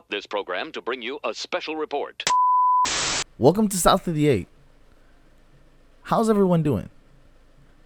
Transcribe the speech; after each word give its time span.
interrupt 0.00 0.10
this 0.10 0.26
program 0.26 0.72
to 0.72 0.80
bring 0.80 1.02
you 1.02 1.18
a 1.22 1.34
special 1.34 1.76
report. 1.76 2.24
Welcome 3.38 3.68
to 3.68 3.76
South 3.76 4.08
of 4.08 4.14
the 4.14 4.28
Eight. 4.28 4.48
How's 6.04 6.30
everyone 6.30 6.62
doing? 6.62 6.88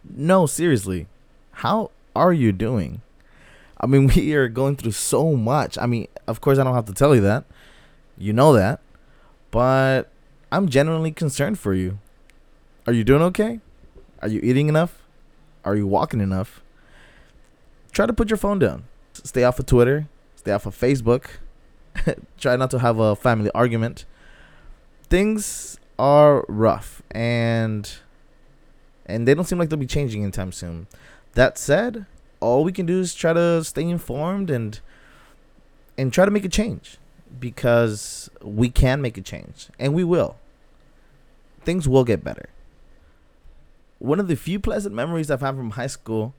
No, 0.08 0.46
seriously. 0.46 1.08
How 1.64 1.90
are 2.14 2.32
you 2.32 2.52
doing? 2.52 3.00
I 3.80 3.86
mean, 3.86 4.06
we 4.14 4.32
are 4.34 4.48
going 4.48 4.76
through 4.76 4.92
so 4.92 5.34
much. 5.34 5.76
I 5.76 5.86
mean, 5.86 6.06
of 6.28 6.40
course, 6.40 6.58
I 6.58 6.62
don't 6.62 6.74
have 6.74 6.84
to 6.86 6.92
tell 6.92 7.16
you 7.16 7.20
that. 7.22 7.44
You 8.16 8.32
know 8.32 8.52
that. 8.52 8.80
But 9.50 10.04
I'm 10.52 10.68
genuinely 10.68 11.10
concerned 11.10 11.58
for 11.58 11.74
you. 11.74 11.98
Are 12.86 12.92
you 12.92 13.02
doing 13.02 13.22
okay? 13.22 13.60
Are 14.22 14.28
you 14.28 14.40
eating 14.40 14.68
enough? 14.68 15.02
Are 15.64 15.74
you 15.74 15.86
walking 15.88 16.20
enough? 16.20 16.62
Try 17.90 18.06
to 18.06 18.12
put 18.12 18.30
your 18.30 18.36
phone 18.36 18.60
down. 18.60 18.84
Stay 19.14 19.42
off 19.42 19.58
of 19.58 19.66
Twitter. 19.66 20.06
Stay 20.36 20.52
off 20.52 20.66
of 20.66 20.78
Facebook. 20.78 21.26
Try 22.38 22.56
not 22.56 22.70
to 22.70 22.78
have 22.78 22.98
a 22.98 23.16
family 23.16 23.50
argument. 23.54 24.04
Things 25.08 25.78
are 25.98 26.44
rough 26.48 27.02
and 27.10 27.90
and 29.06 29.28
they 29.28 29.34
don't 29.34 29.44
seem 29.44 29.58
like 29.58 29.68
they'll 29.68 29.78
be 29.78 29.86
changing 29.86 30.22
anytime 30.22 30.50
soon. 30.50 30.86
That 31.34 31.58
said, 31.58 32.06
all 32.40 32.64
we 32.64 32.72
can 32.72 32.86
do 32.86 33.00
is 33.00 33.14
try 33.14 33.32
to 33.32 33.62
stay 33.64 33.82
informed 33.82 34.50
and 34.50 34.80
and 35.96 36.12
try 36.12 36.24
to 36.24 36.30
make 36.30 36.44
a 36.44 36.48
change 36.48 36.98
because 37.38 38.30
we 38.42 38.68
can 38.68 39.00
make 39.00 39.16
a 39.16 39.20
change 39.20 39.68
and 39.78 39.94
we 39.94 40.04
will. 40.04 40.36
Things 41.64 41.88
will 41.88 42.04
get 42.04 42.24
better. 42.24 42.48
One 43.98 44.20
of 44.20 44.28
the 44.28 44.36
few 44.36 44.58
pleasant 44.58 44.94
memories 44.94 45.30
I've 45.30 45.40
had 45.40 45.56
from 45.56 45.70
high 45.70 45.86
school 45.86 46.34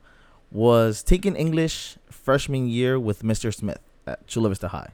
was 0.52 1.02
taking 1.02 1.34
English 1.34 1.96
freshman 2.10 2.68
year 2.68 2.98
with 2.98 3.22
Mr. 3.22 3.52
Smith 3.52 3.80
at 4.06 4.26
Chula 4.26 4.50
Vista 4.50 4.68
High. 4.68 4.90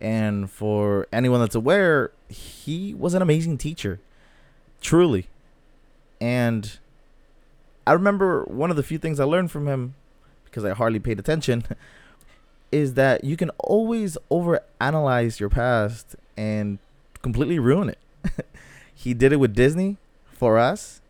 And 0.00 0.50
for 0.50 1.06
anyone 1.12 1.40
that's 1.40 1.54
aware, 1.54 2.10
he 2.28 2.94
was 2.94 3.14
an 3.14 3.22
amazing 3.22 3.58
teacher, 3.58 4.00
truly. 4.80 5.28
And 6.20 6.78
I 7.86 7.92
remember 7.92 8.44
one 8.44 8.70
of 8.70 8.76
the 8.76 8.82
few 8.82 8.98
things 8.98 9.20
I 9.20 9.24
learned 9.24 9.50
from 9.50 9.68
him, 9.68 9.94
because 10.44 10.64
I 10.64 10.70
hardly 10.70 10.98
paid 11.00 11.18
attention, 11.18 11.64
is 12.72 12.94
that 12.94 13.24
you 13.24 13.36
can 13.36 13.50
always 13.58 14.18
overanalyze 14.30 15.38
your 15.38 15.48
past 15.48 16.16
and 16.36 16.78
completely 17.22 17.58
ruin 17.58 17.88
it. 17.88 17.98
he 18.94 19.14
did 19.14 19.32
it 19.32 19.36
with 19.36 19.54
Disney 19.54 19.96
for 20.32 20.58
us. 20.58 21.00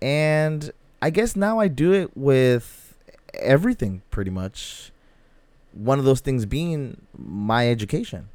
And 0.00 0.72
I 1.00 1.10
guess 1.10 1.36
now 1.36 1.58
I 1.58 1.68
do 1.68 1.92
it 1.92 2.16
with 2.16 2.94
everything 3.34 4.02
pretty 4.10 4.30
much. 4.30 4.91
One 5.72 5.98
of 5.98 6.04
those 6.04 6.20
things 6.20 6.46
being 6.46 7.02
my 7.16 7.68
education. 7.68 8.28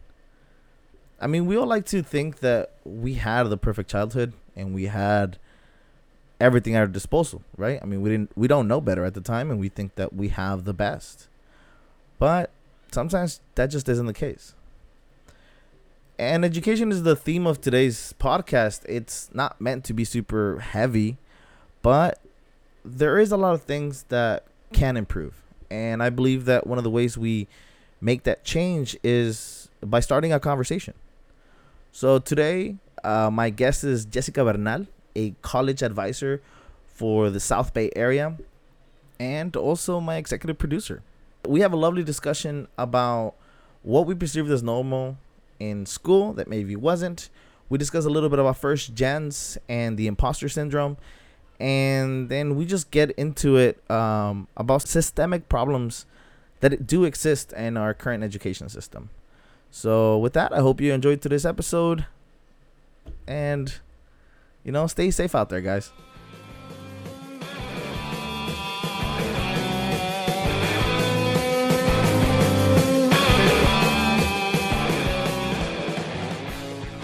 I 1.20 1.28
mean, 1.28 1.46
we 1.46 1.58
all 1.58 1.66
like 1.66 1.86
to 1.88 2.04
think 2.04 2.40
that 2.40 2.74
we 2.84 3.16
had 3.16 3.44
the 3.44 3.58
perfect 3.58 3.90
childhood 3.90 4.34
and 4.56 4.74
we 4.74 4.86
had 4.86 5.40
everything 6.40 6.76
at 6.76 6.80
our 6.80 6.88
disposal, 6.88 7.42
right? 7.58 7.80
I 7.82 7.86
mean, 7.86 8.02
we 8.02 8.10
didn't 8.10 8.32
we 8.36 8.48
don't 8.48 8.68
know 8.68 8.82
better 8.82 9.04
at 9.04 9.14
the 9.14 9.22
time 9.22 9.50
and 9.50 9.60
we 9.60 9.70
think 9.70 9.96
that 9.96 10.14
we 10.14 10.30
have 10.30 10.66
the 10.66 10.74
best. 10.74 11.28
But 12.20 12.52
sometimes 12.92 13.42
that 13.56 13.68
just 13.68 13.90
isn't 13.90 14.06
the 14.06 14.14
case. 14.14 14.54
And 16.20 16.44
education 16.44 16.92
is 16.92 17.04
the 17.04 17.16
theme 17.16 17.46
of 17.46 17.62
today's 17.62 18.14
podcast. 18.20 18.82
It's 18.88 19.30
not 19.34 19.62
meant 19.62 19.84
to 19.86 19.94
be 19.94 20.04
super 20.04 20.60
heavy, 20.60 21.18
but 21.84 22.20
there 22.84 23.20
is 23.20 23.32
a 23.32 23.38
lot 23.38 23.54
of 23.54 23.64
things 23.64 24.06
that 24.10 24.46
can 24.74 24.98
improve. 24.98 25.44
And 25.70 26.02
I 26.02 26.10
believe 26.10 26.46
that 26.46 26.66
one 26.66 26.78
of 26.78 26.84
the 26.84 26.90
ways 26.90 27.18
we 27.18 27.48
make 28.00 28.24
that 28.24 28.44
change 28.44 28.98
is 29.04 29.70
by 29.82 30.00
starting 30.00 30.32
a 30.34 30.40
conversation. 30.40 30.94
So 31.92 32.20
today, 32.20 32.76
uh, 33.04 33.30
my 33.32 33.50
guest 33.50 33.84
is 33.84 34.06
Jessica 34.06 34.44
Bernal, 34.44 34.88
a 35.16 35.34
college 35.42 35.82
advisor 35.82 36.42
for 36.86 37.30
the 37.30 37.40
South 37.40 37.74
Bay 37.74 37.90
area, 37.96 38.38
and 39.20 39.56
also 39.56 40.00
my 40.00 40.18
executive 40.18 40.58
producer. 40.58 41.02
We 41.48 41.62
have 41.62 41.74
a 41.74 41.78
lovely 41.78 42.04
discussion 42.04 42.68
about 42.78 43.36
what 43.84 44.06
we 44.06 44.16
perceived 44.16 44.52
as 44.52 44.62
normal 44.62 45.18
in 45.60 45.86
school 45.86 46.34
that 46.34 46.48
maybe 46.48 46.76
wasn't. 46.76 47.30
We 47.70 47.78
discuss 47.78 48.06
a 48.06 48.10
little 48.10 48.30
bit 48.30 48.40
about 48.40 48.58
first 48.58 48.94
gens 48.94 49.58
and 49.68 49.98
the 49.98 50.08
imposter 50.08 50.50
syndrome, 50.50 50.98
and 51.60 52.30
then 52.30 52.56
we 52.56 52.66
just 52.66 52.92
get 52.92 53.12
into 53.12 53.58
it 53.58 53.90
um, 53.90 54.48
about 54.56 54.84
systemic 54.84 55.50
problems 55.50 56.06
that 56.60 56.86
do 56.86 57.04
exist 57.04 57.54
in 57.54 57.78
our 57.78 57.94
current 57.94 58.24
education 58.24 58.70
system. 58.70 59.10
So, 59.72 60.18
with 60.18 60.34
that, 60.34 60.54
I 60.54 60.60
hope 60.60 60.80
you 60.82 60.94
enjoyed 60.94 61.22
today's 61.22 61.46
episode, 61.46 62.06
and 63.28 63.74
you 64.64 64.72
know, 64.72 64.88
stay 64.88 65.12
safe 65.12 65.36
out 65.36 65.50
there, 65.50 65.62
guys. 65.62 65.92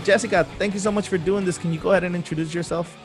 Jessica, 0.04 0.46
thank 0.60 0.74
you 0.74 0.82
so 0.82 0.92
much 0.92 1.08
for 1.08 1.18
doing 1.18 1.46
this. 1.46 1.58
Can 1.58 1.72
you 1.72 1.80
go 1.80 1.92
ahead 1.92 2.04
and 2.04 2.16
introduce 2.16 2.54
yourself? 2.54 2.98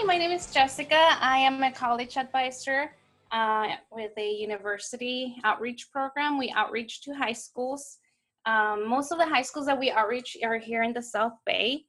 Hi, 0.00 0.06
my 0.06 0.16
name 0.16 0.30
is 0.30 0.50
Jessica. 0.50 0.96
I 1.20 1.36
am 1.36 1.62
a 1.62 1.70
college 1.70 2.16
advisor 2.16 2.90
uh, 3.32 3.66
with 3.92 4.12
a 4.16 4.30
university 4.30 5.36
outreach 5.44 5.92
program. 5.92 6.38
We 6.38 6.50
outreach 6.56 7.02
to 7.02 7.12
high 7.12 7.34
schools. 7.34 7.98
Um, 8.46 8.88
most 8.88 9.12
of 9.12 9.18
the 9.18 9.26
high 9.26 9.42
schools 9.42 9.66
that 9.66 9.78
we 9.78 9.90
outreach 9.90 10.38
are 10.42 10.56
here 10.56 10.84
in 10.84 10.94
the 10.94 11.02
South 11.02 11.34
Bay. 11.44 11.84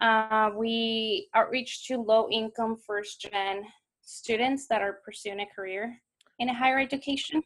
Uh, 0.00 0.50
we 0.54 1.28
outreach 1.34 1.88
to 1.88 1.96
low 1.96 2.28
income 2.30 2.76
first 2.86 3.22
gen 3.22 3.64
students 4.00 4.68
that 4.68 4.80
are 4.80 5.00
pursuing 5.04 5.40
a 5.40 5.46
career 5.46 6.00
in 6.38 6.48
a 6.48 6.54
higher 6.54 6.78
education. 6.78 7.42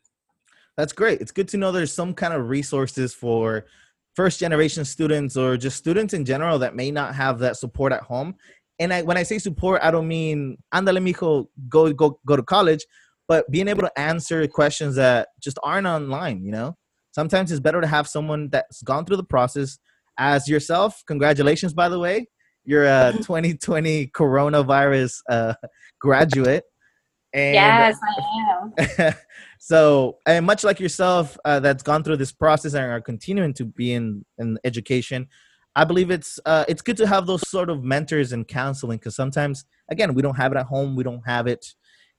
That's 0.77 0.93
great. 0.93 1.23
It's 1.23 1.33
good 1.33 1.49
to 1.49 1.57
know 1.57 1.73
there's 1.73 1.95
some 1.95 2.13
kind 2.13 2.35
of 2.35 2.51
resources 2.51 3.15
for 3.15 3.65
first 4.15 4.39
generation 4.39 4.85
students 4.85 5.35
or 5.39 5.57
just 5.57 5.79
students 5.79 6.13
in 6.13 6.27
general 6.27 6.59
that 6.59 6.77
may 6.77 6.91
not 6.91 7.15
have 7.15 7.39
that 7.39 7.57
support 7.57 7.91
at 7.91 8.03
home. 8.03 8.35
And 8.81 8.93
I, 8.93 9.03
when 9.03 9.17
I 9.19 9.23
say 9.23 9.39
support, 9.39 9.83
I 9.85 9.91
don't 9.91 10.09
mean 10.09 10.57
andale 10.75 10.99
mijo, 10.99 11.47
go 11.69 11.93
go 11.93 12.19
go 12.27 12.35
to 12.35 12.43
college, 12.43 12.85
but 13.29 13.49
being 13.51 13.69
able 13.69 13.83
to 13.83 13.99
answer 13.99 14.45
questions 14.49 14.97
that 14.97 15.29
just 15.39 15.59
aren't 15.63 15.87
online. 15.87 16.43
You 16.45 16.53
know, 16.53 16.77
sometimes 17.13 17.53
it's 17.53 17.61
better 17.61 17.81
to 17.81 17.87
have 17.87 18.09
someone 18.09 18.49
that's 18.51 18.83
gone 18.83 19.05
through 19.05 19.19
the 19.19 19.25
process. 19.25 19.79
As 20.19 20.49
yourself, 20.49 21.03
congratulations, 21.07 21.73
by 21.73 21.89
the 21.89 21.99
way, 21.99 22.27
you're 22.65 22.87
a 22.87 23.13
2020 23.17 24.09
coronavirus 24.09 25.19
uh, 25.29 25.55
graduate. 26.01 26.65
And 27.33 27.55
yes, 27.55 27.97
I 28.03 29.05
am. 29.07 29.15
so, 29.61 30.19
and 30.27 30.45
much 30.45 30.65
like 30.65 30.81
yourself, 30.81 31.39
uh, 31.45 31.61
that's 31.61 31.83
gone 31.83 32.03
through 32.03 32.17
this 32.17 32.33
process 32.33 32.75
and 32.75 32.85
are 32.85 33.01
continuing 33.01 33.55
to 33.55 33.65
be 33.65 33.93
in, 33.93 34.25
in 34.39 34.59
education, 34.65 35.29
I 35.77 35.85
believe 35.85 36.11
it's 36.11 36.41
uh, 36.45 36.65
it's 36.69 36.83
good 36.83 36.97
to 36.99 37.07
have 37.07 37.27
those 37.27 37.49
sort 37.49 37.71
of 37.71 37.85
mentors 37.85 38.33
and 38.33 38.47
counseling 38.47 38.99
because 38.99 39.15
sometimes, 39.15 39.65
again, 39.89 40.15
we 40.15 40.23
don't 40.23 40.37
have 40.37 40.53
it 40.53 40.59
at 40.59 40.67
home, 40.67 40.97
we 40.97 41.05
don't 41.05 41.23
have 41.27 41.47
it 41.47 41.65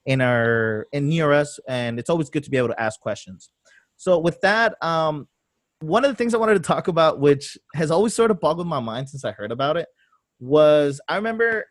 in 0.06 0.22
our 0.22 0.88
in 0.94 1.10
near 1.10 1.32
us, 1.34 1.60
and 1.68 2.00
it's 2.00 2.10
always 2.10 2.30
good 2.30 2.44
to 2.44 2.50
be 2.50 2.58
able 2.58 2.70
to 2.70 2.82
ask 2.82 3.00
questions. 3.00 3.50
So, 3.98 4.18
with 4.20 4.40
that, 4.42 4.82
um, 4.84 5.28
one 5.82 6.06
of 6.06 6.12
the 6.12 6.16
things 6.16 6.34
I 6.34 6.38
wanted 6.38 6.56
to 6.56 6.60
talk 6.62 6.88
about, 6.88 7.20
which 7.20 7.58
has 7.76 7.92
always 7.92 8.14
sort 8.14 8.32
of 8.32 8.40
boggled 8.40 8.68
my 8.68 8.80
mind 8.80 9.10
since 9.10 9.26
I 9.26 9.32
heard 9.32 9.52
about 9.52 9.78
it, 9.78 9.88
was 10.40 11.02
I 11.08 11.18
remember 11.18 11.66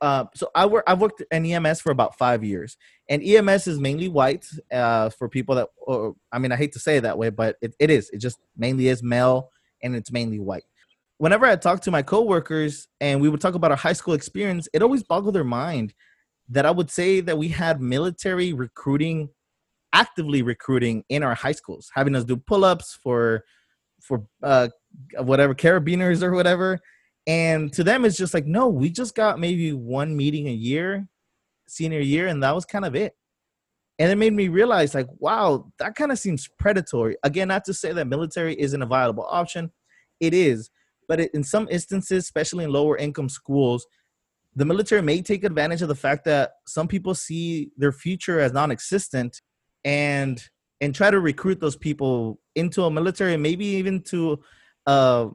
uh, 0.00 0.24
so 0.34 0.48
I 0.54 0.66
work. 0.66 0.84
I've 0.86 1.00
worked 1.00 1.22
in 1.30 1.44
EMS 1.44 1.80
for 1.80 1.90
about 1.90 2.16
five 2.16 2.44
years, 2.44 2.76
and 3.08 3.22
EMS 3.22 3.66
is 3.66 3.80
mainly 3.80 4.08
white 4.08 4.46
uh, 4.72 5.10
for 5.10 5.28
people 5.28 5.56
that. 5.56 5.68
Or, 5.78 6.14
I 6.30 6.38
mean, 6.38 6.52
I 6.52 6.56
hate 6.56 6.72
to 6.74 6.78
say 6.78 6.98
it 6.98 7.00
that 7.00 7.18
way, 7.18 7.30
but 7.30 7.56
it, 7.60 7.74
it 7.80 7.90
is. 7.90 8.08
It 8.10 8.18
just 8.18 8.38
mainly 8.56 8.88
is 8.88 9.02
male, 9.02 9.50
and 9.82 9.96
it's 9.96 10.12
mainly 10.12 10.38
white. 10.38 10.64
Whenever 11.18 11.46
I 11.46 11.56
talk 11.56 11.80
to 11.82 11.90
my 11.90 12.02
coworkers 12.02 12.88
and 13.00 13.20
we 13.20 13.28
would 13.28 13.40
talk 13.40 13.54
about 13.54 13.70
our 13.70 13.76
high 13.76 13.92
school 13.92 14.14
experience, 14.14 14.68
it 14.72 14.82
always 14.82 15.02
boggled 15.02 15.34
their 15.34 15.44
mind 15.44 15.94
that 16.48 16.64
I 16.64 16.70
would 16.70 16.90
say 16.90 17.20
that 17.20 17.36
we 17.36 17.48
had 17.48 17.80
military 17.80 18.52
recruiting, 18.52 19.28
actively 19.92 20.42
recruiting 20.42 21.04
in 21.08 21.22
our 21.22 21.34
high 21.34 21.52
schools, 21.52 21.90
having 21.94 22.14
us 22.14 22.24
do 22.24 22.36
pull-ups 22.36 22.98
for, 23.02 23.44
for 24.00 24.24
uh, 24.42 24.68
whatever 25.18 25.54
carabiners 25.54 26.22
or 26.22 26.32
whatever 26.32 26.80
and 27.28 27.70
to 27.74 27.84
them, 27.84 28.06
it's 28.06 28.16
just 28.16 28.32
like, 28.32 28.46
no, 28.46 28.68
we 28.68 28.88
just 28.88 29.14
got 29.14 29.38
maybe 29.38 29.74
one 29.74 30.16
meeting 30.16 30.48
a 30.48 30.52
year, 30.52 31.06
senior 31.66 32.00
year, 32.00 32.26
and 32.26 32.42
that 32.42 32.54
was 32.54 32.64
kind 32.64 32.86
of 32.86 32.96
it. 32.96 33.14
And 33.98 34.10
it 34.10 34.16
made 34.16 34.32
me 34.32 34.48
realize, 34.48 34.94
like, 34.94 35.08
wow, 35.18 35.70
that 35.78 35.94
kind 35.94 36.10
of 36.10 36.18
seems 36.18 36.48
predatory. 36.58 37.16
Again, 37.22 37.48
not 37.48 37.66
to 37.66 37.74
say 37.74 37.92
that 37.92 38.06
military 38.06 38.58
isn't 38.58 38.80
a 38.80 38.86
viable 38.86 39.26
option, 39.28 39.70
it 40.20 40.32
is. 40.32 40.70
But 41.08 41.20
in 41.20 41.42
some 41.42 41.66
instances, 41.70 42.24
especially 42.24 42.64
in 42.64 42.70
lower 42.70 42.96
income 42.96 43.28
schools, 43.28 43.86
the 44.54 44.64
military 44.64 45.02
may 45.02 45.22
take 45.22 45.44
advantage 45.44 45.82
of 45.82 45.88
the 45.88 45.94
fact 45.94 46.24
that 46.24 46.52
some 46.66 46.86
people 46.86 47.14
see 47.14 47.70
their 47.76 47.92
future 47.92 48.40
as 48.40 48.52
non 48.52 48.70
existent 48.70 49.40
and 49.84 50.42
and 50.80 50.94
try 50.94 51.10
to 51.10 51.18
recruit 51.18 51.58
those 51.60 51.76
people 51.76 52.38
into 52.54 52.84
a 52.84 52.90
military, 52.90 53.36
maybe 53.36 53.64
even 53.64 54.00
to 54.02 54.38
uh, 54.86 55.26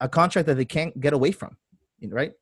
a 0.00 0.08
contract 0.08 0.46
that 0.46 0.54
they 0.54 0.64
can't 0.64 0.98
get 1.00 1.12
away 1.12 1.32
from, 1.32 1.56
right? 2.08 2.32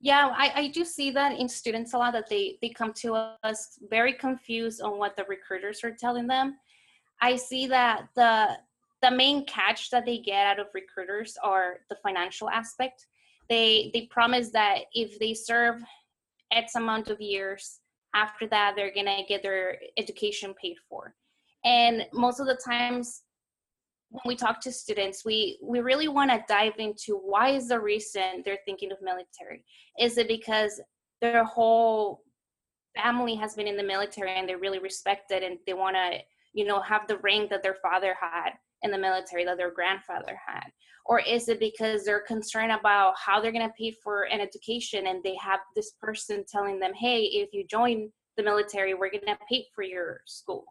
Yeah, 0.00 0.34
I, 0.36 0.52
I 0.54 0.68
do 0.68 0.84
see 0.84 1.10
that 1.12 1.38
in 1.38 1.48
students 1.48 1.94
a 1.94 1.98
lot 1.98 2.12
that 2.12 2.28
they, 2.28 2.58
they 2.60 2.68
come 2.68 2.92
to 2.94 3.14
us 3.42 3.78
very 3.88 4.12
confused 4.12 4.82
on 4.82 4.98
what 4.98 5.16
the 5.16 5.24
recruiters 5.24 5.82
are 5.82 5.92
telling 5.92 6.26
them. 6.26 6.56
I 7.22 7.36
see 7.36 7.66
that 7.68 8.08
the 8.14 8.58
the 9.04 9.10
main 9.10 9.44
catch 9.44 9.90
that 9.90 10.06
they 10.06 10.18
get 10.18 10.46
out 10.46 10.58
of 10.58 10.66
recruiters 10.72 11.36
are 11.42 11.80
the 11.90 11.96
financial 11.96 12.48
aspect. 12.48 13.06
They 13.50 13.90
they 13.92 14.06
promise 14.06 14.48
that 14.50 14.84
if 14.94 15.18
they 15.18 15.34
serve 15.34 15.82
X 16.50 16.74
amount 16.74 17.10
of 17.10 17.20
years, 17.20 17.80
after 18.14 18.46
that 18.48 18.72
they're 18.74 18.94
gonna 18.94 19.22
get 19.28 19.42
their 19.42 19.78
education 19.98 20.54
paid 20.54 20.76
for. 20.88 21.14
And 21.66 22.06
most 22.14 22.40
of 22.40 22.46
the 22.46 22.58
times 22.66 23.24
when 24.08 24.22
we 24.24 24.36
talk 24.36 24.60
to 24.62 24.72
students, 24.72 25.22
we 25.22 25.58
we 25.62 25.80
really 25.80 26.08
want 26.08 26.30
to 26.30 26.42
dive 26.48 26.78
into 26.78 27.16
why 27.16 27.50
is 27.50 27.68
the 27.68 27.80
reason 27.80 28.42
they're 28.42 28.64
thinking 28.64 28.90
of 28.90 28.98
military. 29.02 29.64
Is 30.00 30.16
it 30.16 30.28
because 30.28 30.80
their 31.20 31.44
whole 31.44 32.22
family 32.96 33.34
has 33.34 33.54
been 33.54 33.68
in 33.68 33.76
the 33.76 33.82
military 33.82 34.32
and 34.34 34.48
they 34.48 34.54
really 34.54 34.78
respect 34.78 35.30
it 35.30 35.42
and 35.42 35.58
they 35.66 35.74
want 35.74 35.96
to 35.96 36.18
you 36.54 36.64
know 36.64 36.80
have 36.80 37.06
the 37.06 37.18
rank 37.18 37.50
that 37.50 37.62
their 37.62 37.76
father 37.82 38.14
had 38.18 38.52
in 38.84 38.92
the 38.92 38.98
military 38.98 39.44
that 39.44 39.56
their 39.56 39.72
grandfather 39.72 40.38
had? 40.46 40.70
Or 41.06 41.20
is 41.20 41.48
it 41.48 41.60
because 41.60 42.04
they're 42.04 42.20
concerned 42.20 42.72
about 42.72 43.14
how 43.18 43.40
they're 43.40 43.52
going 43.52 43.66
to 43.66 43.74
pay 43.78 43.90
for 43.90 44.22
an 44.24 44.40
education 44.40 45.08
and 45.08 45.22
they 45.22 45.36
have 45.42 45.60
this 45.74 45.92
person 46.00 46.44
telling 46.48 46.78
them 46.78 46.92
hey 46.94 47.22
if 47.24 47.50
you 47.52 47.66
join 47.66 48.10
the 48.36 48.42
military 48.42 48.94
we're 48.94 49.10
going 49.10 49.26
to 49.26 49.38
pay 49.48 49.66
for 49.74 49.82
your 49.82 50.20
school. 50.26 50.64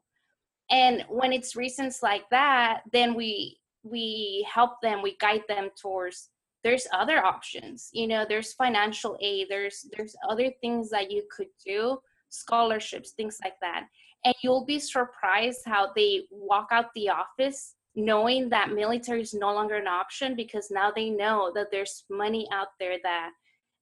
And 0.70 1.04
when 1.10 1.34
it's 1.34 1.56
reasons 1.56 2.00
like 2.02 2.24
that 2.32 2.82
then 2.92 3.14
we 3.14 3.58
we 3.84 4.48
help 4.52 4.82
them 4.82 5.02
we 5.02 5.18
guide 5.20 5.44
them 5.48 5.70
towards 5.80 6.30
there's 6.64 6.88
other 6.94 7.24
options. 7.24 7.90
You 7.94 8.08
know 8.08 8.26
there's 8.28 8.54
financial 8.54 9.18
aid 9.22 9.48
there's 9.50 9.86
there's 9.96 10.16
other 10.30 10.50
things 10.62 10.90
that 10.90 11.12
you 11.12 11.24
could 11.36 11.50
do 11.66 11.98
scholarships 12.30 13.12
things 13.12 13.38
like 13.44 13.60
that. 13.62 13.86
And 14.26 14.34
you'll 14.42 14.66
be 14.66 14.80
surprised 14.80 15.62
how 15.66 15.92
they 15.96 16.24
walk 16.32 16.70
out 16.72 16.86
the 16.96 17.10
office 17.10 17.76
knowing 17.96 18.50
that 18.50 18.72
military 18.72 19.22
is 19.22 19.34
no 19.34 19.54
longer 19.54 19.76
an 19.76 19.88
option 19.88 20.36
because 20.36 20.72
now 20.72 20.92
they 20.96 21.10
know 21.10 21.52
that 21.54 21.68
there's 21.72 22.06
money 22.10 22.48
out 22.52 22.70
there 22.80 22.98
that 23.04 23.32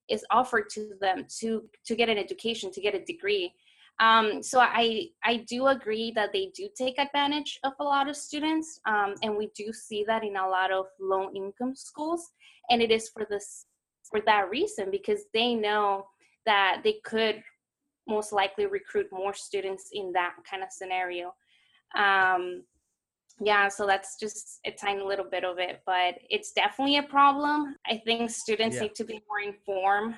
is 0.09 0.25
offered 0.31 0.69
to 0.69 0.91
them 0.99 1.25
to 1.39 1.63
to 1.85 1.95
get 1.95 2.09
an 2.09 2.17
education 2.17 2.71
to 2.71 2.81
get 2.81 2.95
a 2.95 3.05
degree. 3.05 3.53
Um, 3.99 4.41
so 4.41 4.59
i 4.59 5.07
i 5.23 5.45
do 5.47 5.67
agree 5.67 6.11
that 6.15 6.31
they 6.33 6.51
do 6.55 6.67
take 6.75 6.97
advantage 6.97 7.59
of 7.63 7.73
a 7.79 7.83
lot 7.83 8.09
of 8.09 8.15
students 8.15 8.79
um, 8.87 9.13
and 9.21 9.37
we 9.37 9.51
do 9.55 9.71
see 9.71 10.03
that 10.07 10.23
in 10.23 10.37
a 10.37 10.47
lot 10.47 10.71
of 10.71 10.85
low 10.99 11.29
income 11.35 11.75
schools 11.75 12.29
and 12.69 12.81
it 12.81 12.89
is 12.89 13.09
for 13.09 13.27
this 13.29 13.65
for 14.09 14.21
that 14.25 14.49
reason 14.49 14.89
because 14.91 15.25
they 15.33 15.53
know 15.53 16.05
that 16.45 16.81
they 16.83 16.95
could 17.03 17.43
most 18.07 18.31
likely 18.33 18.65
recruit 18.65 19.07
more 19.11 19.33
students 19.33 19.89
in 19.93 20.11
that 20.13 20.33
kind 20.49 20.63
of 20.63 20.69
scenario. 20.71 21.33
Um, 21.95 22.63
yeah 23.43 23.67
so 23.67 23.85
that's 23.85 24.17
just 24.19 24.59
a 24.65 24.71
tiny 24.71 25.01
little 25.01 25.25
bit 25.25 25.43
of 25.43 25.57
it 25.59 25.81
but 25.85 26.15
it's 26.29 26.51
definitely 26.51 26.97
a 26.97 27.03
problem. 27.03 27.75
I 27.85 28.01
think 28.05 28.29
students 28.29 28.75
yeah. 28.75 28.83
need 28.83 28.95
to 28.95 29.03
be 29.03 29.21
more 29.27 29.39
informed 29.39 30.15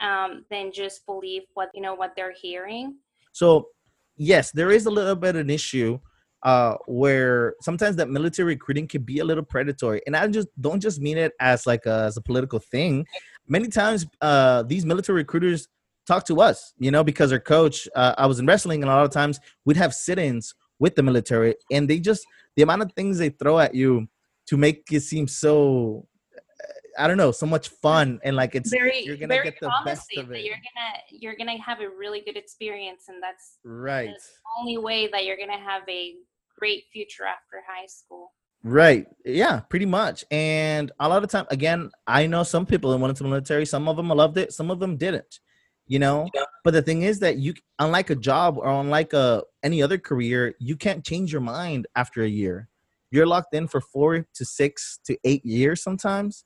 um, 0.00 0.44
than 0.50 0.72
just 0.72 1.06
believe 1.06 1.42
what 1.54 1.70
you 1.74 1.80
know 1.80 1.94
what 1.94 2.12
they're 2.16 2.32
hearing. 2.32 2.96
So 3.32 3.68
yes 4.16 4.50
there 4.52 4.70
is 4.70 4.86
a 4.86 4.90
little 4.90 5.16
bit 5.16 5.34
of 5.36 5.40
an 5.42 5.50
issue 5.50 5.98
uh, 6.44 6.76
where 6.86 7.54
sometimes 7.62 7.96
that 7.96 8.10
military 8.10 8.48
recruiting 8.48 8.86
can 8.86 9.02
be 9.02 9.18
a 9.20 9.24
little 9.24 9.42
predatory 9.42 10.02
and 10.06 10.14
i 10.14 10.26
just 10.28 10.48
don't 10.60 10.80
just 10.80 11.00
mean 11.00 11.16
it 11.16 11.32
as 11.40 11.66
like 11.66 11.86
a, 11.86 12.04
as 12.04 12.16
a 12.16 12.20
political 12.20 12.58
thing. 12.58 13.06
Many 13.48 13.68
times 13.68 14.06
uh, 14.20 14.62
these 14.62 14.84
military 14.86 15.18
recruiters 15.18 15.68
talk 16.06 16.24
to 16.26 16.40
us 16.40 16.74
you 16.78 16.90
know 16.90 17.02
because 17.02 17.32
our 17.32 17.40
coach 17.40 17.88
uh, 17.96 18.14
i 18.18 18.26
was 18.26 18.38
in 18.38 18.46
wrestling 18.46 18.82
and 18.82 18.90
a 18.90 18.94
lot 18.94 19.04
of 19.04 19.10
times 19.10 19.40
we'd 19.64 19.76
have 19.76 19.94
sit-ins 19.94 20.54
with 20.78 20.94
the 20.96 21.02
military 21.02 21.54
and 21.72 21.88
they 21.88 21.98
just 21.98 22.26
the 22.56 22.62
amount 22.62 22.82
of 22.82 22.92
things 22.92 23.18
they 23.18 23.30
throw 23.30 23.58
at 23.58 23.74
you 23.74 24.06
to 24.46 24.56
make 24.56 24.84
it 24.92 25.00
seem 25.00 25.26
so 25.26 26.06
eh, 26.36 26.70
I 26.98 27.08
don't 27.08 27.16
know, 27.16 27.32
so 27.32 27.46
much 27.46 27.68
fun 27.68 28.20
and 28.24 28.36
like 28.36 28.54
it's 28.54 28.70
very 28.70 29.04
you're 29.04 29.16
gonna 29.16 29.34
very 29.34 29.44
get 29.44 29.60
the 29.60 29.72
best 29.84 30.08
of 30.16 30.30
it. 30.32 30.44
You're 30.44 30.56
gonna 30.56 30.92
you're 31.10 31.36
gonna 31.36 31.60
have 31.60 31.80
a 31.80 31.88
really 31.88 32.20
good 32.20 32.36
experience, 32.36 33.04
and 33.08 33.22
that's 33.22 33.58
right. 33.64 34.08
The 34.08 34.60
only 34.60 34.78
way 34.78 35.08
that 35.08 35.24
you're 35.24 35.36
gonna 35.36 35.58
have 35.58 35.82
a 35.88 36.14
great 36.58 36.84
future 36.92 37.24
after 37.24 37.62
high 37.66 37.86
school. 37.86 38.32
Right. 38.62 39.06
Yeah, 39.26 39.60
pretty 39.60 39.84
much. 39.84 40.24
And 40.30 40.90
a 40.98 41.06
lot 41.06 41.22
of 41.22 41.28
time, 41.28 41.44
again, 41.50 41.90
I 42.06 42.26
know 42.26 42.42
some 42.44 42.64
people 42.64 42.90
that 42.92 42.96
went 42.96 43.10
into 43.10 43.22
the 43.22 43.28
military. 43.28 43.66
Some 43.66 43.88
of 43.88 43.96
them 43.98 44.08
loved 44.08 44.38
it. 44.38 44.54
Some 44.54 44.70
of 44.70 44.80
them 44.80 44.96
didn't 44.96 45.38
you 45.86 45.98
know? 45.98 46.28
Yeah. 46.34 46.44
but 46.64 46.72
the 46.72 46.82
thing 46.82 47.02
is 47.02 47.18
that 47.20 47.38
you 47.38 47.54
unlike 47.78 48.10
a 48.10 48.14
job 48.14 48.56
or 48.58 48.68
unlike 48.68 49.12
a 49.12 49.42
any 49.62 49.82
other 49.82 49.98
career 49.98 50.54
you 50.58 50.76
can't 50.76 51.04
change 51.04 51.32
your 51.32 51.40
mind 51.40 51.86
after 51.96 52.22
a 52.22 52.28
year. 52.28 52.68
You're 53.10 53.26
locked 53.26 53.54
in 53.54 53.68
for 53.68 53.80
four 53.80 54.26
to 54.34 54.44
six 54.44 54.98
to 55.04 55.16
eight 55.24 55.44
years 55.44 55.82
sometimes 55.82 56.44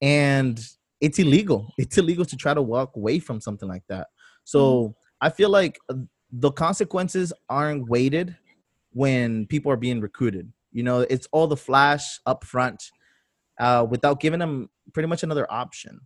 and 0.00 0.60
it's 1.00 1.18
illegal. 1.18 1.72
It's 1.78 1.98
illegal 1.98 2.24
to 2.24 2.36
try 2.36 2.54
to 2.54 2.62
walk 2.62 2.96
away 2.96 3.18
from 3.18 3.40
something 3.40 3.68
like 3.68 3.84
that. 3.88 4.08
So 4.44 4.60
mm. 4.60 4.94
i 5.20 5.28
feel 5.30 5.50
like 5.50 5.78
uh, 5.88 5.94
the 6.32 6.52
consequences 6.52 7.32
aren't 7.48 7.88
weighted 7.88 8.36
when 8.92 9.46
people 9.46 9.70
are 9.72 9.76
being 9.76 10.00
recruited. 10.00 10.52
You 10.72 10.84
know 10.84 11.00
it's 11.00 11.28
all 11.32 11.46
the 11.46 11.56
flash 11.56 12.20
up 12.26 12.44
front 12.44 12.90
uh, 13.58 13.86
without 13.88 14.20
giving 14.20 14.40
them 14.40 14.70
pretty 14.94 15.08
much 15.08 15.22
another 15.22 15.46
option 15.50 16.00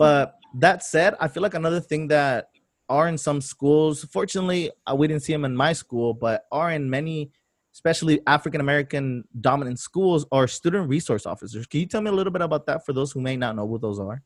but 0.00 0.38
that 0.54 0.82
said, 0.82 1.14
I 1.20 1.28
feel 1.28 1.42
like 1.42 1.52
another 1.52 1.78
thing 1.78 2.08
that 2.08 2.48
are 2.88 3.06
in 3.06 3.18
some 3.18 3.42
schools, 3.42 4.02
fortunately, 4.10 4.70
uh, 4.86 4.94
we 4.94 5.06
didn't 5.06 5.22
see 5.24 5.34
them 5.34 5.44
in 5.44 5.54
my 5.54 5.74
school, 5.74 6.14
but 6.14 6.44
are 6.50 6.72
in 6.72 6.88
many, 6.88 7.30
especially 7.74 8.18
African 8.26 8.62
American 8.62 9.24
dominant 9.42 9.78
schools, 9.78 10.24
are 10.32 10.48
student 10.48 10.88
resource 10.88 11.26
officers. 11.26 11.66
Can 11.66 11.80
you 11.80 11.86
tell 11.86 12.00
me 12.00 12.08
a 12.08 12.14
little 12.14 12.32
bit 12.32 12.40
about 12.40 12.64
that 12.64 12.86
for 12.86 12.94
those 12.94 13.12
who 13.12 13.20
may 13.20 13.36
not 13.36 13.54
know 13.56 13.66
what 13.66 13.82
those 13.82 14.00
are? 14.00 14.22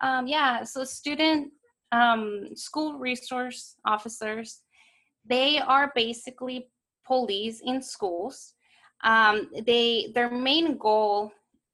Um, 0.00 0.26
yeah, 0.26 0.64
so 0.64 0.82
student 0.82 1.52
um, 1.92 2.48
school 2.56 2.98
resource 2.98 3.76
officers, 3.86 4.62
they 5.24 5.60
are 5.60 5.92
basically 5.94 6.66
police 7.06 7.62
in 7.64 7.80
schools. 7.82 8.54
Um, 9.04 9.48
they 9.64 10.10
their 10.12 10.28
main 10.28 10.76
goal 10.76 11.30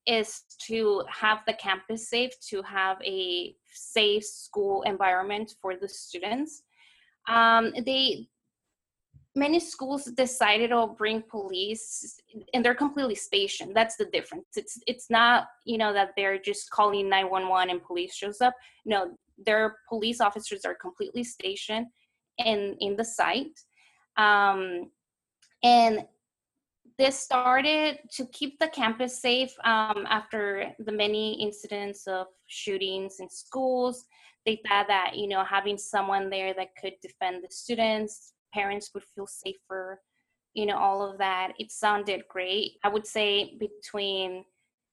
is 0.08 0.42
to 0.66 1.04
have 1.08 1.40
the 1.46 1.52
campus 1.52 2.08
safe, 2.08 2.32
to 2.48 2.62
have 2.62 2.96
a 3.04 3.54
safe 3.70 4.24
school 4.24 4.82
environment 4.82 5.54
for 5.60 5.76
the 5.76 5.88
students. 5.88 6.62
Um, 7.28 7.72
they 7.84 8.28
many 9.34 9.60
schools 9.60 10.04
decided 10.04 10.70
to 10.70 10.88
bring 10.98 11.22
police 11.22 12.18
and 12.54 12.64
they're 12.64 12.74
completely 12.74 13.14
stationed. 13.14 13.76
That's 13.76 13.96
the 13.96 14.06
difference. 14.06 14.46
It's 14.56 14.80
it's 14.86 15.10
not 15.10 15.48
you 15.66 15.76
know 15.76 15.92
that 15.92 16.12
they're 16.16 16.38
just 16.38 16.70
calling 16.70 17.08
911 17.08 17.70
and 17.70 17.82
police 17.82 18.14
shows 18.14 18.40
up. 18.40 18.54
No 18.86 19.14
their 19.44 19.76
police 19.88 20.20
officers 20.20 20.64
are 20.64 20.74
completely 20.74 21.22
stationed 21.22 21.86
in 22.38 22.76
in 22.80 22.96
the 22.96 23.04
site. 23.04 23.60
Um, 24.16 24.90
and 25.62 26.04
this 26.98 27.18
started 27.18 28.00
to 28.10 28.26
keep 28.26 28.58
the 28.58 28.68
campus 28.68 29.20
safe 29.20 29.54
um, 29.64 30.04
after 30.08 30.74
the 30.80 30.92
many 30.92 31.40
incidents 31.40 32.08
of 32.08 32.26
shootings 32.48 33.20
in 33.20 33.30
schools. 33.30 34.04
They 34.44 34.60
thought 34.66 34.88
that 34.88 35.12
you 35.14 35.28
know 35.28 35.44
having 35.44 35.78
someone 35.78 36.28
there 36.28 36.52
that 36.54 36.76
could 36.80 36.94
defend 37.00 37.44
the 37.44 37.50
students, 37.50 38.32
parents 38.52 38.90
would 38.94 39.04
feel 39.14 39.28
safer. 39.28 40.00
You 40.54 40.66
know 40.66 40.76
all 40.76 41.08
of 41.08 41.18
that. 41.18 41.52
It 41.58 41.70
sounded 41.70 42.24
great. 42.28 42.72
I 42.82 42.88
would 42.88 43.06
say 43.06 43.56
between 43.60 44.44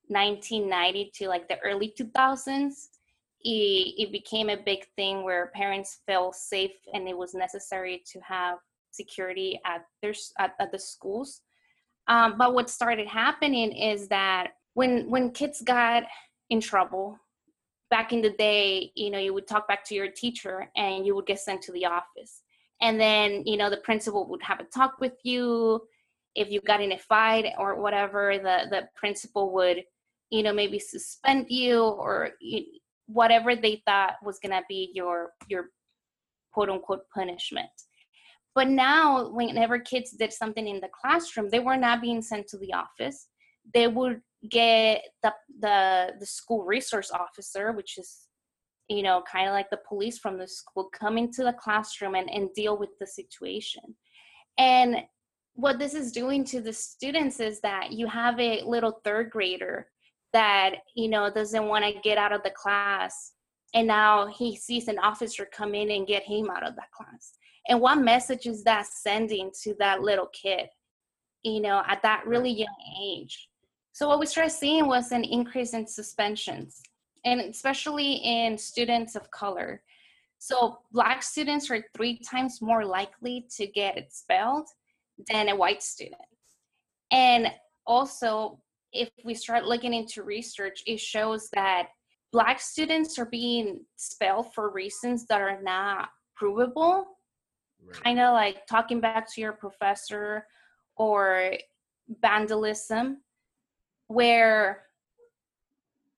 1990 0.08 1.12
to 1.16 1.28
like 1.28 1.48
the 1.48 1.58
early 1.62 1.92
2000s, 2.00 2.90
it, 3.42 3.50
it 3.98 4.12
became 4.12 4.50
a 4.50 4.58
big 4.64 4.86
thing 4.96 5.24
where 5.24 5.52
parents 5.56 6.02
felt 6.06 6.36
safe 6.36 6.76
and 6.94 7.08
it 7.08 7.18
was 7.18 7.34
necessary 7.34 8.04
to 8.12 8.20
have 8.20 8.60
security 8.92 9.60
at 9.66 9.86
their 10.04 10.14
at, 10.38 10.54
at 10.60 10.72
the 10.72 10.80
schools 10.80 11.42
um, 12.08 12.38
but 12.38 12.54
what 12.54 12.70
started 12.70 13.08
happening 13.08 13.72
is 13.72 14.08
that 14.10 14.54
when 14.74 15.10
when 15.10 15.32
kids 15.32 15.62
got 15.62 16.04
in 16.50 16.62
trouble 16.62 17.18
back 17.90 18.14
in 18.14 18.22
the 18.22 18.32
day, 18.32 18.92
you 18.96 19.10
know, 19.10 19.20
you 19.20 19.34
would 19.34 19.48
talk 19.48 19.68
back 19.68 19.84
to 19.86 19.96
your 19.96 20.10
teacher 20.10 20.70
and 20.76 21.06
you 21.06 21.16
would 21.16 21.26
get 21.26 21.40
sent 21.40 21.62
to 21.64 21.72
the 21.72 21.86
office. 21.86 22.42
And 22.82 23.00
then, 23.00 23.44
you 23.46 23.58
know, 23.58 23.70
the 23.70 23.78
principal 23.78 24.28
would 24.30 24.44
have 24.44 24.60
a 24.60 24.66
talk 24.66 25.00
with 25.00 25.14
you. 25.24 25.82
If 26.36 26.52
you 26.52 26.60
got 26.62 26.82
in 26.82 26.92
a 26.92 26.98
fight 26.98 27.46
or 27.58 27.82
whatever, 27.82 28.38
the, 28.38 28.68
the 28.70 28.90
principal 28.96 29.54
would, 29.54 29.84
you 30.30 30.44
know, 30.44 30.54
maybe 30.54 30.80
suspend 30.80 31.46
you 31.50 31.82
or 31.82 32.32
you, 32.42 32.66
whatever 33.08 33.56
they 33.56 33.82
thought 33.86 34.16
was 34.24 34.40
going 34.40 34.52
to 34.52 34.64
be 34.68 34.92
your, 34.94 35.32
your 35.48 35.70
quote 36.52 36.70
unquote 36.70 37.04
punishment. 37.14 37.70
But 38.56 38.70
now 38.70 39.30
whenever 39.30 39.78
kids 39.78 40.12
did 40.12 40.32
something 40.32 40.68
in 40.68 40.80
the 40.80 40.90
classroom 41.00 41.50
they 41.50 41.60
were 41.60 41.78
not 41.78 42.02
being 42.02 42.22
sent 42.22 42.48
to 42.48 42.58
the 42.58 42.74
office. 42.74 43.28
They 43.74 43.88
would 43.88 44.22
get 44.50 45.02
the 45.22 45.34
the 45.60 46.14
the 46.20 46.26
school 46.26 46.64
resource 46.64 47.12
officer 47.12 47.72
which 47.74 47.98
is 47.98 48.28
you 48.88 49.02
know 49.04 49.24
kind 49.30 49.48
of 49.48 49.54
like 49.54 49.70
the 49.72 49.80
police 49.88 50.20
from 50.20 50.38
the 50.38 50.48
school 50.48 50.90
come 50.94 51.18
into 51.18 51.44
the 51.44 51.54
classroom 51.54 52.16
and, 52.16 52.30
and 52.30 52.54
deal 52.54 52.78
with 52.78 52.92
the 53.00 53.08
situation. 53.08 53.84
And 54.58 54.98
what 55.56 55.80
this 55.80 55.94
is 55.94 56.12
doing 56.12 56.44
to 56.46 56.62
the 56.62 56.74
students 56.74 57.40
is 57.40 57.60
that 57.62 57.92
you 57.92 58.08
have 58.08 58.40
a 58.40 58.62
little 58.64 59.02
third 59.04 59.30
grader 59.32 59.88
that 60.34 60.76
you 60.96 61.10
know 61.10 61.30
doesn't 61.30 61.68
want 61.68 61.84
to 61.86 62.00
get 62.02 62.18
out 62.18 62.34
of 62.34 62.44
the 62.44 62.52
class 62.52 63.34
and 63.74 63.88
now 63.88 64.28
he 64.28 64.56
sees 64.56 64.88
an 64.88 65.00
officer 65.00 65.48
come 65.52 65.76
in 65.76 65.92
and 65.92 66.08
get 66.08 66.24
him 66.24 66.50
out 66.50 66.66
of 66.66 66.76
that 66.76 66.92
class 66.92 67.34
and 67.68 67.80
what 67.80 68.00
message 68.00 68.46
is 68.46 68.64
that 68.64 68.86
sending 68.86 69.52
to 69.64 69.76
that 69.80 70.02
little 70.02 70.28
kid 70.28 70.68
you 71.44 71.62
know 71.62 71.84
at 71.88 72.02
that 72.02 72.26
really 72.26 72.52
young 72.52 72.76
age? 73.02 73.50
So 73.94 74.08
what 74.08 74.20
we 74.20 74.26
started 74.26 74.52
seeing 74.52 74.88
was 74.88 75.12
an 75.12 75.24
increase 75.24 75.74
in 75.74 75.88
suspensions 75.88 76.82
and 77.24 77.40
especially 77.42 78.14
in 78.16 78.58
students 78.58 79.16
of 79.16 79.32
color. 79.32 79.82
So 80.38 80.80
black 80.92 81.24
students 81.24 81.72
are 81.72 81.84
three 81.96 82.20
times 82.20 82.62
more 82.62 82.86
likely 82.86 83.48
to 83.56 83.66
get 83.68 83.98
expelled 83.98 84.68
than 85.32 85.50
a 85.50 85.56
white 85.56 85.82
student. 85.82 86.22
And 87.12 87.48
also 87.88 88.60
if 88.96 89.10
we 89.24 89.34
start 89.34 89.66
looking 89.66 89.94
into 89.94 90.24
research, 90.24 90.82
it 90.88 91.00
shows 91.00 91.50
that 91.54 91.90
Black 92.32 92.60
students 92.60 93.18
are 93.20 93.26
being 93.26 93.80
expelled 93.96 94.54
for 94.54 94.70
reasons 94.70 95.26
that 95.28 95.42
are 95.42 95.62
not 95.62 96.10
provable. 96.36 97.06
Right. 97.86 98.04
Kind 98.04 98.20
of 98.20 98.34
like 98.34 98.66
talking 98.68 99.00
back 99.00 99.32
to 99.34 99.42
your 99.42 99.54
professor 99.54 100.48
or 100.96 101.54
vandalism, 102.22 103.22
where 104.08 104.86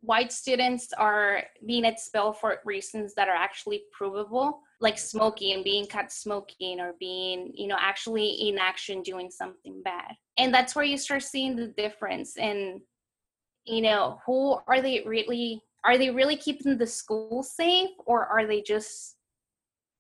white 0.02 0.32
students 0.32 0.94
are 0.98 1.44
being 1.66 1.86
expelled 1.86 2.38
for 2.38 2.60
reasons 2.66 3.14
that 3.16 3.28
are 3.28 3.36
actually 3.36 3.84
provable 3.92 4.62
like 4.80 4.98
smoking 4.98 5.54
and 5.54 5.64
being 5.64 5.88
caught 5.88 6.12
smoking 6.12 6.80
or 6.80 6.94
being 7.00 7.52
you 7.54 7.68
know 7.68 7.78
actually 7.80 8.30
in 8.30 8.58
action 8.58 9.02
doing 9.02 9.30
something 9.30 9.82
bad 9.84 10.14
and 10.38 10.54
that's 10.54 10.76
where 10.76 10.86
you 10.86 10.98
start 10.98 11.24
seeing 11.24 11.56
the 11.56 11.68
difference 11.70 12.38
and 12.38 12.80
you 13.66 13.82
know 13.82 14.20
who 14.26 14.58
are 14.68 14.82
they 14.82 15.04
really 15.06 15.62
are 15.84 15.98
they 15.98 16.10
really 16.10 16.36
keeping 16.36 16.78
the 16.78 16.88
school 16.88 17.42
safe 17.42 17.90
or 18.06 18.26
are 18.26 18.46
they 18.46 18.62
just 18.62 19.16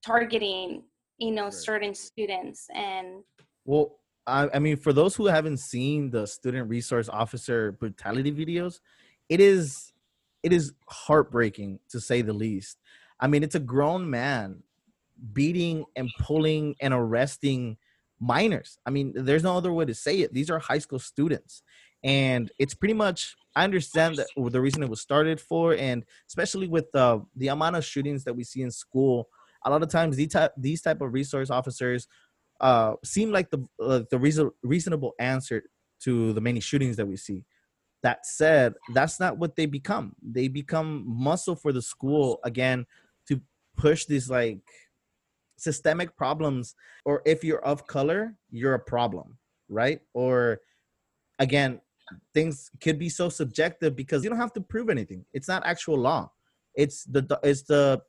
targeting 0.06 0.84
you 1.18 1.32
know 1.32 1.46
right. 1.46 1.54
certain 1.54 1.94
students 1.94 2.68
and 2.76 3.24
well 3.66 4.00
I, 4.26 4.50
I 4.54 4.60
mean 4.60 4.78
for 4.78 4.94
those 4.94 5.16
who 5.16 5.26
haven't 5.26 5.58
seen 5.58 6.10
the 6.10 6.26
student 6.26 6.70
resource 6.70 7.10
officer 7.10 7.72
brutality 7.72 8.32
videos 8.32 8.80
it 9.30 9.40
is 9.40 9.94
it 10.44 10.54
is 10.54 10.74
heartbreaking 10.88 11.80
to 11.90 12.00
say 12.00 12.22
the 12.22 12.34
least 12.34 12.78
I 13.20 13.28
mean, 13.28 13.44
it's 13.44 13.56
a 13.56 13.60
grown 13.60 14.10
man 14.10 14.64
beating 15.34 15.86
and 15.96 16.10
pulling 16.20 16.76
and 16.80 16.94
arresting 16.94 17.78
minors. 18.20 18.78
I 18.86 18.92
mean, 18.92 19.14
there's 19.16 19.44
no 19.44 19.58
other 19.58 19.74
way 19.74 19.86
to 19.86 19.94
say 19.94 20.20
it. 20.20 20.34
These 20.34 20.50
are 20.50 20.60
high 20.60 20.78
school 20.80 21.00
students. 21.00 21.64
And 22.04 22.52
it's 22.60 22.76
pretty 22.76 22.94
much, 22.94 23.36
I 23.56 23.64
understand 23.64 24.18
that 24.18 24.28
the 24.36 24.62
reason 24.62 24.84
it 24.84 24.90
was 24.90 25.02
started 25.02 25.42
for, 25.42 25.74
and 25.74 26.06
especially 26.28 26.68
with 26.68 26.94
uh, 26.96 27.20
the 27.36 27.48
amount 27.48 27.76
of 27.76 27.86
shootings 27.86 28.24
that 28.26 28.36
we 28.36 28.44
see 28.44 28.62
in 28.62 28.70
school, 28.70 29.30
a 29.68 29.70
lot 29.70 29.84
of 29.84 29.90
times 29.90 30.16
these 30.16 30.32
type, 30.32 30.54
these 30.58 30.82
type 30.82 31.02
of 31.02 31.14
resource 31.14 31.50
officers 31.50 32.08
uh, 32.62 32.94
seem 33.04 33.32
like 33.32 33.50
the, 33.52 33.64
uh, 33.82 34.02
the 34.10 34.18
reason, 34.18 34.50
reasonable 34.64 35.14
answer 35.20 35.64
to 36.02 36.34
the 36.34 36.42
many 36.42 36.60
shootings 36.60 36.96
that 36.98 37.06
we 37.06 37.18
see. 37.18 37.44
That 38.04 38.26
said, 38.26 38.76
that's 38.94 39.20
not 39.20 39.38
what 39.38 39.56
they 39.56 39.66
become. 39.66 40.16
They 40.22 40.48
become 40.48 41.04
muscle 41.06 41.56
for 41.56 41.72
the 41.72 41.82
school 41.82 42.40
again 42.44 42.86
to 43.28 43.42
push 43.76 44.06
these 44.06 44.30
like 44.30 44.60
systemic 45.58 46.16
problems 46.16 46.76
or 47.06 47.22
if 47.26 47.44
you're 47.44 47.64
of 47.66 47.88
color 47.88 48.36
you're 48.52 48.76
a 48.76 48.80
problem 48.80 49.38
right 49.70 50.00
or 50.14 50.60
again 51.40 51.82
things 52.34 52.70
could 52.80 53.00
be 53.00 53.10
so 53.10 53.28
subjective 53.28 53.96
because 53.96 54.24
you 54.24 54.30
don't 54.30 54.40
have 54.40 54.54
to 54.54 54.62
prove 54.62 54.90
anything 54.90 55.26
it's 55.34 55.48
not 55.48 55.66
actual 55.66 55.98
law 55.98 56.32
it's 56.76 57.04
the 57.06 57.40
it's 57.42 57.64
the 57.64 58.00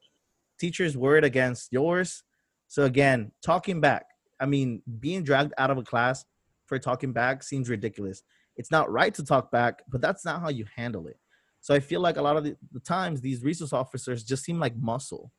teacher's 0.58 0.96
word 0.96 1.24
against 1.24 1.72
yours 1.72 2.22
so 2.66 2.84
again 2.84 3.30
talking 3.42 3.80
back 3.80 4.06
i 4.40 4.46
mean 4.46 4.82
being 5.00 5.22
dragged 5.22 5.52
out 5.58 5.70
of 5.70 5.78
a 5.78 5.82
class 5.82 6.24
for 6.66 6.78
talking 6.78 7.12
back 7.12 7.42
seems 7.42 7.68
ridiculous 7.68 8.22
it's 8.56 8.70
not 8.70 8.90
right 8.90 9.14
to 9.14 9.24
talk 9.24 9.50
back 9.50 9.82
but 9.88 10.00
that's 10.00 10.24
not 10.24 10.40
how 10.40 10.48
you 10.48 10.64
handle 10.76 11.06
it 11.06 11.18
so 11.60 11.74
i 11.74 11.80
feel 11.80 12.00
like 12.00 12.16
a 12.16 12.22
lot 12.22 12.36
of 12.36 12.44
the, 12.44 12.56
the 12.72 12.80
times 12.80 13.20
these 13.20 13.42
resource 13.42 13.72
officers 13.72 14.24
just 14.24 14.44
seem 14.44 14.58
like 14.58 14.76
muscle 14.76 15.32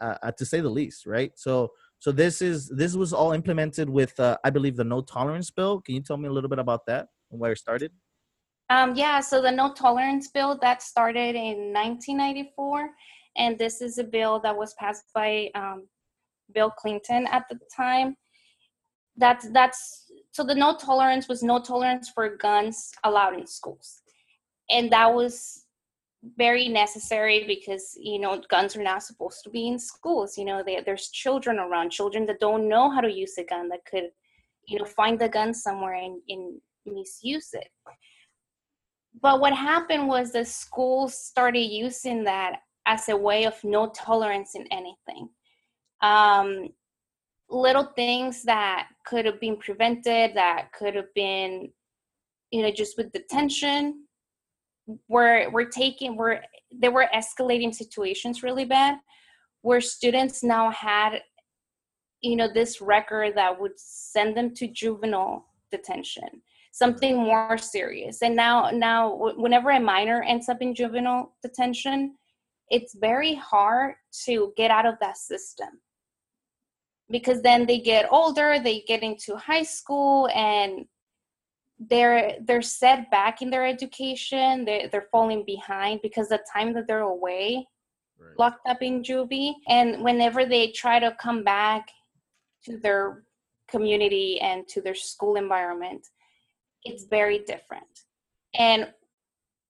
uh, 0.00 0.14
uh, 0.22 0.32
to 0.32 0.44
say 0.44 0.60
the 0.60 0.68
least, 0.68 1.06
right? 1.06 1.32
So 1.36 1.72
so 1.98 2.12
this 2.12 2.42
is 2.42 2.68
this 2.68 2.94
was 2.94 3.12
all 3.12 3.32
implemented 3.32 3.88
with 3.88 4.18
uh, 4.20 4.36
I 4.44 4.50
believe 4.50 4.76
the 4.76 4.84
no 4.84 5.00
tolerance 5.00 5.50
bill. 5.50 5.80
Can 5.80 5.94
you 5.94 6.02
tell 6.02 6.16
me 6.16 6.28
a 6.28 6.32
little 6.32 6.50
bit 6.50 6.58
about 6.58 6.84
that 6.86 7.08
and 7.30 7.40
where 7.40 7.52
it 7.52 7.58
started? 7.58 7.92
Um, 8.68 8.94
yeah, 8.96 9.20
so 9.20 9.40
the 9.40 9.50
no 9.50 9.72
tolerance 9.72 10.28
bill 10.28 10.58
that 10.60 10.82
started 10.82 11.36
in 11.36 11.72
1994, 11.72 12.90
and 13.36 13.58
this 13.58 13.80
is 13.80 13.98
a 13.98 14.04
bill 14.04 14.40
that 14.40 14.56
was 14.56 14.74
passed 14.74 15.04
by 15.14 15.50
um, 15.54 15.86
Bill 16.52 16.70
Clinton 16.70 17.26
at 17.30 17.44
the 17.48 17.58
time. 17.74 18.16
That's 19.16 19.48
that's 19.50 20.10
so 20.32 20.44
the 20.44 20.54
no 20.54 20.76
tolerance 20.76 21.28
was 21.28 21.42
no 21.42 21.60
tolerance 21.60 22.10
for 22.10 22.36
guns 22.36 22.92
allowed 23.04 23.38
in 23.38 23.46
schools, 23.46 24.02
and 24.70 24.90
that 24.92 25.12
was 25.12 25.64
very 26.36 26.68
necessary 26.68 27.44
because 27.46 27.96
you 27.98 28.18
know 28.18 28.42
guns 28.50 28.76
are 28.76 28.82
not 28.82 29.02
supposed 29.02 29.42
to 29.44 29.50
be 29.50 29.68
in 29.68 29.78
schools. 29.78 30.36
You 30.36 30.44
know 30.44 30.62
they, 30.64 30.82
there's 30.84 31.08
children 31.08 31.58
around 31.58 31.90
children 31.90 32.26
that 32.26 32.40
don't 32.40 32.68
know 32.68 32.90
how 32.90 33.00
to 33.00 33.10
use 33.10 33.38
a 33.38 33.44
gun 33.44 33.68
that 33.70 33.86
could 33.90 34.10
you 34.68 34.78
know 34.78 34.84
find 34.84 35.18
the 35.18 35.28
gun 35.28 35.54
somewhere 35.54 35.94
and, 35.94 36.20
and 36.28 36.60
misuse 36.84 37.50
it. 37.54 37.68
But 39.22 39.40
what 39.40 39.54
happened 39.54 40.08
was 40.08 40.32
the 40.32 40.44
schools 40.44 41.18
started 41.18 41.60
using 41.60 42.24
that 42.24 42.60
as 42.86 43.08
a 43.08 43.16
way 43.16 43.44
of 43.44 43.54
no 43.64 43.88
tolerance 43.88 44.54
in 44.54 44.66
anything. 44.70 45.28
Um, 46.00 46.68
little 47.50 47.92
things 47.96 48.42
that 48.44 48.88
could 49.04 49.24
have 49.24 49.40
been 49.40 49.56
prevented 49.56 50.34
that 50.34 50.72
could 50.72 50.94
have 50.94 51.12
been 51.14 51.70
you 52.50 52.62
know 52.62 52.72
just 52.72 52.96
with 52.96 53.12
detention 53.12 54.04
we're 55.08 55.48
we're 55.52 55.68
taking 55.68 56.16
we're 56.16 56.40
they 56.74 56.88
were 56.88 57.08
escalating 57.14 57.72
situations 57.72 58.42
really 58.42 58.64
bad 58.64 58.96
where 59.62 59.80
students 59.80 60.42
now 60.42 60.72
had 60.72 61.20
you 62.20 62.34
know 62.34 62.48
this 62.52 62.80
record 62.80 63.36
that 63.36 63.60
would 63.60 63.72
send 63.76 64.36
them 64.36 64.52
to 64.52 64.66
juvenile 64.66 65.46
detention 65.70 66.42
something 66.76 67.16
more 67.16 67.56
serious. 67.56 68.20
And 68.20 68.36
now 68.36 68.70
now 68.70 69.32
whenever 69.36 69.70
a 69.70 69.80
minor 69.80 70.22
ends 70.22 70.50
up 70.50 70.58
in 70.60 70.74
juvenile 70.74 71.34
detention 71.42 72.16
it's 72.70 72.94
very 72.94 73.34
hard 73.34 73.94
to 74.24 74.52
get 74.56 74.70
out 74.70 74.86
of 74.86 74.94
that 75.00 75.16
system. 75.16 75.68
Because 77.10 77.40
then 77.42 77.66
they 77.66 77.78
get 77.78 78.08
older 78.10 78.58
they 78.58 78.80
get 78.88 79.02
into 79.02 79.36
high 79.36 79.62
school 79.62 80.28
and 80.34 80.86
they're 81.78 82.36
they're 82.40 82.62
set 82.62 83.10
back 83.10 83.42
in 83.42 83.50
their 83.50 83.66
education 83.66 84.64
they 84.64 84.88
they're 84.90 85.08
falling 85.12 85.44
behind 85.44 86.00
because 86.02 86.30
the 86.30 86.40
time 86.52 86.72
that 86.72 86.88
they're 86.88 87.00
away 87.00 87.64
right. 88.18 88.38
locked 88.38 88.66
up 88.66 88.82
in 88.82 89.02
juvie. 89.02 89.52
And 89.68 90.02
whenever 90.02 90.44
they 90.46 90.72
try 90.72 90.98
to 90.98 91.14
come 91.20 91.44
back 91.44 91.88
to 92.64 92.78
their 92.78 93.22
community 93.68 94.40
and 94.40 94.66
to 94.68 94.80
their 94.80 94.94
school 94.94 95.36
environment 95.36 96.08
it's 96.86 97.04
very 97.04 97.40
different. 97.40 97.84
And 98.54 98.88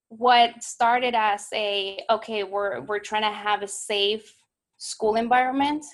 what 0.09 0.63
started 0.63 1.15
as 1.15 1.47
a 1.53 1.99
okay 2.11 2.45
we're 2.45 2.81
we're 2.83 2.99
trying 2.99 3.23
to 3.23 3.37
have 3.37 3.63
a 3.63 3.69
safe 3.69 4.33
school 4.77 5.17
environment 5.17 5.85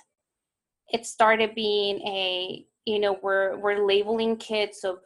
it 0.93 1.07
started 1.07 1.55
being 1.55 1.99
a 2.07 2.65
you 2.85 2.99
know 2.99 3.19
we're 3.23 3.57
we're 3.59 3.87
labeling 3.87 4.37
kids 4.37 4.85
of 4.85 4.99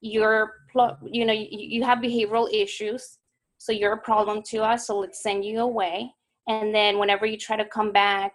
you're 0.00 0.54
you 1.04 1.24
know 1.24 1.32
you, 1.32 1.84
have 1.84 1.98
behavioral 1.98 2.52
issues 2.52 3.18
so 3.58 3.72
you're 3.72 3.92
a 3.92 4.00
problem 4.00 4.42
to 4.42 4.58
us 4.58 4.88
so 4.88 4.98
let's 4.98 5.22
send 5.22 5.44
you 5.44 5.60
away. 5.60 6.12
And 6.48 6.74
then 6.74 6.98
whenever 6.98 7.24
you 7.24 7.38
try 7.38 7.56
to 7.56 7.64
come 7.64 7.92
back 7.92 8.34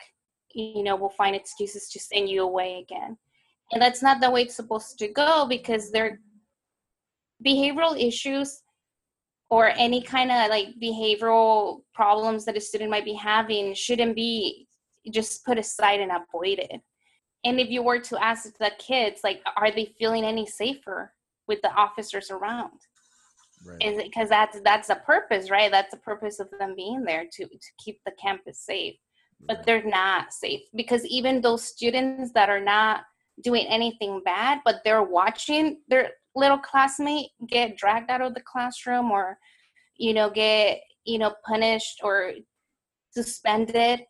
you 0.54 0.82
know 0.84 0.96
we'll 0.96 1.10
find 1.10 1.36
excuses 1.36 1.90
to 1.90 2.00
send 2.00 2.30
you 2.30 2.44
away 2.44 2.80
again. 2.80 3.18
And 3.74 3.82
that's 3.82 4.02
not 4.02 4.22
the 4.22 4.32
way 4.32 4.44
it's 4.44 4.56
supposed 4.56 4.98
to 5.00 5.10
go 5.10 5.46
because 5.48 5.92
they're 5.92 6.22
behavioral 7.46 8.02
issues 8.02 8.64
or 9.50 9.70
any 9.70 10.02
kind 10.02 10.32
of 10.32 10.50
like 10.50 10.68
behavioral 10.82 11.82
problems 11.94 12.46
that 12.46 12.58
a 12.58 12.62
student 12.62 12.92
might 12.92 13.06
be 13.06 13.14
having 13.14 13.74
shouldn't 13.74 14.16
be 14.16 14.68
just 15.12 15.46
put 15.46 15.58
aside 15.58 16.02
and 16.02 16.12
avoided. 16.12 16.82
And 17.46 17.60
if 17.60 17.70
you 17.70 17.82
were 17.82 18.00
to 18.00 18.22
ask 18.24 18.58
the 18.58 18.72
kids 18.78 19.22
like 19.24 19.42
are 19.56 19.72
they 19.72 19.94
feeling 19.98 20.26
any 20.26 20.46
safer 20.46 21.14
with 21.48 21.62
the 21.62 21.72
officers 21.72 22.30
around? 22.30 22.72
Right. 23.66 23.84
is 23.84 23.98
it 23.98 24.06
because 24.06 24.30
that's 24.30 24.60
that's 24.62 24.88
the 24.90 24.96
purpose 24.96 25.50
right? 25.50 25.72
That's 25.72 25.92
the 25.92 26.00
purpose 26.00 26.40
of 26.40 26.48
them 26.60 26.74
being 26.76 27.04
there 27.04 27.26
to 27.32 27.46
to 27.46 27.72
keep 27.84 28.00
the 28.06 28.12
campus 28.22 28.60
safe. 28.60 28.96
But 29.48 29.66
they're 29.66 29.84
not 29.84 30.34
safe 30.34 30.62
because 30.76 31.06
even 31.06 31.42
those 31.42 31.64
students 31.64 32.32
that 32.34 32.50
are 32.50 32.64
not 32.64 33.02
doing 33.44 33.68
anything 33.68 34.22
bad 34.26 34.62
but 34.66 34.82
they're 34.84 35.04
watching 35.04 35.78
their 35.88 36.10
little 36.38 36.58
classmate 36.58 37.30
get 37.48 37.78
dragged 37.78 38.10
out 38.10 38.22
of 38.22 38.34
the 38.34 38.42
classroom 38.42 39.12
or 39.12 39.38
you 39.98 40.14
know 40.14 40.30
get 40.30 40.80
you 41.04 41.18
know 41.18 41.34
punished 41.46 42.02
or 42.04 42.34
suspended 43.12 44.02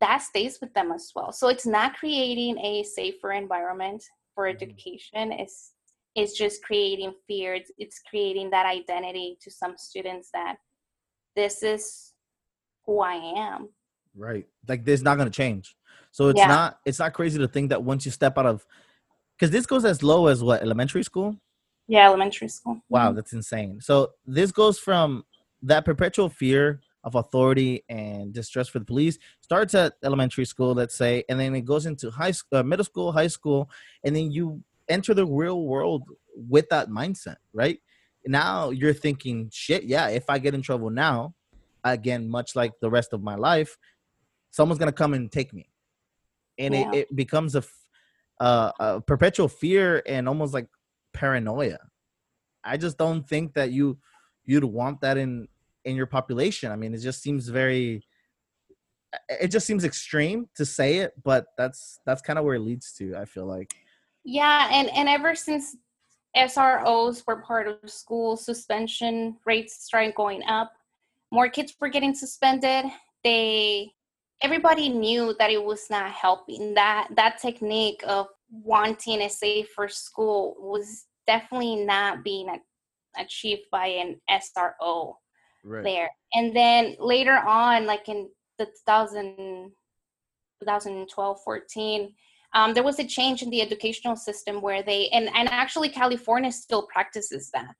that 0.00 0.22
stays 0.22 0.58
with 0.60 0.72
them 0.74 0.90
as 0.92 1.12
well. 1.14 1.30
So 1.32 1.48
it's 1.48 1.66
not 1.66 1.94
creating 1.94 2.58
a 2.58 2.82
safer 2.82 3.32
environment 3.32 4.02
for 4.34 4.44
Mhm. 4.44 4.54
education. 4.54 5.32
It's 5.32 5.72
it's 6.16 6.38
just 6.38 6.62
creating 6.62 7.12
fear. 7.26 7.54
It's, 7.54 7.72
it's 7.76 7.98
creating 8.08 8.50
that 8.50 8.66
identity 8.66 9.36
to 9.42 9.50
some 9.50 9.76
students 9.76 10.30
that 10.32 10.58
this 11.34 11.64
is 11.64 12.12
who 12.86 13.00
i 13.00 13.14
am. 13.14 13.68
Right. 14.14 14.46
Like 14.68 14.84
this 14.84 15.00
is 15.00 15.02
not 15.02 15.16
going 15.16 15.30
to 15.30 15.36
change. 15.36 15.76
So 16.12 16.28
it's 16.28 16.38
Yeah. 16.38 16.48
not 16.48 16.80
it's 16.84 17.00
not 17.00 17.14
crazy 17.14 17.38
to 17.38 17.48
think 17.48 17.70
that 17.70 17.82
once 17.82 18.04
you 18.04 18.12
step 18.12 18.38
out 18.38 18.46
of 18.46 18.64
because 19.36 19.50
this 19.50 19.66
goes 19.66 19.84
as 19.84 20.02
low 20.02 20.26
as 20.26 20.42
what 20.42 20.62
elementary 20.62 21.02
school? 21.02 21.36
Yeah 21.88 22.06
elementary 22.08 22.48
school. 22.48 22.80
Wow 22.88 23.12
Mhm. 23.12 23.16
that's 23.16 23.32
insane. 23.32 23.80
So 23.80 24.12
this 24.26 24.52
goes 24.52 24.78
from 24.78 25.24
that 25.62 25.84
perpetual 25.84 26.28
fear 26.28 26.80
of 27.04 27.14
authority 27.14 27.84
and 27.88 28.32
distrust 28.32 28.70
for 28.70 28.78
the 28.78 28.84
police 28.84 29.18
starts 29.42 29.74
at 29.74 29.92
elementary 30.02 30.46
school 30.46 30.72
let's 30.72 30.94
say 30.94 31.22
and 31.28 31.38
then 31.38 31.54
it 31.54 31.60
goes 31.66 31.84
into 31.84 32.10
high 32.10 32.30
school 32.30 32.58
uh, 32.58 32.62
middle 32.62 32.84
school 32.84 33.12
high 33.12 33.26
school 33.26 33.68
and 34.04 34.16
then 34.16 34.30
you 34.32 34.62
enter 34.88 35.12
the 35.12 35.26
real 35.26 35.62
world 35.66 36.02
with 36.34 36.66
that 36.70 36.88
mindset 36.88 37.36
right? 37.52 37.78
Now 38.26 38.70
you're 38.70 38.94
thinking 38.94 39.50
shit 39.52 39.84
yeah 39.84 40.08
if 40.08 40.24
i 40.30 40.38
get 40.38 40.54
in 40.54 40.62
trouble 40.62 40.88
now 40.88 41.34
again 41.84 42.26
much 42.30 42.56
like 42.56 42.72
the 42.80 42.88
rest 42.88 43.12
of 43.12 43.22
my 43.22 43.34
life 43.34 43.76
someone's 44.50 44.78
gonna 44.78 44.92
come 44.92 45.12
and 45.14 45.30
take 45.30 45.52
me. 45.52 45.68
And 46.58 46.72
Yeah. 46.74 46.90
it, 46.92 46.98
it 47.10 47.16
becomes 47.16 47.54
a, 47.54 47.62
uh, 48.40 49.00
perpetual 49.00 49.48
fear 49.48 50.02
and 50.06 50.28
almost 50.28 50.52
like 50.52 50.66
paranoia 51.12 51.78
i 52.64 52.76
just 52.76 52.98
don't 52.98 53.28
think 53.28 53.54
that 53.54 53.70
you 53.70 53.96
you'd 54.44 54.64
want 54.64 55.00
that 55.00 55.16
in 55.16 55.46
in 55.84 55.94
your 55.94 56.06
population 56.06 56.72
i 56.72 56.76
mean 56.76 56.94
it 56.94 56.98
just 56.98 57.22
seems 57.22 57.48
very 57.48 58.04
it 59.28 59.48
just 59.48 59.66
seems 59.66 59.84
extreme 59.84 60.48
to 60.56 60.64
say 60.64 60.96
it 60.98 61.12
but 61.22 61.46
that's 61.56 62.00
that's 62.04 62.20
kind 62.20 62.38
of 62.38 62.44
where 62.44 62.56
it 62.56 62.60
leads 62.60 62.92
to 62.92 63.16
i 63.16 63.24
feel 63.24 63.46
like 63.46 63.72
Yeah, 64.24 64.68
and 64.72 64.88
and 64.90 65.08
ever 65.08 65.34
since 65.34 65.76
SROs 66.36 67.22
were 67.26 67.42
part 67.42 67.68
of 67.68 67.90
school, 67.90 68.36
suspension 68.36 69.36
rates 69.44 69.84
started 69.84 70.14
going 70.14 70.42
up. 70.44 70.72
More 71.30 71.48
kids 71.48 71.74
were 71.80 71.88
getting 71.88 72.14
suspended. 72.14 72.86
They 73.22 73.92
everybody 74.44 74.90
knew 74.90 75.34
that 75.38 75.50
it 75.50 75.62
was 75.62 75.88
not 75.88 76.10
helping. 76.12 76.74
That 76.74 77.08
that 77.16 77.40
technique 77.40 78.02
of 78.06 78.26
wanting 78.50 79.22
a 79.22 79.30
safer 79.30 79.88
school 79.88 80.54
was 80.58 81.06
definitely 81.26 81.76
not 81.76 82.22
being 82.22 82.48
achieved 83.16 83.62
by 83.72 83.86
an 83.86 84.20
SRO 84.30 85.14
right 85.64 85.82
there. 85.82 86.10
And 86.34 86.54
then 86.54 86.94
later 86.98 87.38
on, 87.38 87.86
like 87.86 88.08
in 88.08 88.28
the 88.58 88.66
2000, 88.66 89.72
2012, 90.60 91.38
14, 91.42 92.14
um, 92.54 92.74
there 92.74 92.84
was 92.84 92.98
a 92.98 93.04
change 93.04 93.42
in 93.42 93.50
the 93.50 93.62
educational 93.62 94.14
system 94.14 94.60
where 94.60 94.82
they, 94.82 95.08
and, 95.08 95.28
and 95.34 95.48
actually 95.48 95.88
California 95.88 96.52
still 96.52 96.82
practices 96.82 97.50
that, 97.52 97.74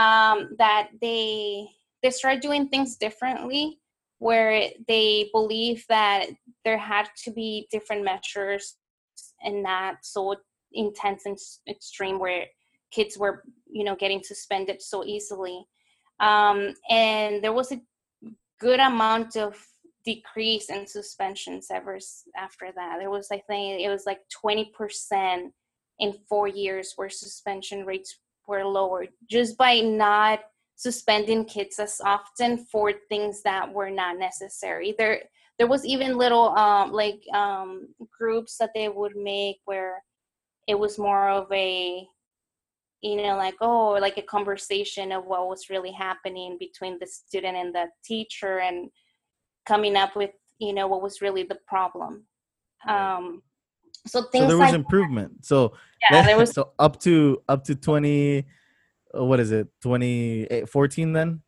um, 0.00 0.56
that 0.58 0.88
they, 1.00 1.68
they 2.02 2.10
started 2.10 2.40
doing 2.40 2.68
things 2.68 2.96
differently 2.96 3.78
where 4.26 4.52
they 4.88 5.28
believe 5.32 5.84
that 5.88 6.26
there 6.64 6.78
had 6.78 7.06
to 7.24 7.30
be 7.30 7.66
different 7.70 8.04
measures 8.04 8.76
and 9.46 9.62
not 9.62 9.94
so 10.02 10.34
intense 10.72 11.22
and 11.26 11.38
extreme 11.68 12.18
where 12.18 12.44
kids 12.90 13.16
were, 13.16 13.42
you 13.78 13.84
know, 13.84 13.96
getting 13.96 14.22
suspended 14.22 14.78
so 14.82 15.04
easily 15.04 15.58
um, 16.20 16.74
and 16.88 17.42
there 17.42 17.52
was 17.52 17.72
a 17.72 17.80
good 18.58 18.80
amount 18.80 19.36
of 19.36 19.54
decrease 20.04 20.70
in 20.70 20.86
suspensions 20.86 21.66
ever 21.70 21.98
after 22.36 22.70
that. 22.74 22.96
There 22.98 23.10
was, 23.10 23.28
I 23.30 23.42
think, 23.48 23.82
it 23.82 23.88
was 23.88 24.04
like 24.06 24.20
twenty 24.40 24.72
percent 24.76 25.52
in 25.98 26.14
four 26.28 26.48
years 26.48 26.92
where 26.96 27.10
suspension 27.10 27.84
rates 27.84 28.18
were 28.46 28.64
lowered 28.64 29.08
just 29.28 29.58
by 29.58 29.80
not 29.80 30.40
suspending 30.76 31.44
kids 31.44 31.78
as 31.78 32.00
often 32.04 32.58
for 32.58 32.92
things 33.08 33.42
that 33.42 33.72
were 33.72 33.90
not 33.90 34.18
necessary. 34.18 34.94
There, 34.96 35.22
there 35.58 35.66
was 35.66 35.84
even 35.84 36.18
little 36.18 36.50
um, 36.56 36.92
like 36.92 37.22
um, 37.32 37.88
groups 38.16 38.58
that 38.58 38.70
they 38.74 38.88
would 38.88 39.16
make 39.16 39.56
where 39.64 40.02
it 40.66 40.78
was 40.78 40.98
more 40.98 41.30
of 41.30 41.50
a 41.52 42.06
you 43.02 43.16
know 43.16 43.36
like 43.36 43.54
oh 43.60 43.90
like 44.00 44.16
a 44.16 44.22
conversation 44.22 45.12
of 45.12 45.24
what 45.26 45.48
was 45.48 45.68
really 45.68 45.92
happening 45.92 46.56
between 46.58 46.98
the 46.98 47.06
student 47.06 47.56
and 47.56 47.74
the 47.74 47.86
teacher 48.04 48.60
and 48.60 48.88
coming 49.66 49.96
up 49.96 50.16
with 50.16 50.30
you 50.58 50.72
know 50.72 50.86
what 50.86 51.02
was 51.02 51.20
really 51.20 51.42
the 51.42 51.58
problem. 51.66 52.26
Um 52.88 53.42
so 54.06 54.22
things 54.22 54.44
so 54.44 54.48
there 54.48 54.58
was 54.58 54.66
like 54.66 54.74
improvement. 54.74 55.44
So 55.44 55.72
yeah 56.10 56.22
there 56.22 56.36
was 56.38 56.50
so 56.50 56.72
up 56.78 57.00
to 57.00 57.42
up 57.48 57.64
to 57.64 57.74
20 57.74 58.38
uh, 58.38 58.42
what 59.24 59.40
is 59.40 59.52
it 59.52 59.68
2014 59.82 61.12
then? 61.12 61.42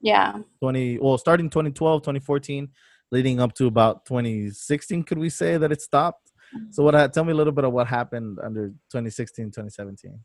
Yeah. 0.00 0.38
20 0.60 0.98
well 0.98 1.18
starting 1.18 1.48
2012 1.48 2.02
2014 2.02 2.68
leading 3.10 3.40
up 3.40 3.54
to 3.54 3.66
about 3.66 4.04
2016 4.06 5.02
could 5.04 5.18
we 5.18 5.30
say 5.30 5.56
that 5.56 5.72
it 5.72 5.80
stopped? 5.80 6.32
So 6.70 6.84
what 6.84 6.94
ha- 6.94 7.08
tell 7.08 7.24
me 7.24 7.32
a 7.32 7.34
little 7.34 7.52
bit 7.52 7.64
of 7.64 7.72
what 7.72 7.86
happened 7.86 8.38
under 8.42 8.68
2016 8.90 9.46
2017 9.46 10.20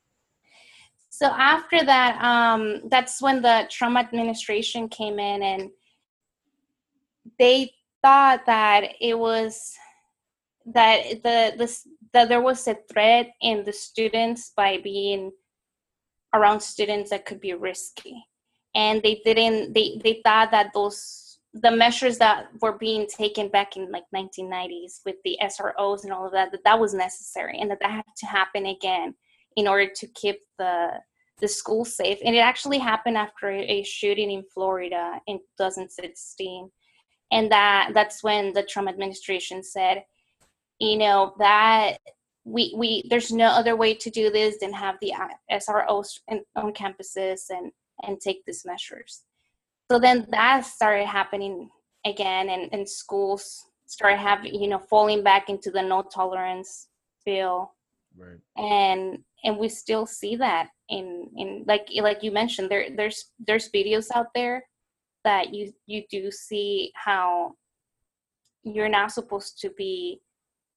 so 1.09 1.25
after 1.27 1.83
that 1.83 2.21
um 2.23 2.81
that's 2.89 3.21
when 3.21 3.41
the 3.41 3.67
trump 3.69 3.97
administration 3.97 4.87
came 4.87 5.17
in 5.17 5.41
and 5.41 5.69
they 7.39 7.71
thought 8.01 8.45
that 8.45 8.93
it 9.01 9.17
was 9.17 9.73
that 10.65 11.01
the 11.23 11.53
this 11.57 11.87
that 12.13 12.29
there 12.29 12.41
was 12.41 12.67
a 12.67 12.77
threat 12.91 13.31
in 13.41 13.63
the 13.65 13.73
students 13.73 14.51
by 14.55 14.77
being 14.83 15.31
around 16.33 16.61
students 16.61 17.09
that 17.09 17.25
could 17.25 17.39
be 17.39 17.53
risky. 17.53 18.23
And 18.75 19.01
they 19.01 19.21
didn't 19.25 19.73
they 19.73 19.99
they 20.03 20.21
thought 20.23 20.51
that 20.51 20.71
those 20.73 21.39
the 21.53 21.71
measures 21.71 22.19
that 22.19 22.47
were 22.61 22.77
being 22.77 23.07
taken 23.07 23.49
back 23.49 23.75
in 23.75 23.91
like 23.91 24.03
1990s 24.15 24.99
with 25.03 25.15
the 25.25 25.35
SROs 25.41 26.03
and 26.03 26.13
all 26.13 26.27
of 26.27 26.31
that 26.33 26.51
that 26.51 26.63
that 26.63 26.79
was 26.79 26.93
necessary 26.93 27.57
and 27.59 27.71
that 27.71 27.79
that 27.81 27.91
had 27.91 28.03
to 28.17 28.25
happen 28.27 28.67
again 28.67 29.15
in 29.55 29.67
order 29.67 29.89
to 29.95 30.07
keep 30.13 30.37
the 30.59 30.89
the 31.39 31.47
school 31.47 31.85
safe. 31.85 32.19
And 32.23 32.35
it 32.35 32.39
actually 32.39 32.79
happened 32.79 33.17
after 33.17 33.49
a 33.49 33.81
shooting 33.83 34.29
in 34.29 34.43
Florida 34.53 35.19
in 35.25 35.37
2016 35.57 36.69
and 37.31 37.51
that 37.51 37.91
that's 37.93 38.23
when 38.23 38.53
the 38.53 38.63
Trump 38.63 38.89
administration 38.89 39.63
said 39.63 40.03
you 40.79 40.97
know 40.97 41.33
that 41.39 41.97
we 42.45 42.73
we 42.75 43.03
there's 43.09 43.31
no 43.31 43.47
other 43.47 43.75
way 43.75 43.93
to 43.93 44.09
do 44.09 44.29
this 44.31 44.57
than 44.59 44.73
have 44.73 44.95
the 45.01 45.13
SROs 45.51 46.19
on 46.55 46.73
campuses 46.73 47.49
and 47.49 47.71
and 48.03 48.19
take 48.19 48.43
these 48.45 48.65
measures. 48.65 49.23
So 49.91 49.99
then 49.99 50.27
that 50.31 50.65
started 50.65 51.07
happening 51.07 51.69
again, 52.05 52.49
and, 52.49 52.69
and 52.71 52.87
schools 52.87 53.65
started 53.87 54.17
having 54.17 54.53
you 54.53 54.67
know 54.67 54.79
falling 54.79 55.23
back 55.23 55.49
into 55.49 55.71
the 55.71 55.81
no 55.81 56.01
tolerance 56.03 56.87
bill, 57.25 57.71
right 58.17 58.37
and 58.57 59.19
and 59.43 59.57
we 59.57 59.69
still 59.69 60.05
see 60.05 60.35
that 60.35 60.69
in 60.89 61.29
in 61.37 61.63
like 61.67 61.87
like 62.01 62.23
you 62.23 62.31
mentioned 62.31 62.69
there 62.69 62.87
there's 62.95 63.31
there's 63.45 63.69
videos 63.71 64.07
out 64.13 64.27
there 64.33 64.63
that 65.23 65.53
you 65.53 65.71
you 65.87 66.03
do 66.09 66.31
see 66.31 66.91
how 66.95 67.53
you're 68.63 68.89
not 68.89 69.11
supposed 69.11 69.59
to 69.59 69.69
be 69.71 70.21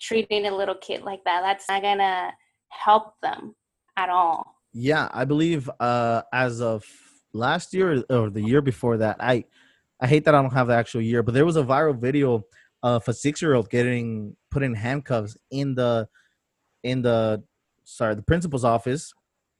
treating 0.03 0.47
a 0.47 0.55
little 0.55 0.75
kid 0.75 1.03
like 1.03 1.23
that 1.25 1.43
that's 1.43 1.69
not 1.69 1.83
gonna 1.83 2.33
help 2.69 3.15
them 3.23 3.55
at 3.97 4.09
all. 4.09 4.57
Yeah 4.75 5.09
i 5.12 5.25
believe 5.25 5.71
uh 5.81 6.23
as 6.33 6.61
of 6.61 6.85
last 7.33 7.75
year 7.75 8.03
or 8.11 8.31
the 8.31 8.43
year 8.43 8.62
before 8.62 8.97
that 8.99 9.17
i 9.21 9.45
i 10.01 10.07
hate 10.07 10.25
that 10.25 10.35
i 10.35 10.43
don't 10.43 10.53
have 10.53 10.67
the 10.67 10.75
actual 10.75 11.03
year 11.03 11.23
but 11.23 11.35
there 11.35 11.47
was 11.47 11.57
a 11.57 11.62
viral 11.62 11.99
video 11.99 12.43
of 12.83 13.07
a 13.07 13.12
six 13.12 13.41
year 13.41 13.55
old 13.55 13.71
getting 13.71 14.37
put 14.51 14.62
in 14.62 14.75
handcuffs 14.75 15.37
in 15.51 15.75
the 15.75 16.09
in 16.83 17.03
the 17.03 17.43
sorry 17.85 18.15
the 18.15 18.23
principal's 18.23 18.65
office 18.65 19.12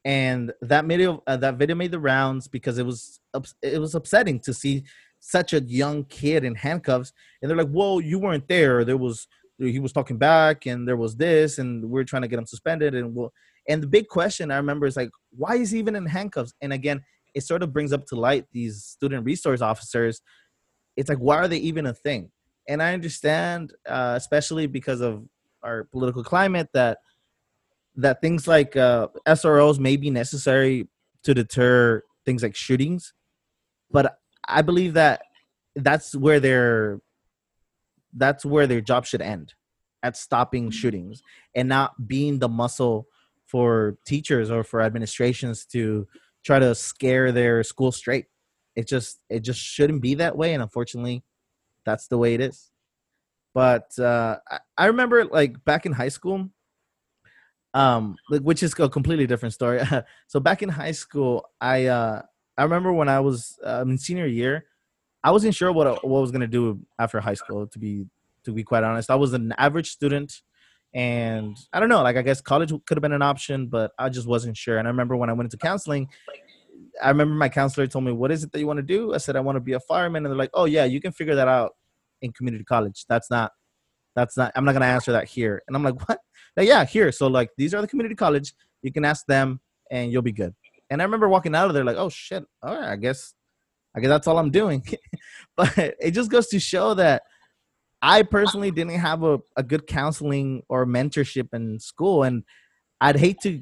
and 0.05 0.51
that 0.61 0.85
video 0.85 1.23
uh, 1.27 1.37
that 1.37 1.55
video 1.55 1.75
made 1.75 1.91
the 1.91 1.99
rounds 1.99 2.47
because 2.47 2.77
it 2.77 2.85
was 2.85 3.19
it 3.61 3.79
was 3.79 3.95
upsetting 3.95 4.39
to 4.39 4.53
see 4.53 4.83
such 5.19 5.53
a 5.53 5.61
young 5.61 6.03
kid 6.05 6.43
in 6.43 6.55
handcuffs 6.55 7.13
and 7.41 7.49
they're 7.49 7.57
like 7.57 7.69
whoa 7.69 7.99
you 7.99 8.19
weren't 8.19 8.47
there. 8.47 8.83
There 8.83 8.97
was 8.97 9.27
he 9.71 9.79
was 9.79 9.93
talking 9.93 10.17
back 10.17 10.65
and 10.65 10.87
there 10.87 10.97
was 10.97 11.15
this 11.15 11.57
and 11.57 11.89
we 11.89 12.01
are 12.01 12.05
trying 12.05 12.21
to 12.21 12.27
get 12.27 12.39
him 12.39 12.45
suspended 12.45 12.95
and 12.95 13.13
we'll 13.15 13.31
and 13.67 13.81
the 13.81 13.87
big 13.87 14.07
question 14.07 14.51
i 14.51 14.57
remember 14.57 14.85
is 14.85 14.97
like 14.97 15.09
why 15.31 15.55
is 15.55 15.71
he 15.71 15.79
even 15.79 15.95
in 15.95 16.05
handcuffs? 16.05 16.53
And 16.61 16.73
again 16.73 17.01
it 17.33 17.41
sort 17.41 17.63
of 17.63 17.73
brings 17.73 17.91
up 17.91 18.05
to 18.07 18.15
light 18.15 18.45
these 18.51 18.83
student 18.83 19.25
resource 19.25 19.59
officers. 19.61 20.21
It's 20.95 21.09
like 21.09 21.17
why 21.17 21.37
are 21.37 21.47
they 21.47 21.57
even 21.57 21.85
a 21.85 21.93
thing? 21.93 22.31
And 22.67 22.81
i 22.81 22.93
understand 22.93 23.73
uh, 23.87 24.13
especially 24.15 24.67
because 24.67 25.01
of 25.01 25.23
our 25.63 25.85
political 25.85 26.23
climate 26.23 26.69
that 26.73 26.99
that 27.95 28.21
things 28.21 28.47
like 28.47 28.75
uh, 28.75 29.07
sros 29.27 29.79
may 29.79 29.97
be 29.97 30.09
necessary 30.09 30.87
to 31.23 31.33
deter 31.33 32.01
things 32.25 32.43
like 32.43 32.55
shootings 32.55 33.13
but 33.91 34.17
i 34.47 34.61
believe 34.61 34.93
that 34.93 35.21
that's 35.75 36.15
where 36.15 36.39
their 36.39 36.99
that's 38.15 38.45
where 38.45 38.67
their 38.67 38.81
job 38.81 39.05
should 39.05 39.21
end 39.21 39.53
at 40.03 40.17
stopping 40.17 40.65
mm-hmm. 40.65 40.71
shootings 40.71 41.21
and 41.55 41.67
not 41.67 42.07
being 42.07 42.39
the 42.39 42.49
muscle 42.49 43.07
for 43.45 43.97
teachers 44.05 44.51
or 44.51 44.63
for 44.63 44.81
administrations 44.81 45.65
to 45.65 46.07
try 46.43 46.59
to 46.59 46.75
scare 46.75 47.31
their 47.31 47.63
school 47.63 47.91
straight. 47.91 48.25
It 48.75 48.87
just 48.87 49.19
it 49.29 49.41
just 49.41 49.59
shouldn't 49.59 50.01
be 50.01 50.15
that 50.15 50.35
way 50.35 50.53
and 50.53 50.61
unfortunately 50.61 51.23
that's 51.85 52.07
the 52.07 52.17
way 52.17 52.33
it 52.33 52.41
is. 52.41 52.71
But 53.53 53.97
uh 53.99 54.37
i, 54.49 54.59
I 54.77 54.85
remember 54.87 55.25
like 55.25 55.63
back 55.63 55.85
in 55.85 55.91
high 55.91 56.09
school 56.09 56.49
um 57.73 58.15
like 58.29 58.41
which 58.41 58.63
is 58.63 58.73
a 58.79 58.89
completely 58.89 59.27
different 59.27 59.53
story. 59.53 59.81
So 60.27 60.39
back 60.39 60.63
in 60.63 60.69
high 60.69 60.91
school 60.91 61.45
i 61.61 61.85
uh 61.85 62.21
i 62.57 62.63
remember 62.63 62.91
when 62.91 63.09
i 63.09 63.19
was 63.19 63.57
um, 63.63 63.91
in 63.91 63.97
senior 63.97 64.25
year 64.25 64.65
I 65.23 65.31
wasn't 65.31 65.55
sure 65.55 65.71
what 65.71 66.03
what 66.03 66.17
I 66.17 66.21
was 66.21 66.31
gonna 66.31 66.47
do 66.47 66.79
after 66.99 67.19
high 67.19 67.33
school. 67.33 67.67
To 67.67 67.79
be 67.79 68.05
to 68.43 68.51
be 68.51 68.63
quite 68.63 68.83
honest, 68.83 69.09
I 69.09 69.15
was 69.15 69.33
an 69.33 69.53
average 69.57 69.89
student, 69.89 70.41
and 70.93 71.57
I 71.71 71.79
don't 71.79 71.89
know. 71.89 72.03
Like 72.03 72.17
I 72.17 72.21
guess 72.21 72.41
college 72.41 72.71
could 72.85 72.97
have 72.97 73.01
been 73.01 73.13
an 73.13 73.21
option, 73.21 73.67
but 73.67 73.91
I 73.97 74.09
just 74.09 74.27
wasn't 74.27 74.57
sure. 74.57 74.77
And 74.77 74.87
I 74.87 74.91
remember 74.91 75.15
when 75.15 75.29
I 75.29 75.33
went 75.33 75.47
into 75.47 75.57
counseling, 75.57 76.09
I 77.01 77.09
remember 77.09 77.35
my 77.35 77.49
counselor 77.49 77.87
told 77.87 78.05
me, 78.05 78.11
"What 78.11 78.31
is 78.31 78.43
it 78.43 78.51
that 78.51 78.59
you 78.59 78.67
want 78.67 78.77
to 78.77 78.83
do?" 78.83 79.13
I 79.13 79.17
said, 79.17 79.35
"I 79.35 79.39
want 79.39 79.55
to 79.55 79.61
be 79.61 79.73
a 79.73 79.79
fireman," 79.79 80.25
and 80.25 80.31
they're 80.31 80.37
like, 80.37 80.51
"Oh 80.53 80.65
yeah, 80.65 80.85
you 80.85 80.99
can 80.99 81.11
figure 81.11 81.35
that 81.35 81.47
out 81.47 81.75
in 82.21 82.31
community 82.33 82.63
college. 82.63 83.05
That's 83.07 83.29
not." 83.29 83.51
That's 84.15 84.37
not. 84.37 84.51
I'm 84.55 84.65
not 84.65 84.73
gonna 84.73 84.85
answer 84.85 85.11
that 85.13 85.27
here. 85.27 85.63
And 85.67 85.75
I'm 85.75 85.83
like, 85.83 86.07
what? 86.07 86.19
Like, 86.55 86.67
yeah, 86.67 86.85
here. 86.85 87.11
So 87.11 87.27
like, 87.27 87.49
these 87.57 87.73
are 87.73 87.81
the 87.81 87.87
community 87.87 88.15
college. 88.15 88.53
You 88.83 88.91
can 88.91 89.05
ask 89.05 89.25
them, 89.25 89.59
and 89.89 90.11
you'll 90.11 90.21
be 90.21 90.31
good. 90.31 90.53
And 90.89 91.01
I 91.01 91.05
remember 91.05 91.27
walking 91.27 91.55
out 91.55 91.67
of 91.67 91.73
there 91.73 91.83
like, 91.83 91.97
oh 91.97 92.09
shit. 92.09 92.45
All 92.61 92.75
right, 92.75 92.89
I 92.89 92.95
guess 92.95 93.33
I 93.95 93.99
guess 93.99 94.09
that's 94.09 94.27
all 94.27 94.39
I'm 94.39 94.51
doing. 94.51 94.85
but 95.55 95.77
it 95.77 96.11
just 96.11 96.31
goes 96.31 96.47
to 96.47 96.59
show 96.59 96.93
that 96.95 97.23
I 98.01 98.23
personally 98.23 98.71
didn't 98.71 98.99
have 98.99 99.23
a, 99.23 99.39
a 99.55 99.63
good 99.63 99.87
counseling 99.87 100.63
or 100.67 100.85
mentorship 100.85 101.53
in 101.53 101.79
school. 101.79 102.23
And 102.23 102.43
I'd 102.99 103.15
hate 103.17 103.39
to 103.43 103.61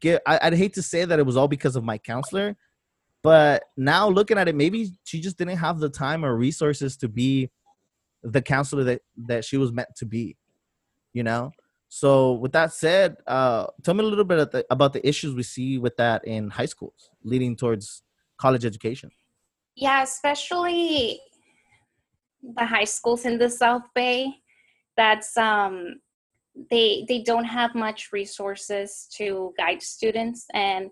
get, 0.00 0.22
I'd 0.26 0.54
hate 0.54 0.74
to 0.74 0.82
say 0.82 1.04
that 1.04 1.18
it 1.18 1.26
was 1.26 1.36
all 1.36 1.48
because 1.48 1.76
of 1.76 1.84
my 1.84 1.98
counselor. 1.98 2.56
But 3.22 3.62
now 3.76 4.08
looking 4.08 4.36
at 4.36 4.48
it, 4.48 4.56
maybe 4.56 4.90
she 5.04 5.20
just 5.20 5.38
didn't 5.38 5.56
have 5.56 5.78
the 5.78 5.88
time 5.88 6.24
or 6.24 6.36
resources 6.36 6.96
to 6.98 7.08
be 7.08 7.50
the 8.22 8.42
counselor 8.42 8.84
that, 8.84 9.02
that 9.26 9.44
she 9.44 9.56
was 9.56 9.72
meant 9.72 9.94
to 9.96 10.06
be, 10.06 10.36
you 11.12 11.22
know? 11.22 11.52
So 11.88 12.32
with 12.32 12.52
that 12.52 12.72
said, 12.72 13.16
uh, 13.26 13.66
tell 13.82 13.94
me 13.94 14.02
a 14.02 14.06
little 14.06 14.24
bit 14.24 14.50
the, 14.50 14.66
about 14.70 14.92
the 14.92 15.06
issues 15.06 15.34
we 15.34 15.42
see 15.42 15.78
with 15.78 15.96
that 15.98 16.26
in 16.26 16.50
high 16.50 16.66
schools 16.66 17.10
leading 17.22 17.54
towards 17.54 18.02
college 18.38 18.64
education. 18.64 19.10
Yeah, 19.74 20.02
especially 20.02 21.20
the 22.42 22.64
high 22.64 22.84
schools 22.84 23.24
in 23.24 23.38
the 23.38 23.48
South 23.48 23.84
Bay. 23.94 24.28
That's 24.96 25.36
um 25.36 25.96
they 26.70 27.06
they 27.08 27.22
don't 27.22 27.44
have 27.44 27.74
much 27.74 28.10
resources 28.12 29.08
to 29.16 29.54
guide 29.56 29.82
students 29.82 30.46
and 30.52 30.90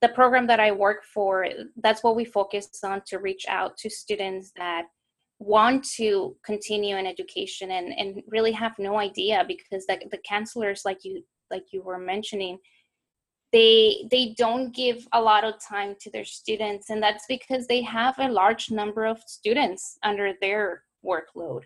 the 0.00 0.08
program 0.10 0.46
that 0.46 0.60
I 0.60 0.70
work 0.72 1.04
for, 1.12 1.46
that's 1.82 2.02
what 2.04 2.16
we 2.16 2.24
focus 2.24 2.68
on 2.84 3.02
to 3.06 3.18
reach 3.18 3.44
out 3.48 3.76
to 3.78 3.90
students 3.90 4.52
that 4.56 4.84
want 5.40 5.84
to 5.96 6.36
continue 6.44 6.96
in 6.96 7.06
education 7.06 7.70
and, 7.72 7.92
and 7.96 8.22
really 8.28 8.52
have 8.52 8.72
no 8.78 8.98
idea 8.98 9.44
because 9.46 9.86
the, 9.86 9.98
the 10.10 10.18
counselors 10.28 10.82
like 10.84 11.04
you 11.04 11.22
like 11.50 11.64
you 11.72 11.80
were 11.82 11.98
mentioning 11.98 12.58
they 13.52 14.06
they 14.10 14.34
don't 14.36 14.74
give 14.74 15.06
a 15.12 15.20
lot 15.20 15.44
of 15.44 15.54
time 15.60 15.96
to 16.00 16.10
their 16.10 16.24
students 16.24 16.90
and 16.90 17.02
that's 17.02 17.24
because 17.28 17.66
they 17.66 17.82
have 17.82 18.14
a 18.18 18.28
large 18.28 18.70
number 18.70 19.06
of 19.06 19.22
students 19.26 19.98
under 20.02 20.34
their 20.40 20.82
workload. 21.04 21.62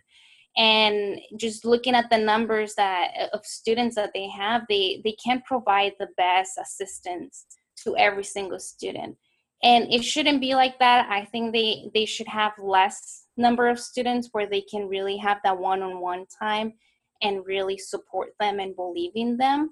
And 0.56 1.18
just 1.36 1.64
looking 1.64 1.94
at 1.94 2.10
the 2.10 2.18
numbers 2.18 2.74
that 2.74 3.30
of 3.32 3.44
students 3.44 3.96
that 3.96 4.10
they 4.14 4.28
have 4.28 4.62
they 4.68 5.00
they 5.02 5.12
can't 5.24 5.44
provide 5.44 5.94
the 5.98 6.08
best 6.16 6.58
assistance 6.58 7.46
to 7.84 7.96
every 7.96 8.24
single 8.24 8.60
student. 8.60 9.16
And 9.64 9.92
it 9.92 10.02
shouldn't 10.02 10.40
be 10.40 10.54
like 10.54 10.78
that. 10.78 11.08
I 11.10 11.24
think 11.24 11.52
they 11.52 11.90
they 11.94 12.04
should 12.04 12.28
have 12.28 12.52
less 12.58 13.26
number 13.36 13.68
of 13.68 13.80
students 13.80 14.28
where 14.32 14.46
they 14.46 14.60
can 14.60 14.88
really 14.88 15.16
have 15.16 15.38
that 15.42 15.58
one-on-one 15.58 16.26
time 16.26 16.74
and 17.22 17.46
really 17.46 17.78
support 17.78 18.30
them 18.38 18.60
and 18.60 18.76
believe 18.76 19.12
in 19.14 19.36
them. 19.36 19.70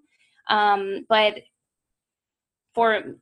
Um, 0.48 1.04
but 1.08 1.40
for 2.80 3.16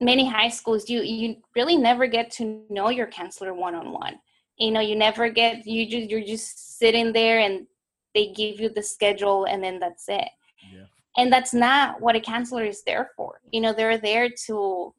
many 0.00 0.28
high 0.28 0.48
schools 0.48 0.90
you 0.90 1.00
you 1.02 1.36
really 1.56 1.76
never 1.76 2.06
get 2.06 2.30
to 2.30 2.62
know 2.68 2.88
your 2.90 3.06
counselor 3.06 3.54
one 3.54 3.74
on 3.74 3.92
one 3.92 4.16
you 4.58 4.70
know 4.70 4.80
you 4.80 4.94
never 4.94 5.30
get 5.30 5.66
you 5.66 5.88
just 5.88 6.10
you're 6.10 6.28
just 6.34 6.78
sitting 6.78 7.12
there 7.12 7.40
and 7.40 7.66
they 8.14 8.26
give 8.32 8.60
you 8.60 8.68
the 8.68 8.82
schedule 8.82 9.44
and 9.44 9.62
then 9.62 9.78
that's 9.78 10.08
it. 10.08 10.28
Yeah. 10.72 10.86
and 11.16 11.32
that's 11.32 11.54
not 11.54 12.00
what 12.00 12.16
a 12.16 12.20
counselor 12.20 12.64
is 12.64 12.82
there 12.84 13.10
for. 13.16 13.40
You 13.52 13.60
know 13.62 13.72
they're 13.72 13.98
there 13.98 14.28
to 14.46 14.92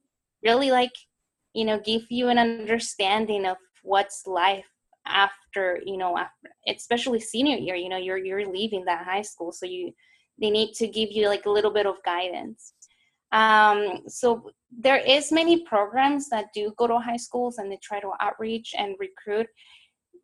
really 0.43 0.71
like 0.71 0.95
you 1.53 1.65
know 1.65 1.79
give 1.79 2.03
you 2.09 2.29
an 2.29 2.39
understanding 2.39 3.45
of 3.45 3.57
what's 3.83 4.25
life 4.25 4.65
after 5.05 5.79
you 5.85 5.97
know 5.97 6.17
after, 6.17 6.49
especially 6.67 7.19
senior 7.19 7.57
year 7.57 7.75
you 7.75 7.89
know 7.89 7.97
you're 7.97 8.17
you're 8.17 8.45
leaving 8.45 8.85
that 8.85 9.03
high 9.03 9.21
school 9.31 9.51
so 9.51 9.65
you 9.65 9.91
they 10.39 10.51
need 10.51 10.73
to 10.73 10.87
give 10.87 11.11
you 11.11 11.27
like 11.27 11.45
a 11.47 11.49
little 11.49 11.71
bit 11.71 11.87
of 11.87 12.01
guidance 12.03 12.73
um, 13.31 14.01
so 14.07 14.51
there 14.71 14.97
is 14.97 15.31
many 15.31 15.63
programs 15.63 16.29
that 16.29 16.47
do 16.53 16.73
go 16.77 16.87
to 16.87 16.99
high 16.99 17.17
schools 17.17 17.57
and 17.57 17.71
they 17.71 17.79
try 17.81 17.99
to 17.99 18.11
outreach 18.19 18.73
and 18.77 18.95
recruit. 18.99 19.47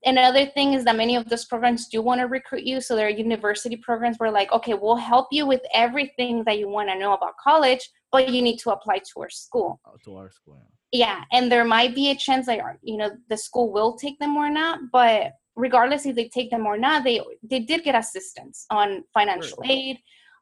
Another 0.06 0.46
thing 0.46 0.74
is 0.74 0.86
that 0.86 0.96
many 0.96 1.16
of 1.16 1.28
those 1.28 1.46
programs 1.46 1.88
do 1.88 2.02
want 2.02 2.22
to 2.22 2.28
recruit 2.28 2.64
you. 2.64 2.80
So 2.82 2.96
there 2.96 3.08
are 3.08 3.12
university 3.12 3.78
programs 3.78 4.18
where 4.18 4.32
like, 4.32 4.52
okay, 4.52 4.74
we'll 4.74 4.96
help 4.96 5.28
you 5.32 5.46
with 5.46 5.62
everything 5.74 6.44
that 6.46 6.60
you 6.60 6.70
want 6.70 6.90
to 6.90 6.98
know 6.98 7.14
about 7.14 7.34
college, 7.44 7.90
but 8.12 8.30
you 8.30 8.42
need 8.42 8.58
to 8.60 8.72
apply 8.72 9.00
to 9.00 9.22
our 9.22 9.30
school. 9.30 9.80
Oh, 9.86 9.98
to 10.06 10.16
our 10.16 10.30
school. 10.30 10.62
Yeah. 10.92 11.08
yeah, 11.08 11.24
and 11.32 11.52
there 11.52 11.66
might 11.66 11.96
be 11.96 12.12
a 12.12 12.16
chance 12.16 12.46
that 12.46 12.60
you 12.82 12.98
know 12.98 13.12
the 13.30 13.38
school 13.38 13.74
will 13.74 13.98
take 13.98 14.20
them 14.20 14.38
or 14.38 14.50
not, 14.50 14.80
but 14.92 15.32
regardless 15.56 16.06
if 16.06 16.16
they 16.16 16.30
take 16.30 16.52
them 16.52 16.66
or 16.66 16.78
not, 16.78 17.04
they 17.04 17.20
they 17.44 17.60
did 17.60 17.84
get 17.84 17.96
assistance 17.96 18.66
on 18.70 19.04
financial 19.14 19.62
aid 19.66 19.98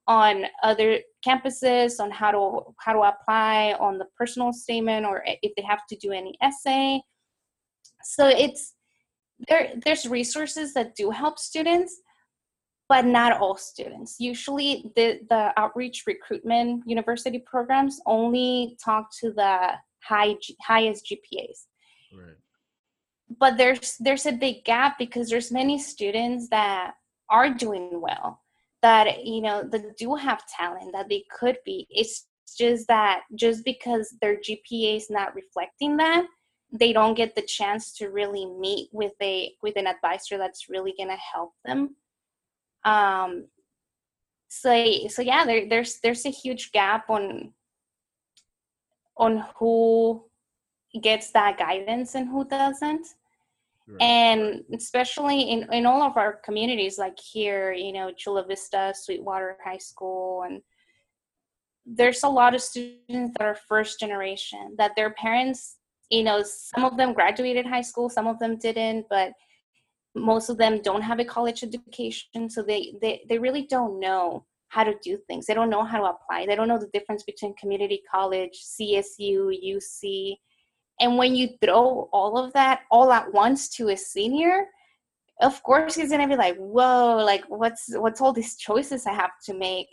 on 0.08 0.46
other 0.64 1.00
campuses 1.26 2.00
on 2.00 2.12
how 2.12 2.32
to 2.32 2.74
how 2.80 2.94
to 2.94 3.02
apply 3.02 3.76
on 3.80 3.98
the 3.98 4.06
personal 4.18 4.54
statement 4.54 5.06
or 5.06 5.24
if 5.42 5.52
they 5.56 5.64
have 5.64 5.86
to 5.90 5.96
do 5.98 6.12
any 6.12 6.38
essay. 6.42 7.02
So 8.04 8.28
it's 8.28 8.74
there 9.48 9.74
there's 9.84 10.06
resources 10.06 10.74
that 10.74 10.96
do 10.96 11.12
help 11.12 11.40
students 11.40 12.02
but 12.88 13.04
not 13.04 13.42
all 13.42 13.58
students. 13.58 14.18
Usually 14.20 14.92
the 14.96 15.22
the 15.30 15.54
outreach 15.58 16.04
recruitment 16.06 16.84
university 16.86 17.40
programs 17.40 18.00
only 18.06 18.78
talk 18.84 19.10
to 19.22 19.32
the 19.32 19.72
high 20.08 20.36
highest 20.62 21.08
gpas 21.10 21.66
right. 22.14 22.38
but 23.40 23.58
there's 23.58 23.96
there's 24.00 24.26
a 24.26 24.32
big 24.32 24.64
gap 24.64 24.98
because 25.00 25.30
there's 25.30 25.52
many 25.52 25.80
students 25.80 26.48
that 26.50 26.94
are 27.30 27.50
doing 27.50 28.02
well 28.02 28.42
that 28.86 29.26
you 29.26 29.42
know 29.42 29.64
that 29.72 29.98
do 29.98 30.14
have 30.14 30.46
talent 30.46 30.92
that 30.94 31.10
they 31.10 31.24
could 31.36 31.58
be. 31.66 31.88
It's 31.90 32.28
just 32.56 32.88
that 32.88 33.22
just 33.34 33.66
because 33.66 34.16
their 34.22 34.36
gpa 34.36 34.98
is 34.98 35.10
not 35.10 35.34
reflecting 35.34 35.98
that 35.98 36.28
they 36.72 36.94
don't 36.94 37.16
get 37.16 37.34
the 37.36 37.42
chance 37.42 37.92
to 37.98 38.10
really 38.10 38.46
meet 38.46 38.90
with 38.92 39.14
a 39.24 39.52
with 39.64 39.76
an 39.76 39.88
advisor 39.88 40.38
that's 40.38 40.70
really 40.70 40.94
going 40.98 41.10
to 41.10 41.18
help 41.34 41.54
them. 41.66 41.96
Um 42.84 43.48
so 44.48 44.70
so 45.10 45.22
yeah 45.24 45.44
there, 45.46 45.68
there's 45.68 46.00
there's 46.04 46.26
a 46.28 46.38
huge 46.44 46.72
gap 46.72 47.10
on 47.10 47.54
on 49.18 49.44
who 49.58 50.24
gets 51.02 51.32
that 51.32 51.58
guidance 51.58 52.14
and 52.14 52.28
who 52.28 52.46
doesn't 52.46 53.08
Right. 53.88 54.02
And 54.02 54.64
especially 54.74 55.42
in, 55.42 55.72
in 55.72 55.86
all 55.86 56.02
of 56.02 56.18
our 56.18 56.40
communities, 56.44 56.98
like 56.98 57.20
here, 57.20 57.72
you 57.72 57.94
know, 57.94 58.12
Chula 58.12 58.46
Vista, 58.46 58.94
Sweetwater 58.96 59.58
High 59.64 59.78
School, 59.78 60.44
and 60.44 60.62
there's 61.86 62.24
a 62.24 62.30
lot 62.30 62.56
of 62.56 62.62
students 62.62 63.34
that 63.38 63.46
are 63.46 63.58
first 63.68 64.00
generation 64.00 64.76
that 64.78 64.96
their 64.96 65.12
parents, 65.12 65.78
you 66.10 66.24
know, 66.24 66.44
some 66.44 66.84
of 66.84 66.98
them 66.98 67.14
graduated 67.14 67.66
high 67.68 67.82
school, 67.82 68.10
some 68.10 68.26
of 68.26 68.40
them 68.40 68.58
didn't, 68.58 69.06
but 69.08 69.34
most 70.16 70.50
of 70.50 70.58
them 70.58 70.82
don't 70.82 71.02
have 71.02 71.20
a 71.20 71.26
college 71.26 71.62
education 71.64 72.50
so 72.50 72.64
they, 72.64 72.96
they 73.02 73.22
they 73.28 73.38
really 73.38 73.68
don't 73.68 74.00
know 74.00 74.46
how 74.70 74.84
to 74.84 74.96
do 75.04 75.18
things 75.28 75.46
they 75.46 75.54
don't 75.54 75.70
know 75.70 75.84
how 75.84 76.00
to 76.00 76.06
apply 76.06 76.46
they 76.46 76.56
don't 76.56 76.70
know 76.70 76.80
the 76.80 76.90
difference 76.94 77.24
between 77.24 77.54
community 77.56 78.02
college 78.10 78.64
csu 78.80 79.52
uc 79.76 80.38
and 81.00 81.18
when 81.18 81.36
you 81.36 81.50
throw 81.62 82.10
all 82.12 82.38
of 82.38 82.54
that 82.54 82.82
all 82.92 83.12
at 83.12 83.32
once 83.34 83.70
to 83.70 83.90
a 83.90 83.98
senior 83.98 84.66
of 85.42 85.62
course 85.64 85.96
he's 85.96 86.12
gonna 86.12 86.28
be 86.28 86.36
like 86.36 86.56
whoa 86.58 87.18
like 87.18 87.44
what's 87.48 87.86
what's 87.96 88.22
all 88.22 88.34
these 88.34 88.56
choices 88.56 89.06
i 89.06 89.14
have 89.14 89.32
to 89.44 89.54
make? 89.54 89.88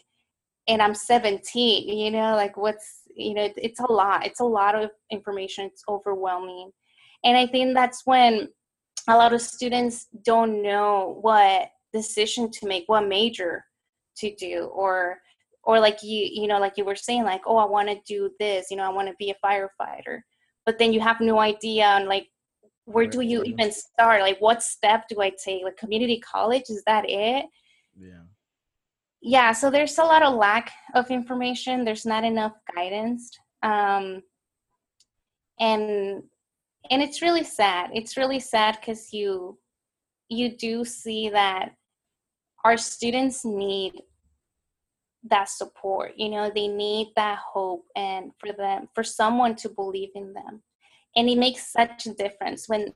And 0.68 0.80
i'm 0.80 0.94
17 0.94 1.88
you 1.88 2.10
know 2.10 2.36
like 2.36 2.56
what's 2.56 3.02
you 3.16 3.34
know 3.34 3.48
it's 3.56 3.80
a 3.80 3.92
lot 3.92 4.24
it's 4.24 4.40
a 4.40 4.44
lot 4.44 4.74
of 4.74 4.90
information 5.10 5.66
it's 5.66 5.82
overwhelming. 5.88 6.70
And 7.24 7.36
i 7.36 7.46
think 7.46 7.74
that's 7.74 8.02
when 8.04 8.48
a 9.08 9.16
lot 9.16 9.32
of 9.32 9.42
students 9.42 10.06
don't 10.24 10.62
know 10.62 11.18
what 11.20 11.70
decision 11.92 12.50
to 12.52 12.66
make 12.66 12.84
what 12.86 13.08
major 13.08 13.64
to 14.16 14.34
do 14.36 14.70
or 14.72 15.20
or 15.64 15.80
like 15.80 16.02
you 16.02 16.28
you 16.30 16.46
know 16.46 16.58
like 16.58 16.76
you 16.76 16.84
were 16.84 16.96
saying 16.96 17.24
like 17.24 17.42
oh 17.46 17.56
i 17.56 17.64
want 17.64 17.88
to 17.88 18.00
do 18.06 18.30
this 18.38 18.70
you 18.70 18.76
know 18.76 18.84
i 18.84 18.88
want 18.88 19.08
to 19.08 19.14
be 19.18 19.30
a 19.30 19.46
firefighter 19.46 20.20
but 20.64 20.78
then 20.78 20.92
you 20.92 21.00
have 21.00 21.20
no 21.20 21.38
idea 21.38 21.86
on 21.86 22.06
like 22.06 22.28
where 22.84 23.06
do 23.06 23.20
you 23.20 23.42
even 23.44 23.70
start? 23.70 24.22
Like 24.22 24.38
what 24.40 24.62
step 24.62 25.06
do 25.08 25.20
i 25.20 25.30
take? 25.30 25.62
Like 25.64 25.76
community 25.76 26.20
college 26.20 26.64
is 26.68 26.82
that 26.86 27.04
it? 27.08 27.46
Yeah. 27.96 28.22
yeah 29.20 29.52
so 29.52 29.70
there's 29.70 29.98
a 29.98 30.04
lot 30.04 30.22
of 30.22 30.34
lack 30.34 30.72
of 30.94 31.10
information. 31.10 31.84
There's 31.84 32.06
not 32.06 32.24
enough 32.24 32.54
guidance 32.74 33.30
um 33.62 34.22
and 35.60 36.22
and 36.90 37.00
it's 37.02 37.22
really 37.22 37.44
sad. 37.44 37.90
It's 37.94 38.16
really 38.16 38.40
sad 38.40 38.78
because 38.80 39.12
you 39.12 39.58
you 40.28 40.56
do 40.56 40.84
see 40.84 41.28
that 41.28 41.74
our 42.64 42.76
students 42.76 43.44
need 43.44 44.02
that 45.24 45.48
support 45.48 46.12
you 46.16 46.28
know 46.28 46.50
they 46.54 46.66
need 46.68 47.12
that 47.16 47.38
hope 47.38 47.84
and 47.96 48.32
for 48.38 48.52
them 48.52 48.88
for 48.94 49.04
someone 49.04 49.54
to 49.54 49.68
believe 49.68 50.10
in 50.14 50.32
them. 50.32 50.62
And 51.14 51.28
it 51.28 51.36
makes 51.38 51.70
such 51.70 52.06
a 52.06 52.14
difference 52.14 52.68
when 52.68 52.92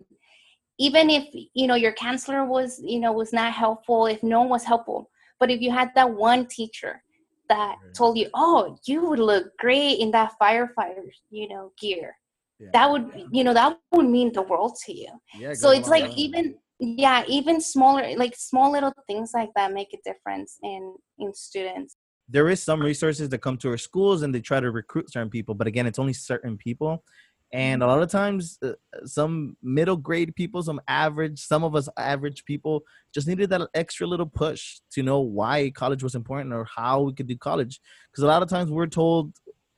even 0.78 1.10
if 1.10 1.28
you 1.54 1.66
know 1.66 1.74
your 1.74 1.92
counselor 1.92 2.44
was 2.44 2.80
you 2.82 3.00
know 3.00 3.12
was 3.12 3.32
not 3.32 3.52
helpful 3.52 4.06
if 4.06 4.22
no 4.22 4.40
one 4.40 4.48
was 4.50 4.64
helpful 4.64 5.10
but 5.40 5.50
if 5.50 5.60
you 5.60 5.70
had 5.70 5.90
that 5.94 6.10
one 6.10 6.46
teacher 6.46 7.02
that 7.48 7.76
Right. 7.82 7.94
told 7.96 8.18
you 8.18 8.28
oh 8.34 8.76
you 8.86 9.06
would 9.06 9.18
look 9.18 9.56
great 9.58 9.98
in 10.00 10.10
that 10.10 10.32
firefighter 10.40 11.08
you 11.30 11.48
know 11.48 11.72
gear 11.80 12.16
Yeah. 12.58 12.70
that 12.72 12.90
would 12.90 13.10
you 13.32 13.44
know 13.44 13.54
that 13.54 13.78
would 13.92 14.06
mean 14.06 14.32
the 14.32 14.42
world 14.42 14.76
to 14.84 14.92
you. 14.92 15.10
Yeah, 15.38 15.52
so 15.54 15.70
it's 15.70 15.88
like 15.88 16.10
even 16.16 16.56
yeah 16.80 17.24
even 17.28 17.60
smaller 17.60 18.04
like 18.16 18.34
small 18.36 18.72
little 18.72 18.92
things 19.06 19.30
like 19.32 19.50
that 19.56 19.72
make 19.72 19.92
a 19.94 19.98
difference 20.04 20.58
in 20.62 20.94
in 21.18 21.32
students 21.32 21.96
there 22.28 22.48
is 22.48 22.62
some 22.62 22.80
resources 22.80 23.28
that 23.28 23.38
come 23.38 23.56
to 23.58 23.70
our 23.70 23.78
schools 23.78 24.22
and 24.22 24.34
they 24.34 24.40
try 24.40 24.60
to 24.60 24.70
recruit 24.70 25.12
certain 25.12 25.30
people 25.30 25.54
but 25.54 25.66
again 25.66 25.86
it's 25.86 25.98
only 25.98 26.12
certain 26.12 26.56
people. 26.56 27.04
And 27.52 27.80
a 27.80 27.86
lot 27.86 28.02
of 28.02 28.10
times 28.10 28.58
uh, 28.60 28.72
some 29.04 29.56
middle 29.62 29.96
grade 29.96 30.34
people 30.34 30.62
some 30.62 30.80
average 30.88 31.38
some 31.38 31.62
of 31.62 31.76
us 31.76 31.88
average 31.96 32.44
people 32.44 32.82
just 33.14 33.28
needed 33.28 33.50
that 33.50 33.68
extra 33.72 34.06
little 34.06 34.26
push 34.26 34.80
to 34.90 35.02
know 35.02 35.20
why 35.20 35.70
college 35.70 36.02
was 36.02 36.16
important 36.16 36.52
or 36.52 36.64
how 36.64 37.02
we 37.02 37.12
could 37.14 37.28
do 37.28 37.36
college. 37.36 37.80
Because 38.10 38.24
a 38.24 38.26
lot 38.26 38.42
of 38.42 38.48
times 38.48 38.70
we're 38.70 38.86
told 38.86 39.32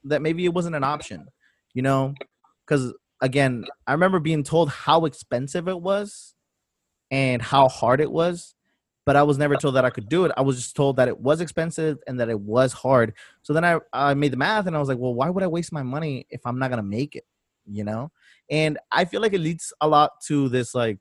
that 0.04 0.22
maybe 0.22 0.44
it 0.46 0.54
wasn't 0.54 0.76
an 0.76 0.84
option 0.84 1.26
you 1.74 1.82
know? 1.82 2.14
Because 2.66 2.94
again 3.20 3.64
i 3.87 3.92
remember 3.92 4.20
being 4.20 4.42
told 4.42 4.70
how 4.70 5.04
expensive 5.04 5.68
it 5.68 5.80
was 5.80 6.34
and 7.11 7.42
how 7.42 7.68
hard 7.68 8.00
it 8.00 8.11
was 8.11 8.54
but 9.09 9.16
I 9.16 9.23
was 9.23 9.38
never 9.38 9.57
told 9.57 9.75
that 9.77 9.87
I 9.87 9.88
could 9.88 10.07
do 10.07 10.27
it. 10.27 10.33
I 10.37 10.42
was 10.42 10.57
just 10.57 10.77
told 10.77 10.97
that 10.97 11.09
it 11.09 11.18
was 11.18 11.40
expensive 11.40 11.97
and 12.07 12.21
that 12.21 12.29
it 12.29 12.38
was 12.38 12.75
hard. 12.75 13.14
So 13.40 13.55
then 13.55 13.64
I, 13.64 13.79
I 13.90 14.12
made 14.12 14.35
the 14.35 14.37
math 14.37 14.66
and 14.66 14.77
I 14.77 14.81
was 14.81 14.88
like, 14.90 14.99
well, 14.99 15.14
why 15.14 15.31
would 15.31 15.42
I 15.42 15.47
waste 15.47 15.73
my 15.73 15.83
money 15.83 16.27
if 16.29 16.42
I'm 16.44 16.59
not 16.59 16.68
going 16.68 16.77
to 16.77 16.87
make 16.87 17.16
it? 17.16 17.25
You 17.64 17.85
know? 17.85 18.12
And 18.51 18.77
I 18.92 19.07
feel 19.07 19.23
like 19.23 19.33
it 19.33 19.40
leads 19.40 19.73
a 19.81 19.88
lot 19.88 20.11
to 20.27 20.51
this, 20.51 20.75
like, 20.75 20.99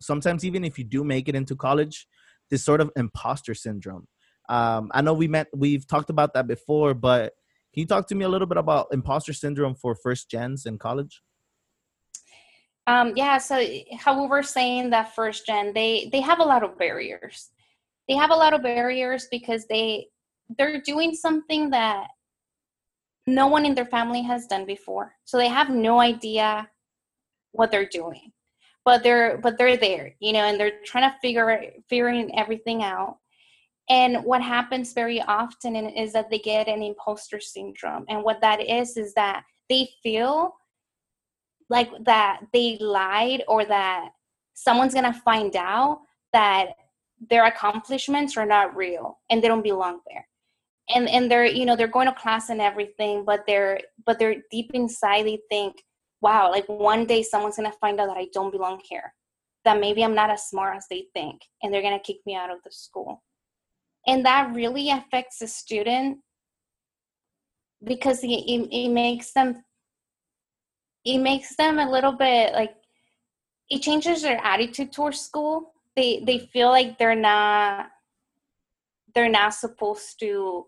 sometimes 0.00 0.44
even 0.44 0.62
if 0.64 0.78
you 0.78 0.84
do 0.84 1.02
make 1.02 1.28
it 1.28 1.34
into 1.34 1.56
college, 1.56 2.06
this 2.50 2.62
sort 2.62 2.80
of 2.80 2.92
imposter 2.94 3.56
syndrome. 3.56 4.06
Um, 4.48 4.92
I 4.94 5.02
know 5.02 5.12
we 5.12 5.26
met, 5.26 5.48
we've 5.52 5.88
talked 5.88 6.10
about 6.10 6.34
that 6.34 6.46
before, 6.46 6.94
but 6.94 7.32
can 7.74 7.80
you 7.80 7.86
talk 7.86 8.06
to 8.10 8.14
me 8.14 8.24
a 8.24 8.28
little 8.28 8.46
bit 8.46 8.58
about 8.58 8.86
imposter 8.92 9.32
syndrome 9.32 9.74
for 9.74 9.96
first 9.96 10.30
gens 10.30 10.66
in 10.66 10.78
college? 10.78 11.20
Um, 12.86 13.12
yeah, 13.16 13.38
so 13.38 13.64
how 13.98 14.20
we 14.20 14.26
were 14.26 14.42
saying 14.42 14.90
that 14.90 15.14
first 15.14 15.46
gen, 15.46 15.72
they 15.74 16.08
they 16.12 16.20
have 16.20 16.40
a 16.40 16.44
lot 16.44 16.62
of 16.62 16.78
barriers. 16.78 17.50
They 18.08 18.14
have 18.14 18.30
a 18.30 18.34
lot 18.34 18.54
of 18.54 18.62
barriers 18.62 19.28
because 19.30 19.66
they 19.66 20.08
they're 20.58 20.80
doing 20.80 21.14
something 21.14 21.70
that 21.70 22.08
no 23.26 23.46
one 23.46 23.64
in 23.66 23.74
their 23.74 23.86
family 23.86 24.22
has 24.22 24.46
done 24.46 24.64
before. 24.66 25.14
So 25.24 25.36
they 25.36 25.48
have 25.48 25.70
no 25.70 26.00
idea 26.00 26.68
what 27.52 27.70
they're 27.70 27.88
doing. 27.88 28.32
But 28.84 29.02
they're 29.02 29.38
but 29.38 29.58
they're 29.58 29.76
there, 29.76 30.14
you 30.20 30.32
know, 30.32 30.40
and 30.40 30.58
they're 30.58 30.80
trying 30.84 31.10
to 31.10 31.16
figure 31.20 31.72
figuring 31.88 32.36
everything 32.38 32.82
out. 32.82 33.18
And 33.90 34.24
what 34.24 34.40
happens 34.40 34.92
very 34.92 35.20
often 35.22 35.76
is 35.76 36.12
that 36.12 36.30
they 36.30 36.38
get 36.38 36.68
an 36.68 36.82
imposter 36.82 37.40
syndrome. 37.40 38.04
And 38.08 38.22
what 38.22 38.40
that 38.40 38.60
is 38.60 38.96
is 38.96 39.12
that 39.14 39.42
they 39.68 39.90
feel 40.02 40.54
like 41.70 41.90
that 42.04 42.40
they 42.52 42.76
lied 42.80 43.42
or 43.48 43.64
that 43.64 44.10
someone's 44.54 44.92
gonna 44.92 45.14
find 45.24 45.56
out 45.56 46.00
that 46.32 46.70
their 47.30 47.46
accomplishments 47.46 48.36
are 48.36 48.46
not 48.46 48.76
real 48.76 49.18
and 49.30 49.42
they 49.42 49.48
don't 49.48 49.62
belong 49.62 50.00
there. 50.08 50.26
And 50.94 51.08
and 51.08 51.30
they're 51.30 51.46
you 51.46 51.64
know 51.64 51.76
they're 51.76 51.86
going 51.86 52.08
to 52.08 52.12
class 52.12 52.50
and 52.50 52.60
everything 52.60 53.24
but 53.24 53.44
they're 53.46 53.80
but 54.04 54.18
they're 54.18 54.42
deep 54.50 54.72
inside 54.74 55.24
they 55.24 55.38
think 55.48 55.76
wow 56.20 56.50
like 56.50 56.66
one 56.66 57.06
day 57.06 57.22
someone's 57.22 57.56
gonna 57.56 57.72
find 57.80 58.00
out 58.00 58.08
that 58.08 58.16
i 58.16 58.26
don't 58.34 58.50
belong 58.50 58.80
here 58.88 59.14
that 59.64 59.78
maybe 59.78 60.02
i'm 60.02 60.16
not 60.16 60.30
as 60.30 60.48
smart 60.48 60.76
as 60.76 60.86
they 60.90 61.06
think 61.14 61.40
and 61.62 61.72
they're 61.72 61.82
gonna 61.82 62.00
kick 62.00 62.16
me 62.26 62.34
out 62.34 62.50
of 62.50 62.58
the 62.64 62.72
school. 62.72 63.22
And 64.06 64.24
that 64.24 64.54
really 64.54 64.90
affects 64.90 65.38
the 65.38 65.46
student 65.46 66.18
because 67.84 68.22
it, 68.24 68.28
it, 68.28 68.68
it 68.72 68.88
makes 68.88 69.32
them 69.32 69.62
it 71.04 71.18
makes 71.18 71.56
them 71.56 71.78
a 71.78 71.90
little 71.90 72.12
bit 72.12 72.52
like 72.52 72.74
it 73.68 73.80
changes 73.82 74.22
their 74.22 74.40
attitude 74.44 74.92
towards 74.92 75.20
school 75.20 75.72
they 75.96 76.22
they 76.26 76.38
feel 76.38 76.68
like 76.68 76.98
they're 76.98 77.14
not 77.14 77.86
they're 79.14 79.30
not 79.30 79.54
supposed 79.54 80.18
to 80.20 80.66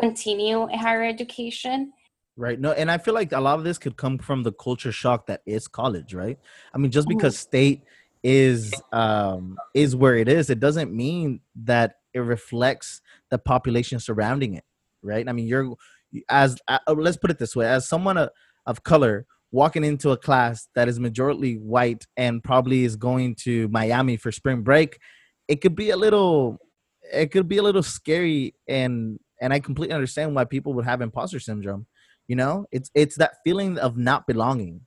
continue 0.00 0.62
a 0.64 0.76
higher 0.76 1.04
education 1.04 1.92
Right. 2.38 2.60
No, 2.60 2.70
and 2.70 2.88
I 2.88 2.98
feel 2.98 3.14
like 3.14 3.32
a 3.32 3.40
lot 3.40 3.58
of 3.58 3.64
this 3.64 3.78
could 3.78 3.96
come 3.96 4.16
from 4.16 4.44
the 4.44 4.52
culture 4.52 4.92
shock 4.92 5.26
that 5.26 5.40
is 5.44 5.66
college, 5.66 6.14
right? 6.14 6.38
I 6.72 6.78
mean, 6.78 6.92
just 6.92 7.08
because 7.08 7.36
state 7.36 7.82
is 8.22 8.80
um 8.92 9.56
is 9.74 9.96
where 9.96 10.14
it 10.14 10.28
is, 10.28 10.48
it 10.48 10.60
doesn't 10.60 10.94
mean 10.94 11.40
that 11.64 11.96
it 12.14 12.20
reflects 12.20 13.00
the 13.30 13.38
population 13.38 13.98
surrounding 13.98 14.54
it, 14.54 14.62
right? 15.02 15.28
I 15.28 15.32
mean, 15.32 15.48
you're 15.48 15.74
as 16.28 16.56
uh, 16.68 16.78
let's 16.86 17.16
put 17.16 17.32
it 17.32 17.40
this 17.40 17.56
way, 17.56 17.66
as 17.66 17.88
someone 17.88 18.16
of, 18.16 18.30
of 18.66 18.84
color 18.84 19.26
walking 19.50 19.84
into 19.84 20.10
a 20.10 20.16
class 20.16 20.68
that 20.74 20.88
is 20.88 21.00
majority 21.00 21.56
white 21.56 22.06
and 22.16 22.42
probably 22.44 22.84
is 22.84 22.96
going 22.96 23.34
to 23.36 23.68
Miami 23.68 24.16
for 24.16 24.30
spring 24.32 24.62
break, 24.62 24.98
it 25.48 25.56
could 25.60 25.74
be 25.76 25.90
a 25.90 25.96
little 25.96 26.58
it 27.12 27.30
could 27.32 27.48
be 27.48 27.56
a 27.56 27.62
little 27.62 27.82
scary 27.82 28.54
and 28.68 29.18
and 29.40 29.52
I 29.52 29.60
completely 29.60 29.94
understand 29.94 30.34
why 30.34 30.44
people 30.44 30.74
would 30.74 30.84
have 30.84 31.00
imposter 31.00 31.40
syndrome 31.40 31.86
you 32.26 32.36
know? 32.36 32.66
It's 32.70 32.90
it's 32.94 33.16
that 33.16 33.36
feeling 33.44 33.78
of 33.78 33.96
not 33.96 34.26
belonging 34.26 34.82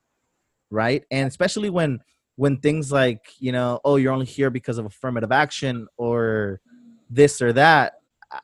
right? 0.69 1.04
And 1.12 1.28
especially 1.28 1.69
when 1.69 2.00
when 2.36 2.58
things 2.58 2.91
like 2.91 3.21
you 3.39 3.52
know 3.52 3.80
oh 3.84 3.97
you're 3.97 4.13
only 4.13 4.26
here 4.26 4.50
because 4.50 4.78
of 4.78 4.86
affirmative 4.86 5.32
action 5.32 5.88
or 5.97 6.62
this 7.10 7.41
or 7.41 7.54
that 7.54 7.93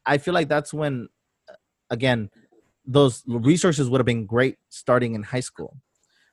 I- 0.05 0.17
feel 0.17 0.33
like 0.33 0.49
that's 0.49 0.73
when 0.73 1.07
again 1.89 2.29
those 2.85 3.23
resources 3.27 3.89
would 3.89 3.99
have 3.99 4.05
been 4.05 4.25
great 4.25 4.57
starting 4.69 5.15
in 5.15 5.23
high 5.23 5.41
school 5.41 5.77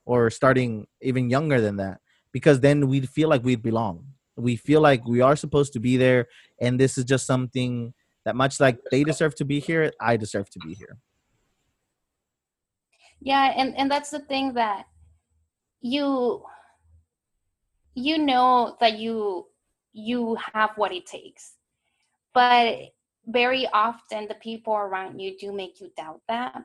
or 0.07 0.31
starting 0.31 0.87
even 1.01 1.31
younger 1.31 1.61
than 1.61 1.77
that 1.77 2.01
because 2.33 2.61
then 2.61 2.89
we'd 2.89 3.09
feel 3.09 3.29
like 3.29 3.45
we'd 3.45 3.63
belong. 3.63 4.05
We 4.37 4.57
feel 4.57 4.81
like 4.81 5.07
we 5.07 5.21
are 5.21 5.37
supposed 5.37 5.73
to 5.75 5.81
be 5.81 5.97
there 5.97 6.27
and 6.61 6.79
this 6.79 6.99
is 6.99 7.05
just 7.05 7.27
something 7.27 7.95
that 8.25 8.37
much 8.37 8.59
like 8.59 8.79
they 8.91 9.05
deserve 9.05 9.35
to 9.37 9.45
be 9.45 9.61
here 9.61 9.93
i 10.01 10.17
deserve 10.17 10.51
to 10.51 10.59
be 10.61 10.75
here. 10.75 10.99
Yeah 13.21 13.53
and 13.57 13.77
and 13.77 13.91
that's 13.91 14.11
the 14.11 14.21
thing 14.21 14.55
that 14.55 14.87
you 15.81 16.43
you 17.95 18.19
know 18.19 18.77
that 18.81 18.99
you 18.99 19.47
you 19.93 20.37
have 20.53 20.71
what 20.77 20.93
it 20.93 21.07
takes 21.07 21.55
but 22.35 22.79
very 23.27 23.67
often 23.73 24.27
the 24.29 24.35
people 24.35 24.75
around 24.75 25.21
you 25.21 25.39
do 25.39 25.53
make 25.53 25.81
you 25.81 25.91
doubt 25.97 26.21
that 26.29 26.65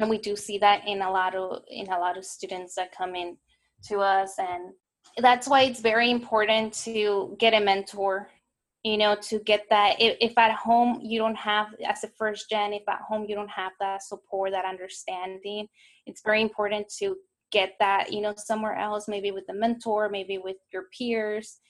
and 0.00 0.10
we 0.10 0.18
do 0.18 0.34
see 0.34 0.58
that 0.58 0.86
in 0.86 1.02
a 1.02 1.10
lot 1.10 1.34
of 1.34 1.62
in 1.68 1.86
a 1.88 1.98
lot 1.98 2.18
of 2.18 2.24
students 2.24 2.74
that 2.74 2.96
come 2.96 3.14
in 3.14 3.36
to 3.84 3.98
us 3.98 4.34
and 4.38 4.72
that's 5.18 5.46
why 5.46 5.62
it's 5.62 5.80
very 5.80 6.10
important 6.10 6.72
to 6.72 7.36
get 7.38 7.54
a 7.54 7.60
mentor 7.60 8.28
you 8.82 8.96
know 8.96 9.14
to 9.20 9.38
get 9.40 9.66
that. 9.70 10.00
If, 10.00 10.16
if 10.20 10.38
at 10.38 10.52
home 10.52 11.00
you 11.02 11.18
don't 11.18 11.36
have 11.36 11.68
as 11.86 12.04
a 12.04 12.08
first 12.18 12.48
gen 12.48 12.72
if 12.72 12.88
at 12.88 13.00
home 13.06 13.26
you 13.28 13.34
don't 13.34 13.50
have 13.50 13.72
that 13.80 14.02
support 14.02 14.52
that 14.52 14.64
understanding 14.64 15.68
it's 16.06 16.22
very 16.22 16.40
important 16.40 16.88
to 16.98 17.16
get 17.52 17.74
that 17.80 18.12
you 18.12 18.20
know 18.20 18.34
somewhere 18.36 18.76
else 18.76 19.08
maybe 19.08 19.32
with 19.32 19.44
a 19.50 19.54
mentor 19.54 20.08
maybe 20.08 20.38
with 20.38 20.56
your 20.72 20.84
peers. 20.96 21.60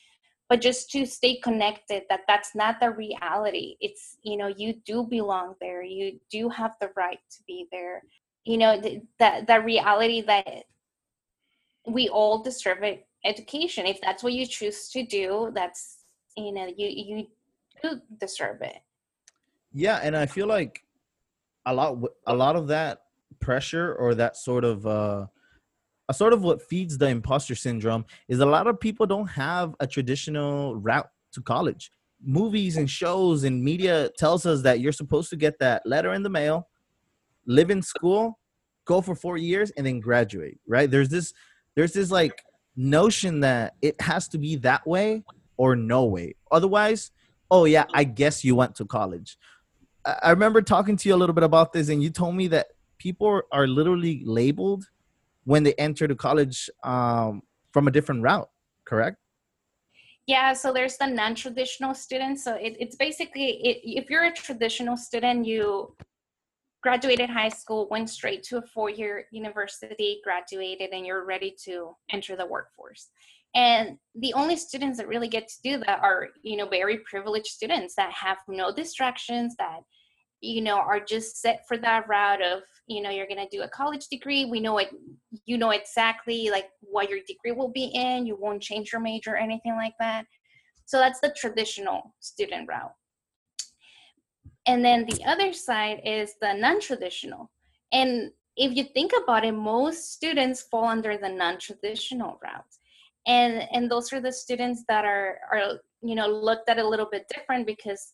But 0.48 0.60
just 0.60 0.90
to 0.90 1.06
stay 1.06 1.36
connected 1.36 2.02
that 2.10 2.22
that's 2.26 2.56
not 2.56 2.80
the 2.80 2.90
reality. 2.90 3.76
It's 3.80 4.16
you 4.22 4.36
know 4.36 4.48
you 4.48 4.74
do 4.84 5.04
belong 5.04 5.54
there. 5.60 5.82
You 5.82 6.18
do 6.30 6.48
have 6.48 6.72
the 6.80 6.90
right 6.96 7.20
to 7.30 7.42
be 7.46 7.66
there 7.72 8.02
you 8.50 8.58
know 8.58 8.82
that 9.20 9.46
the 9.46 9.60
reality 9.60 10.22
that 10.22 10.64
we 11.86 12.08
all 12.08 12.42
deserve 12.42 12.78
education. 13.24 13.86
If 13.86 14.00
that's 14.00 14.22
what 14.22 14.32
you 14.32 14.44
choose 14.44 14.88
to 14.90 15.04
do 15.04 15.52
that's 15.54 15.98
you 16.36 16.52
know 16.52 16.66
you 16.66 16.88
you 16.88 17.26
do 17.82 18.00
deserve 18.18 18.60
it. 18.62 18.78
Yeah 19.72 20.00
and 20.02 20.16
i 20.16 20.26
feel 20.26 20.48
like 20.48 20.82
a 21.66 21.72
lot 21.72 21.96
a 22.26 22.34
lot 22.34 22.56
of 22.56 22.66
that 22.68 23.02
pressure 23.38 23.94
or 23.94 24.16
that 24.16 24.36
sort 24.36 24.64
of 24.64 24.86
uh 24.86 25.26
a 26.08 26.14
sort 26.14 26.32
of 26.32 26.42
what 26.42 26.60
feeds 26.60 26.98
the 26.98 27.06
imposter 27.06 27.54
syndrome 27.54 28.04
is 28.26 28.40
a 28.40 28.46
lot 28.46 28.66
of 28.66 28.80
people 28.80 29.06
don't 29.06 29.28
have 29.28 29.76
a 29.78 29.86
traditional 29.86 30.74
route 30.74 31.08
to 31.34 31.40
college. 31.40 31.92
Movies 32.20 32.76
and 32.76 32.90
shows 32.90 33.44
and 33.44 33.62
media 33.62 34.10
tells 34.18 34.44
us 34.44 34.60
that 34.62 34.80
you're 34.80 34.90
supposed 35.02 35.30
to 35.30 35.36
get 35.36 35.60
that 35.60 35.86
letter 35.86 36.12
in 36.12 36.24
the 36.24 36.28
mail 36.28 36.66
live 37.46 37.70
in 37.70 37.80
school 37.80 38.39
go 38.86 39.00
for 39.00 39.14
four 39.14 39.36
years 39.36 39.70
and 39.76 39.86
then 39.86 40.00
graduate 40.00 40.58
right 40.66 40.90
there's 40.90 41.08
this 41.08 41.32
there's 41.76 41.92
this 41.92 42.10
like 42.10 42.42
notion 42.76 43.40
that 43.40 43.74
it 43.82 44.00
has 44.00 44.28
to 44.28 44.38
be 44.38 44.56
that 44.56 44.86
way 44.86 45.22
or 45.56 45.76
no 45.76 46.04
way. 46.04 46.34
Otherwise, 46.50 47.10
oh 47.50 47.64
yeah, 47.64 47.84
I 47.92 48.04
guess 48.04 48.44
you 48.44 48.56
went 48.56 48.74
to 48.76 48.84
college. 48.84 49.36
I 50.04 50.30
remember 50.30 50.62
talking 50.62 50.96
to 50.96 51.08
you 51.08 51.14
a 51.14 51.18
little 51.18 51.34
bit 51.34 51.44
about 51.44 51.72
this, 51.72 51.90
and 51.90 52.02
you 52.02 52.10
told 52.10 52.34
me 52.34 52.48
that 52.48 52.68
people 52.98 53.42
are 53.52 53.66
literally 53.66 54.22
labeled 54.24 54.84
when 55.44 55.62
they 55.62 55.74
enter 55.74 56.06
the 56.06 56.14
college 56.14 56.70
um, 56.82 57.42
from 57.72 57.86
a 57.86 57.90
different 57.90 58.22
route. 58.22 58.48
Correct? 58.84 59.18
Yeah. 60.26 60.52
So 60.54 60.72
there's 60.72 60.96
the 60.96 61.06
non-traditional 61.06 61.94
students. 61.94 62.44
So 62.44 62.54
it, 62.54 62.76
it's 62.78 62.96
basically 62.96 63.50
it, 63.62 63.80
if 63.84 64.08
you're 64.10 64.24
a 64.24 64.32
traditional 64.32 64.96
student, 64.96 65.44
you 65.44 65.94
graduated 66.82 67.28
high 67.28 67.48
school, 67.48 67.88
went 67.90 68.08
straight 68.08 68.42
to 68.44 68.58
a 68.58 68.62
four-year 68.62 69.26
university, 69.32 70.20
graduated, 70.24 70.90
and 70.92 71.06
you're 71.06 71.24
ready 71.24 71.54
to 71.64 71.94
enter 72.10 72.36
the 72.36 72.46
workforce. 72.46 73.08
And 73.54 73.98
the 74.14 74.32
only 74.34 74.56
students 74.56 74.98
that 74.98 75.08
really 75.08 75.28
get 75.28 75.48
to 75.48 75.56
do 75.62 75.78
that 75.78 76.00
are 76.02 76.28
you 76.42 76.56
know 76.56 76.68
very 76.68 76.98
privileged 76.98 77.48
students 77.48 77.94
that 77.96 78.12
have 78.12 78.38
no 78.48 78.72
distractions 78.72 79.56
that 79.58 79.80
you 80.40 80.62
know 80.62 80.78
are 80.78 81.00
just 81.00 81.40
set 81.40 81.64
for 81.66 81.76
that 81.78 82.08
route 82.08 82.42
of 82.42 82.62
you 82.86 83.02
know 83.02 83.10
you're 83.10 83.26
going 83.26 83.44
to 83.44 83.56
do 83.56 83.62
a 83.62 83.68
college 83.68 84.06
degree. 84.08 84.44
We 84.44 84.60
know 84.60 84.78
it 84.78 84.90
you 85.46 85.58
know 85.58 85.70
exactly 85.70 86.50
like 86.50 86.68
what 86.80 87.10
your 87.10 87.18
degree 87.26 87.52
will 87.52 87.72
be 87.72 87.86
in. 87.86 88.24
You 88.24 88.36
won't 88.40 88.62
change 88.62 88.92
your 88.92 89.00
major 89.00 89.32
or 89.32 89.38
anything 89.38 89.74
like 89.74 89.94
that. 89.98 90.26
So 90.86 90.98
that's 90.98 91.20
the 91.20 91.34
traditional 91.36 92.14
student 92.20 92.68
route 92.68 92.92
and 94.70 94.84
then 94.84 95.04
the 95.06 95.24
other 95.24 95.52
side 95.52 96.00
is 96.04 96.34
the 96.40 96.52
non-traditional 96.54 97.50
and 97.92 98.30
if 98.56 98.76
you 98.76 98.84
think 98.84 99.12
about 99.22 99.44
it 99.44 99.52
most 99.52 100.12
students 100.12 100.62
fall 100.70 100.86
under 100.86 101.16
the 101.18 101.28
non-traditional 101.28 102.38
route 102.42 102.74
and 103.26 103.66
and 103.72 103.90
those 103.90 104.12
are 104.12 104.20
the 104.20 104.32
students 104.32 104.84
that 104.88 105.04
are 105.04 105.38
are 105.52 105.80
you 106.02 106.14
know 106.14 106.28
looked 106.28 106.68
at 106.68 106.78
a 106.78 106.88
little 106.92 107.08
bit 107.10 107.24
different 107.34 107.66
because 107.66 108.12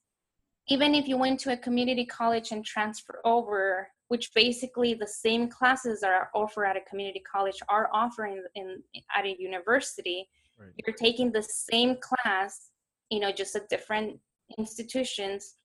even 0.69 0.95
if 0.95 1.07
you 1.07 1.17
went 1.17 1.39
to 1.39 1.53
a 1.53 1.57
community 1.57 2.07
college 2.07 2.53
and 2.53 2.65
transfer 2.65 3.21
over 3.25 3.89
which 4.09 4.33
basically 4.35 4.95
the 4.95 5.07
same 5.07 5.49
classes 5.49 6.03
are 6.03 6.31
offered 6.35 6.65
at 6.65 6.77
a 6.77 6.89
community 6.89 7.23
college 7.31 7.61
are 7.69 7.89
offering 7.93 8.43
in 8.55 8.83
at 9.17 9.27
a 9.27 9.37
university 9.39 10.29
right. 10.59 10.71
you're 10.79 10.97
taking 10.97 11.31
the 11.31 11.43
same 11.43 11.97
class 12.09 12.71
you 13.11 13.21
know 13.21 13.31
just 13.31 13.55
at 13.57 13.69
different 13.69 14.19
institutions 14.59 15.57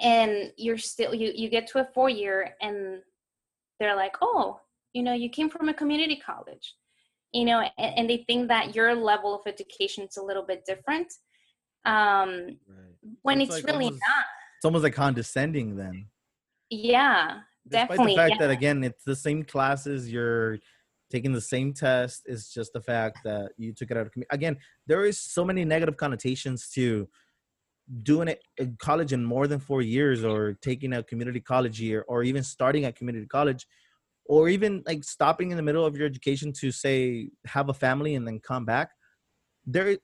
and 0.00 0.52
you're 0.56 0.78
still 0.78 1.14
you 1.14 1.32
you 1.34 1.48
get 1.48 1.66
to 1.66 1.80
a 1.80 1.88
four 1.94 2.08
year 2.08 2.54
and 2.60 3.00
they're 3.78 3.96
like 3.96 4.16
oh 4.22 4.60
you 4.92 5.02
know 5.02 5.12
you 5.12 5.28
came 5.28 5.50
from 5.50 5.68
a 5.68 5.74
community 5.74 6.20
college 6.24 6.74
you 7.32 7.44
know 7.44 7.60
and, 7.78 7.98
and, 7.98 8.10
they 8.10 8.24
think 8.26 8.48
that 8.48 8.74
your 8.74 8.94
level 8.94 9.34
of 9.34 9.40
education 9.46 10.04
is 10.04 10.16
a 10.16 10.22
little 10.22 10.44
bit 10.44 10.64
different 10.66 11.12
um 11.84 12.28
right. 12.28 12.56
when 13.22 13.40
it's, 13.40 13.56
it's 13.56 13.64
like 13.64 13.72
really 13.72 13.86
almost, 13.86 14.02
not 14.08 14.24
it's 14.58 14.64
almost 14.64 14.84
like 14.84 14.94
condescending 14.94 15.76
then 15.76 16.06
yeah 16.70 17.38
Despite 17.68 17.88
definitely 17.88 18.12
the 18.12 18.16
fact 18.16 18.30
yeah. 18.32 18.46
that 18.46 18.50
again 18.50 18.84
it's 18.84 19.04
the 19.04 19.16
same 19.16 19.44
classes 19.44 20.10
you're 20.10 20.58
taking 21.10 21.32
the 21.32 21.40
same 21.40 21.72
test 21.72 22.22
it's 22.26 22.52
just 22.52 22.72
the 22.72 22.80
fact 22.80 23.18
that 23.24 23.52
you 23.56 23.72
took 23.72 23.90
it 23.90 23.96
out 23.96 24.06
of 24.06 24.12
community 24.12 24.34
again 24.34 24.56
there 24.86 25.04
is 25.04 25.18
so 25.18 25.44
many 25.44 25.64
negative 25.64 25.96
connotations 25.96 26.68
to 26.70 27.08
doing 28.02 28.28
it 28.28 28.42
in 28.58 28.76
college 28.78 29.12
in 29.12 29.24
more 29.24 29.46
than 29.46 29.58
four 29.58 29.82
years 29.82 30.24
or 30.24 30.54
taking 30.62 30.92
a 30.94 31.02
community 31.02 31.40
college 31.40 31.80
year 31.80 32.04
or 32.08 32.22
even 32.22 32.42
starting 32.42 32.84
at 32.84 32.96
community 32.96 33.26
college 33.26 33.66
or 34.26 34.48
even 34.48 34.82
like 34.86 35.02
stopping 35.04 35.50
in 35.50 35.56
the 35.56 35.62
middle 35.62 35.84
of 35.84 35.96
your 35.96 36.06
education 36.06 36.52
to 36.52 36.70
say 36.70 37.28
have 37.46 37.68
a 37.68 37.74
family 37.74 38.14
and 38.14 38.26
then 38.26 38.38
come 38.40 38.64
back. 38.64 38.90
There 39.66 39.96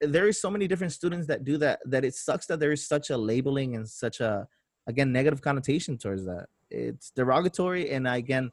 there 0.00 0.28
is 0.28 0.40
so 0.40 0.50
many 0.50 0.66
different 0.66 0.92
students 0.92 1.26
that 1.26 1.44
do 1.44 1.56
that 1.58 1.80
that 1.86 2.04
it 2.04 2.14
sucks 2.14 2.46
that 2.46 2.58
there 2.58 2.72
is 2.72 2.86
such 2.86 3.10
a 3.10 3.16
labeling 3.16 3.76
and 3.76 3.88
such 3.88 4.20
a 4.20 4.46
again 4.86 5.12
negative 5.12 5.40
connotation 5.40 5.98
towards 5.98 6.24
that. 6.24 6.46
It's 6.70 7.10
derogatory 7.10 7.90
and 7.90 8.06
again 8.06 8.50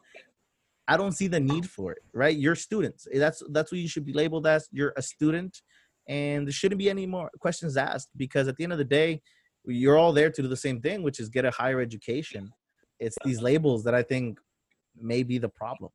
i 0.88 0.98
don't 0.98 1.12
see 1.12 1.28
the 1.28 1.40
need 1.40 1.70
for 1.70 1.92
it 1.92 2.02
right? 2.14 2.38
You're 2.38 2.56
students. 2.56 3.08
That's 3.14 3.44
that's 3.52 3.72
what 3.72 3.80
you 3.80 3.88
should 3.88 4.06
be 4.06 4.14
labeled 4.14 4.48
as. 4.48 4.68
You're 4.72 4.94
a 4.98 5.02
student 5.02 5.62
and 6.08 6.48
there 6.48 6.54
shouldn't 6.54 6.80
be 6.80 6.90
any 6.90 7.06
more 7.06 7.30
questions 7.40 7.78
asked 7.78 8.10
because 8.16 8.48
at 8.48 8.56
the 8.56 8.64
end 8.64 8.74
of 8.74 8.80
the 8.80 8.86
day 8.86 9.22
you're 9.66 9.98
all 9.98 10.14
there 10.14 10.30
to 10.30 10.42
do 10.42 10.48
the 10.48 10.56
same 10.56 10.80
thing 10.80 11.04
which 11.04 11.20
is 11.20 11.30
get 11.30 11.46
a 11.46 11.52
higher 11.52 11.82
education. 11.82 12.52
It's 13.00 13.18
these 13.24 13.42
labels 13.42 13.84
that 13.84 13.94
i 13.94 14.02
think 14.02 14.40
may 15.00 15.24
be 15.24 15.38
the 15.38 15.50
problem. 15.50 15.92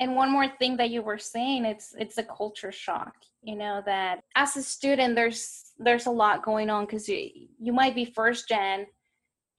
And 0.00 0.16
one 0.16 0.32
more 0.32 0.48
thing 0.48 0.76
that 0.78 0.90
you 0.90 1.02
were 1.02 1.18
saying 1.18 1.64
it's 1.64 1.94
it's 1.98 2.18
a 2.18 2.24
culture 2.24 2.72
shock 2.72 3.14
you 3.42 3.56
know 3.56 3.82
that 3.86 4.20
as 4.34 4.56
a 4.56 4.62
student 4.62 5.14
there's 5.14 5.72
there's 5.78 6.06
a 6.06 6.10
lot 6.10 6.42
going 6.42 6.70
on 6.70 6.84
because 6.84 7.08
you 7.08 7.30
you 7.58 7.72
might 7.72 7.94
be 7.94 8.04
first 8.04 8.48
gen 8.48 8.86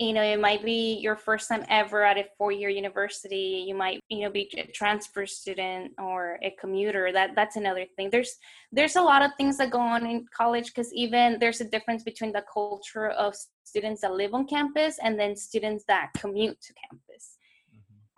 you 0.01 0.13
know 0.13 0.23
it 0.23 0.39
might 0.39 0.65
be 0.65 0.97
your 0.99 1.15
first 1.15 1.47
time 1.47 1.63
ever 1.69 2.03
at 2.03 2.17
a 2.17 2.25
four 2.37 2.51
year 2.51 2.69
university. 2.69 3.63
You 3.67 3.75
might 3.75 3.99
you 4.09 4.21
know 4.23 4.31
be 4.31 4.49
a 4.57 4.65
transfer 4.71 5.27
student 5.27 5.91
or 5.99 6.39
a 6.41 6.51
commuter. 6.59 7.11
That 7.11 7.35
that's 7.35 7.55
another 7.55 7.85
thing. 7.95 8.09
There's 8.09 8.35
there's 8.71 8.95
a 8.95 9.01
lot 9.01 9.21
of 9.21 9.31
things 9.37 9.57
that 9.57 9.69
go 9.69 9.79
on 9.79 10.05
in 10.07 10.25
college 10.35 10.67
because 10.73 10.91
even 10.93 11.37
there's 11.39 11.61
a 11.61 11.69
difference 11.69 12.03
between 12.03 12.31
the 12.31 12.43
culture 12.51 13.09
of 13.09 13.35
students 13.63 14.01
that 14.01 14.13
live 14.13 14.33
on 14.33 14.47
campus 14.47 14.97
and 15.03 15.19
then 15.19 15.35
students 15.35 15.83
that 15.87 16.09
commute 16.17 16.59
to 16.61 16.73
campus. 16.83 17.37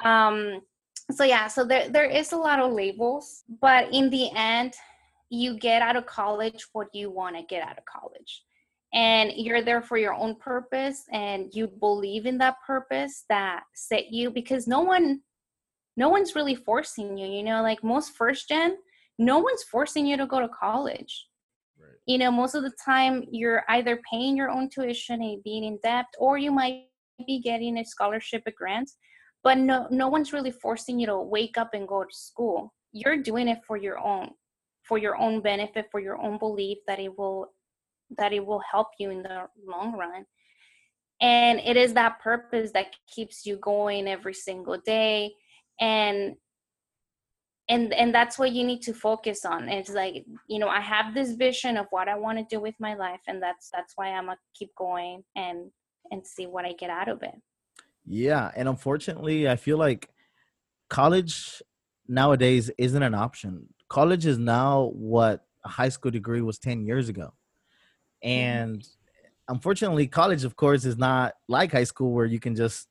Um 0.05 0.61
so 1.11 1.25
yeah 1.25 1.47
so 1.49 1.65
there 1.65 1.89
there 1.89 2.09
is 2.09 2.31
a 2.31 2.37
lot 2.37 2.59
of 2.59 2.71
labels 2.71 3.43
but 3.59 3.93
in 3.93 4.09
the 4.09 4.29
end 4.37 4.73
you 5.29 5.59
get 5.59 5.81
out 5.81 5.97
of 5.97 6.05
college 6.05 6.65
what 6.71 6.87
you 6.93 7.11
want 7.11 7.35
to 7.35 7.43
get 7.43 7.61
out 7.61 7.77
of 7.77 7.83
college 7.83 8.43
and 8.93 9.31
you're 9.35 9.63
there 9.63 9.81
for 9.81 9.97
your 9.97 10.13
own 10.13 10.35
purpose 10.35 11.03
and 11.11 11.53
you 11.53 11.67
believe 11.67 12.25
in 12.25 12.37
that 12.37 12.55
purpose 12.65 13.25
that 13.27 13.63
set 13.73 14.11
you 14.11 14.29
because 14.29 14.67
no 14.67 14.81
one 14.81 15.21
no 15.97 16.09
one's 16.09 16.35
really 16.35 16.55
forcing 16.55 17.17
you 17.17 17.27
you 17.27 17.43
know 17.43 17.61
like 17.61 17.83
most 17.83 18.13
first 18.13 18.47
gen 18.47 18.77
no 19.17 19.39
one's 19.39 19.63
forcing 19.63 20.05
you 20.05 20.17
to 20.17 20.25
go 20.25 20.39
to 20.39 20.47
college 20.49 21.27
right. 21.79 21.91
you 22.05 22.17
know 22.17 22.31
most 22.31 22.55
of 22.55 22.63
the 22.63 22.71
time 22.83 23.23
you're 23.31 23.63
either 23.69 23.99
paying 24.11 24.37
your 24.37 24.49
own 24.49 24.69
tuition 24.69 25.21
and 25.21 25.43
being 25.43 25.63
in 25.63 25.79
debt 25.83 26.05
or 26.19 26.37
you 26.37 26.51
might 26.51 26.83
be 27.25 27.39
getting 27.39 27.77
a 27.77 27.85
scholarship 27.85 28.43
a 28.45 28.51
grant 28.51 28.89
but 29.43 29.57
no 29.57 29.87
no 29.89 30.07
one's 30.07 30.33
really 30.33 30.51
forcing 30.51 30.99
you 30.99 31.05
to 31.05 31.17
wake 31.17 31.57
up 31.57 31.69
and 31.73 31.87
go 31.87 32.03
to 32.03 32.15
school 32.15 32.73
you're 32.91 33.17
doing 33.17 33.47
it 33.47 33.59
for 33.65 33.77
your 33.77 33.97
own 33.99 34.29
for 34.83 34.97
your 34.97 35.15
own 35.15 35.41
benefit 35.41 35.85
for 35.91 35.99
your 35.99 36.17
own 36.17 36.37
belief 36.37 36.77
that 36.87 36.99
it 36.99 37.17
will 37.17 37.52
that 38.17 38.33
it 38.33 38.45
will 38.45 38.61
help 38.71 38.87
you 38.99 39.09
in 39.09 39.23
the 39.23 39.47
long 39.65 39.97
run 39.97 40.25
and 41.21 41.59
it 41.59 41.77
is 41.77 41.93
that 41.93 42.19
purpose 42.19 42.71
that 42.71 42.87
keeps 43.07 43.45
you 43.45 43.57
going 43.57 44.07
every 44.07 44.33
single 44.33 44.77
day 44.85 45.31
and 45.79 46.35
and 47.69 47.93
and 47.93 48.13
that's 48.13 48.37
what 48.37 48.51
you 48.51 48.65
need 48.65 48.81
to 48.81 48.93
focus 48.93 49.45
on 49.45 49.69
it's 49.69 49.89
like 49.89 50.25
you 50.47 50.59
know 50.59 50.67
i 50.67 50.81
have 50.81 51.13
this 51.13 51.33
vision 51.33 51.77
of 51.77 51.85
what 51.91 52.09
i 52.09 52.15
want 52.15 52.37
to 52.37 52.55
do 52.55 52.59
with 52.59 52.75
my 52.79 52.93
life 52.93 53.21
and 53.27 53.41
that's 53.41 53.69
that's 53.73 53.93
why 53.95 54.07
i'm 54.07 54.25
gonna 54.25 54.37
keep 54.53 54.69
going 54.77 55.23
and 55.35 55.71
and 56.11 56.27
see 56.27 56.45
what 56.45 56.65
i 56.65 56.73
get 56.73 56.89
out 56.89 57.07
of 57.07 57.23
it 57.23 57.35
yeah, 58.05 58.51
and 58.55 58.67
unfortunately, 58.67 59.47
I 59.47 59.55
feel 59.55 59.77
like 59.77 60.09
college 60.89 61.61
nowadays 62.07 62.69
isn't 62.77 63.01
an 63.01 63.15
option. 63.15 63.67
college 63.89 64.25
is 64.25 64.37
now 64.37 64.91
what 64.93 65.45
a 65.63 65.69
high 65.69 65.89
school 65.89 66.11
degree 66.11 66.41
was 66.41 66.57
10 66.59 66.85
years 66.85 67.09
ago. 67.09 67.33
Mm-hmm. 68.23 68.29
And 68.29 68.87
unfortunately, 69.47 70.07
college, 70.07 70.43
of 70.43 70.55
course, 70.55 70.85
is 70.85 70.97
not 70.97 71.33
like 71.47 71.71
high 71.71 71.83
school 71.83 72.11
where 72.11 72.25
you 72.25 72.39
can 72.39 72.55
just 72.55 72.87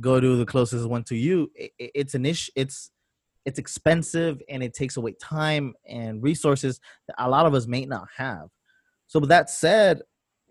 go 0.00 0.20
to 0.20 0.36
the 0.36 0.46
closest 0.46 0.88
one 0.88 1.04
to 1.04 1.16
you. 1.16 1.50
It's 1.78 2.14
an 2.14 2.26
issue. 2.26 2.52
It's 2.56 2.90
it's 3.44 3.58
expensive 3.58 4.40
and 4.48 4.62
it 4.62 4.72
takes 4.72 4.96
away 4.96 5.14
time 5.20 5.74
and 5.88 6.22
resources 6.22 6.78
that 7.08 7.16
a 7.18 7.28
lot 7.28 7.44
of 7.44 7.54
us 7.54 7.66
may 7.66 7.84
not 7.84 8.06
have. 8.16 8.48
So, 9.08 9.18
with 9.18 9.30
that 9.30 9.50
said, 9.50 10.02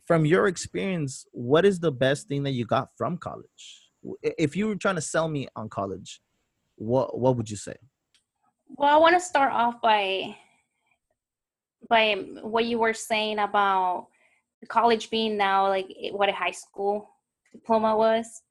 from 0.05 0.25
your 0.25 0.47
experience, 0.47 1.25
what 1.31 1.65
is 1.65 1.79
the 1.79 1.91
best 1.91 2.27
thing 2.27 2.43
that 2.43 2.51
you 2.51 2.65
got 2.65 2.89
from 2.97 3.17
college? 3.17 3.89
If 4.21 4.55
you 4.55 4.67
were 4.67 4.75
trying 4.75 4.95
to 4.95 5.01
sell 5.01 5.29
me 5.29 5.47
on 5.55 5.69
college, 5.69 6.21
what 6.75 7.17
what 7.17 7.37
would 7.37 7.49
you 7.49 7.57
say? 7.57 7.75
Well, 8.75 8.93
I 8.93 8.97
want 8.97 9.15
to 9.15 9.19
start 9.19 9.53
off 9.53 9.81
by 9.81 10.35
by 11.91 12.15
what 12.41 12.65
you 12.65 12.79
were 12.79 12.93
saying 12.93 13.37
about 13.39 14.07
college 14.67 15.09
being 15.09 15.37
now 15.37 15.67
like 15.67 15.87
what 16.11 16.29
a 16.29 16.31
high 16.43 16.57
school 16.63 17.09
diploma 17.51 17.95
was. 17.95 18.41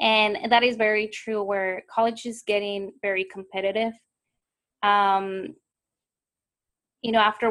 And 0.00 0.50
that 0.50 0.62
is 0.62 0.76
very 0.76 1.06
true 1.08 1.42
where 1.42 1.84
college 1.94 2.26
is 2.26 2.42
getting 2.42 2.92
very 3.00 3.24
competitive. 3.24 3.94
Um 4.82 5.54
you 7.02 7.12
know 7.12 7.18
after 7.18 7.46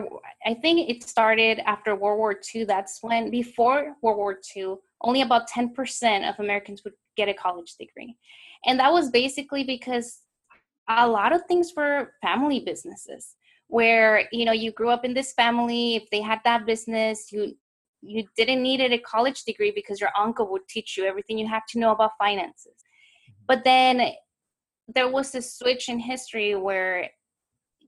i 0.46 0.54
think 0.54 0.76
it 0.92 1.02
started 1.02 1.58
after 1.74 1.96
world 1.96 2.20
war 2.20 2.40
ii 2.54 2.64
that's 2.66 3.00
when 3.02 3.32
before 3.32 3.96
world 4.04 4.18
war 4.22 4.38
ii 4.56 4.76
only 5.02 5.22
about 5.24 5.50
10% 5.50 6.30
of 6.30 6.40
americans 6.40 6.84
would 6.84 6.94
get 7.20 7.30
a 7.30 7.34
college 7.34 7.76
degree. 7.78 8.16
And 8.66 8.80
that 8.80 8.92
was 8.92 9.10
basically 9.10 9.64
because 9.64 10.20
a 10.88 11.08
lot 11.08 11.32
of 11.34 11.42
things 11.46 11.74
were 11.76 12.14
family 12.22 12.60
businesses 12.60 13.36
where 13.70 14.28
you 14.32 14.46
know 14.46 14.52
you 14.52 14.72
grew 14.72 14.90
up 14.90 15.06
in 15.06 15.14
this 15.14 15.32
family 15.34 15.96
if 15.96 16.10
they 16.10 16.22
had 16.22 16.40
that 16.44 16.66
business 16.66 17.32
you 17.32 17.56
you 18.02 18.24
didn't 18.36 18.64
need 18.64 18.82
a 18.82 18.98
college 19.00 19.44
degree 19.44 19.72
because 19.72 20.02
your 20.02 20.10
uncle 20.18 20.50
would 20.50 20.68
teach 20.68 20.98
you 20.98 21.06
everything 21.06 21.38
you 21.38 21.48
have 21.48 21.66
to 21.68 21.80
know 21.80 21.92
about 21.92 22.12
finances 22.18 22.74
mm-hmm. 22.84 23.44
but 23.48 23.64
then 23.64 24.12
there 24.94 25.08
was 25.08 25.36
a 25.36 25.42
switch 25.42 25.88
in 25.88 26.00
history 26.00 26.56
where 26.56 27.08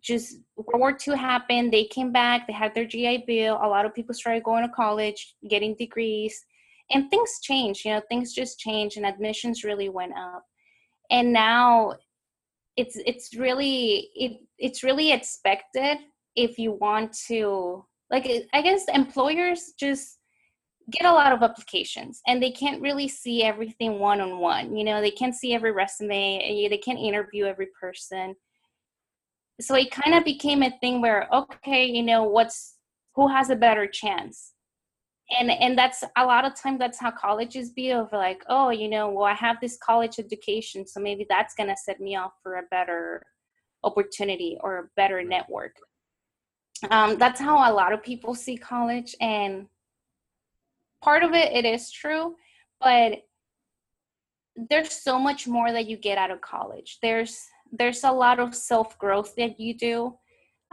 just 0.01 0.37
world 0.55 0.79
war 0.79 0.97
ii 1.07 1.17
happened 1.17 1.73
they 1.73 1.85
came 1.85 2.11
back 2.11 2.45
they 2.45 2.53
had 2.53 2.73
their 2.75 2.85
gi 2.85 3.23
bill 3.25 3.59
a 3.63 3.67
lot 3.67 3.85
of 3.85 3.93
people 3.93 4.13
started 4.13 4.43
going 4.43 4.63
to 4.63 4.73
college 4.73 5.35
getting 5.49 5.75
degrees 5.75 6.45
and 6.91 7.09
things 7.09 7.39
changed 7.41 7.85
you 7.85 7.91
know 7.91 8.01
things 8.07 8.33
just 8.33 8.59
changed 8.59 8.97
and 8.97 9.05
admissions 9.05 9.63
really 9.63 9.89
went 9.89 10.13
up 10.15 10.45
and 11.09 11.33
now 11.33 11.93
it's 12.77 12.97
it's 13.05 13.35
really 13.35 14.09
it 14.15 14.37
it's 14.57 14.83
really 14.83 15.11
expected 15.11 15.97
if 16.35 16.57
you 16.57 16.71
want 16.79 17.13
to 17.27 17.85
like 18.09 18.29
i 18.53 18.61
guess 18.61 18.85
employers 18.93 19.73
just 19.79 20.19
get 20.89 21.05
a 21.05 21.11
lot 21.11 21.31
of 21.31 21.43
applications 21.43 22.21
and 22.27 22.41
they 22.41 22.51
can't 22.51 22.81
really 22.81 23.07
see 23.07 23.43
everything 23.43 23.99
one 23.99 24.19
on 24.19 24.39
one 24.39 24.75
you 24.75 24.83
know 24.83 25.01
they 25.01 25.11
can't 25.11 25.35
see 25.35 25.53
every 25.53 25.71
resume 25.71 26.39
eh, 26.39 26.69
they 26.69 26.77
can't 26.77 26.99
interview 26.99 27.45
every 27.45 27.67
person. 27.79 28.35
So 29.59 29.75
it 29.75 29.91
kind 29.91 30.15
of 30.15 30.25
became 30.25 30.63
a 30.63 30.71
thing 30.79 31.01
where 31.01 31.27
okay 31.31 31.85
you 31.85 32.03
know 32.03 32.23
what's 32.23 32.77
who 33.15 33.27
has 33.27 33.49
a 33.49 33.55
better 33.55 33.85
chance 33.85 34.50
and 35.39 35.51
and 35.51 35.77
that's 35.77 36.03
a 36.17 36.25
lot 36.25 36.45
of 36.45 36.55
times 36.55 36.79
that's 36.79 36.99
how 36.99 37.11
colleges 37.11 37.69
be 37.69 37.91
of 37.91 38.11
like 38.11 38.43
oh 38.49 38.69
you 38.69 38.89
know 38.89 39.09
well 39.09 39.25
i 39.25 39.33
have 39.33 39.57
this 39.61 39.77
college 39.77 40.19
education 40.19 40.85
so 40.85 40.99
maybe 40.99 41.25
that's 41.29 41.55
going 41.55 41.69
to 41.69 41.75
set 41.75 41.99
me 41.99 42.15
off 42.15 42.33
for 42.43 42.55
a 42.55 42.63
better 42.69 43.23
opportunity 43.83 44.57
or 44.61 44.77
a 44.77 44.89
better 44.95 45.23
network. 45.23 45.75
Um, 46.89 47.17
that's 47.17 47.39
how 47.39 47.57
a 47.57 47.73
lot 47.73 47.93
of 47.93 48.01
people 48.01 48.33
see 48.33 48.57
college 48.57 49.15
and 49.21 49.67
part 51.03 51.23
of 51.23 51.33
it 51.33 51.51
it 51.51 51.65
is 51.65 51.91
true 51.91 52.35
but 52.79 53.23
there's 54.69 54.91
so 54.91 55.19
much 55.19 55.47
more 55.47 55.71
that 55.71 55.87
you 55.87 55.97
get 55.97 56.17
out 56.17 56.31
of 56.31 56.41
college. 56.41 56.97
There's 57.01 57.39
there's 57.71 58.03
a 58.03 58.11
lot 58.11 58.39
of 58.39 58.53
self 58.53 58.97
growth 58.97 59.33
that 59.35 59.59
you 59.59 59.73
do. 59.75 60.17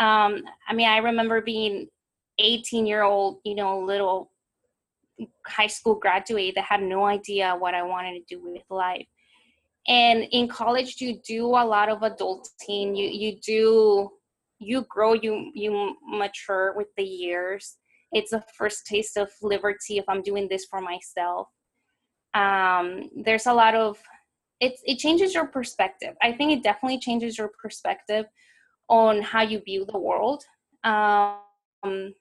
Um, 0.00 0.44
i 0.68 0.72
mean 0.72 0.88
i 0.88 0.98
remember 0.98 1.40
being 1.40 1.88
18 2.38 2.86
year 2.86 3.02
old 3.02 3.40
you 3.44 3.56
know 3.56 3.80
little 3.80 4.30
high 5.46 5.66
school 5.66 5.94
graduate 5.94 6.54
that 6.54 6.64
had 6.64 6.82
no 6.82 7.04
idea 7.04 7.56
what 7.58 7.74
I 7.74 7.82
wanted 7.82 8.14
to 8.18 8.36
do 8.36 8.42
with 8.42 8.62
life. 8.70 9.06
And 9.86 10.24
in 10.32 10.48
college, 10.48 11.00
you 11.00 11.20
do 11.26 11.46
a 11.46 11.64
lot 11.64 11.88
of 11.88 12.00
adulting. 12.00 12.96
You 12.96 13.08
you 13.08 13.38
do 13.40 14.10
you 14.58 14.84
grow, 14.88 15.14
you 15.14 15.50
you 15.54 15.96
mature 16.06 16.74
with 16.76 16.88
the 16.96 17.04
years. 17.04 17.76
It's 18.12 18.32
a 18.32 18.44
first 18.56 18.86
taste 18.86 19.16
of 19.16 19.30
liberty 19.42 19.98
if 19.98 20.04
I'm 20.08 20.22
doing 20.22 20.48
this 20.48 20.66
for 20.66 20.80
myself. 20.80 21.48
Um, 22.34 23.10
there's 23.24 23.46
a 23.46 23.54
lot 23.54 23.74
of 23.74 23.98
it. 24.60 24.78
It 24.84 24.98
changes 24.98 25.34
your 25.34 25.46
perspective. 25.46 26.14
I 26.22 26.32
think 26.32 26.52
it 26.52 26.62
definitely 26.62 26.98
changes 26.98 27.38
your 27.38 27.50
perspective 27.60 28.26
on 28.88 29.22
how 29.22 29.42
you 29.42 29.60
view 29.60 29.84
the 29.84 29.98
world. 29.98 30.42
Um, 30.84 32.14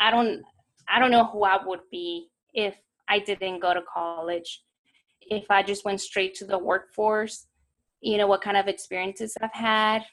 I 0.00 0.10
don't 0.10 0.42
I 0.90 0.98
don't 0.98 1.10
know 1.10 1.26
who 1.26 1.44
I 1.44 1.58
would 1.64 1.80
be 1.90 2.28
if 2.52 2.76
I 3.08 3.18
didn't 3.18 3.60
go 3.60 3.74
to 3.74 3.82
college. 3.82 4.62
If 5.22 5.50
I 5.50 5.62
just 5.62 5.84
went 5.84 6.00
straight 6.00 6.34
to 6.36 6.44
the 6.44 6.58
workforce, 6.58 7.46
you 8.00 8.16
know, 8.16 8.26
what 8.26 8.42
kind 8.42 8.56
of 8.56 8.68
experiences 8.68 9.36
I've 9.40 9.52
had. 9.52 10.04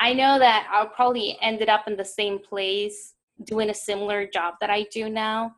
I 0.00 0.14
know 0.14 0.38
that 0.38 0.68
I'll 0.72 0.88
probably 0.88 1.38
ended 1.40 1.68
up 1.68 1.86
in 1.86 1.96
the 1.96 2.04
same 2.04 2.38
place 2.38 3.14
doing 3.44 3.70
a 3.70 3.74
similar 3.74 4.26
job 4.26 4.54
that 4.60 4.70
I 4.70 4.84
do 4.90 5.08
now. 5.08 5.54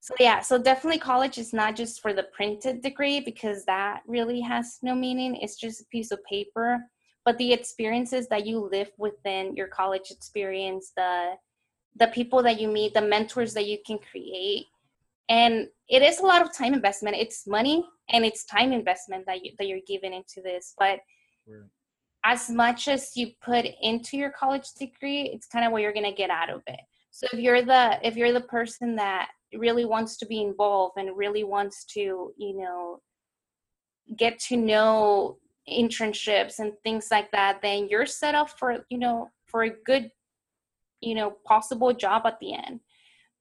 So 0.00 0.14
yeah, 0.20 0.40
so 0.40 0.58
definitely 0.58 0.98
college 0.98 1.38
is 1.38 1.52
not 1.52 1.74
just 1.74 2.00
for 2.00 2.12
the 2.12 2.24
printed 2.24 2.80
degree 2.80 3.20
because 3.20 3.64
that 3.64 4.02
really 4.06 4.40
has 4.40 4.78
no 4.82 4.94
meaning. 4.94 5.36
It's 5.36 5.56
just 5.56 5.80
a 5.80 5.86
piece 5.86 6.10
of 6.10 6.22
paper. 6.24 6.78
But 7.24 7.38
the 7.38 7.52
experiences 7.52 8.28
that 8.28 8.46
you 8.46 8.60
live 8.70 8.90
within 8.98 9.56
your 9.56 9.66
college 9.66 10.12
experience, 10.12 10.92
the 10.96 11.32
the 11.98 12.08
people 12.08 12.42
that 12.42 12.60
you 12.60 12.68
meet, 12.68 12.94
the 12.94 13.02
mentors 13.02 13.54
that 13.54 13.66
you 13.66 13.78
can 13.86 13.98
create. 13.98 14.66
And 15.28 15.68
it 15.88 16.02
is 16.02 16.20
a 16.20 16.26
lot 16.26 16.42
of 16.42 16.56
time 16.56 16.74
investment. 16.74 17.16
It's 17.16 17.46
money 17.46 17.84
and 18.10 18.24
it's 18.24 18.44
time 18.44 18.72
investment 18.72 19.24
that 19.26 19.44
you 19.44 19.52
that 19.58 19.66
you're 19.66 19.80
giving 19.86 20.12
into 20.12 20.40
this. 20.42 20.74
But 20.78 21.00
as 22.24 22.50
much 22.50 22.88
as 22.88 23.16
you 23.16 23.30
put 23.40 23.64
into 23.82 24.16
your 24.16 24.30
college 24.30 24.68
degree, 24.78 25.30
it's 25.32 25.46
kind 25.46 25.64
of 25.64 25.72
what 25.72 25.82
you're 25.82 25.92
gonna 25.92 26.12
get 26.12 26.30
out 26.30 26.50
of 26.50 26.62
it. 26.66 26.80
So 27.10 27.26
if 27.32 27.38
you're 27.38 27.62
the 27.62 27.98
if 28.02 28.16
you're 28.16 28.32
the 28.32 28.42
person 28.42 28.96
that 28.96 29.28
really 29.54 29.84
wants 29.84 30.16
to 30.18 30.26
be 30.26 30.42
involved 30.42 30.98
and 30.98 31.16
really 31.16 31.44
wants 31.44 31.84
to, 31.94 32.32
you 32.36 32.56
know, 32.56 33.00
get 34.16 34.38
to 34.38 34.56
know 34.56 35.38
internships 35.68 36.58
and 36.58 36.72
things 36.84 37.08
like 37.10 37.30
that, 37.32 37.60
then 37.62 37.88
you're 37.88 38.06
set 38.06 38.34
up 38.34 38.50
for, 38.58 38.84
you 38.90 38.98
know, 38.98 39.28
for 39.46 39.64
a 39.64 39.70
good 39.84 40.10
you 41.00 41.14
know 41.14 41.36
possible 41.44 41.92
job 41.92 42.22
at 42.26 42.38
the 42.40 42.54
end. 42.54 42.80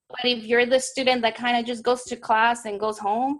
But 0.09 0.25
if 0.25 0.43
you're 0.43 0.65
the 0.65 0.79
student 0.79 1.21
that 1.23 1.35
kind 1.35 1.57
of 1.57 1.65
just 1.65 1.83
goes 1.83 2.03
to 2.05 2.15
class 2.15 2.65
and 2.65 2.79
goes 2.79 2.99
home 2.99 3.39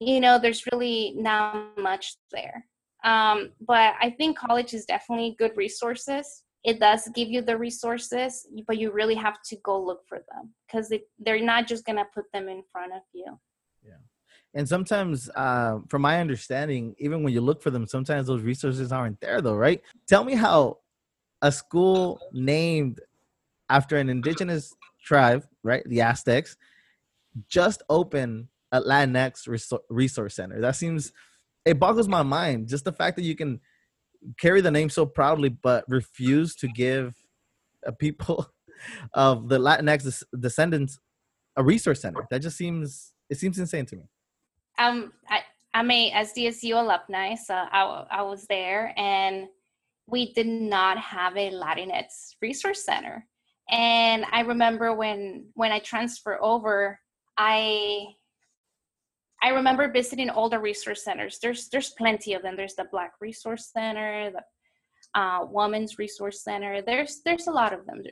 you 0.00 0.20
know 0.20 0.38
there's 0.38 0.64
really 0.72 1.14
not 1.16 1.78
much 1.78 2.16
there. 2.32 2.66
Um, 3.04 3.50
but 3.60 3.94
i 4.00 4.08
think 4.08 4.38
college 4.38 4.72
is 4.72 4.86
definitely 4.86 5.36
good 5.38 5.56
resources. 5.56 6.42
It 6.64 6.80
does 6.80 7.06
give 7.14 7.28
you 7.28 7.42
the 7.42 7.58
resources 7.58 8.46
but 8.66 8.78
you 8.78 8.90
really 8.90 9.14
have 9.14 9.42
to 9.50 9.56
go 9.62 9.80
look 9.80 10.02
for 10.08 10.18
them 10.30 10.54
because 10.66 10.92
they're 11.18 11.42
not 11.42 11.66
just 11.66 11.84
going 11.84 11.98
to 11.98 12.06
put 12.14 12.24
them 12.32 12.48
in 12.48 12.62
front 12.72 12.92
of 12.92 13.02
you. 13.12 13.38
Yeah. 13.84 14.00
And 14.54 14.66
sometimes 14.66 15.28
uh, 15.36 15.80
from 15.88 16.02
my 16.02 16.20
understanding 16.20 16.94
even 16.98 17.22
when 17.22 17.34
you 17.34 17.42
look 17.42 17.62
for 17.62 17.70
them 17.70 17.86
sometimes 17.86 18.26
those 18.26 18.42
resources 18.42 18.92
aren't 18.92 19.20
there 19.20 19.40
though 19.40 19.56
right? 19.56 19.82
Tell 20.06 20.24
me 20.24 20.34
how 20.34 20.78
a 21.42 21.52
school 21.52 22.18
named 22.32 23.00
after 23.68 23.96
an 23.96 24.08
indigenous 24.08 24.74
tribe, 25.04 25.44
right, 25.62 25.82
the 25.86 26.00
Aztecs, 26.00 26.56
just 27.48 27.82
opened 27.88 28.48
a 28.72 28.80
Latinx 28.80 29.80
resource 29.88 30.34
center. 30.34 30.60
That 30.60 30.76
seems 30.76 31.12
it 31.64 31.78
boggles 31.78 32.08
my 32.08 32.22
mind. 32.22 32.68
Just 32.68 32.84
the 32.84 32.92
fact 32.92 33.16
that 33.16 33.22
you 33.22 33.34
can 33.34 33.60
carry 34.38 34.60
the 34.60 34.70
name 34.70 34.90
so 34.90 35.06
proudly, 35.06 35.48
but 35.48 35.84
refuse 35.88 36.54
to 36.56 36.68
give 36.68 37.14
a 37.84 37.92
people 37.92 38.46
of 39.14 39.48
the 39.48 39.58
Latinx 39.58 40.22
descendants 40.38 40.98
a 41.56 41.62
resource 41.62 42.00
center. 42.00 42.26
That 42.30 42.42
just 42.42 42.56
seems 42.56 43.12
it 43.30 43.38
seems 43.38 43.58
insane 43.58 43.86
to 43.86 43.96
me. 43.96 44.02
Um, 44.78 45.12
I, 45.28 45.40
I'm 45.72 45.90
a 45.90 46.10
SDSU 46.10 46.72
alumni, 46.72 47.36
so 47.36 47.54
I, 47.54 48.06
I 48.10 48.22
was 48.22 48.46
there, 48.46 48.92
and 48.96 49.46
we 50.06 50.32
did 50.34 50.46
not 50.46 50.98
have 50.98 51.36
a 51.36 51.50
Latinx 51.50 52.34
resource 52.42 52.84
center 52.84 53.26
and 53.70 54.24
i 54.32 54.40
remember 54.40 54.94
when 54.94 55.46
when 55.54 55.72
i 55.72 55.78
transfer 55.78 56.38
over 56.42 56.98
i 57.38 58.04
i 59.42 59.48
remember 59.48 59.90
visiting 59.90 60.28
all 60.28 60.48
the 60.48 60.58
resource 60.58 61.02
centers 61.02 61.38
there's 61.40 61.68
there's 61.68 61.90
plenty 61.90 62.34
of 62.34 62.42
them 62.42 62.56
there's 62.56 62.74
the 62.74 62.86
black 62.90 63.12
resource 63.20 63.70
center 63.72 64.30
the 64.30 64.42
uh, 65.14 65.46
Women's 65.48 65.98
Resource 65.98 66.42
Center. 66.42 66.82
There's 66.82 67.20
there's 67.24 67.46
a 67.46 67.52
lot 67.52 67.72
of 67.72 67.86
them. 67.86 68.02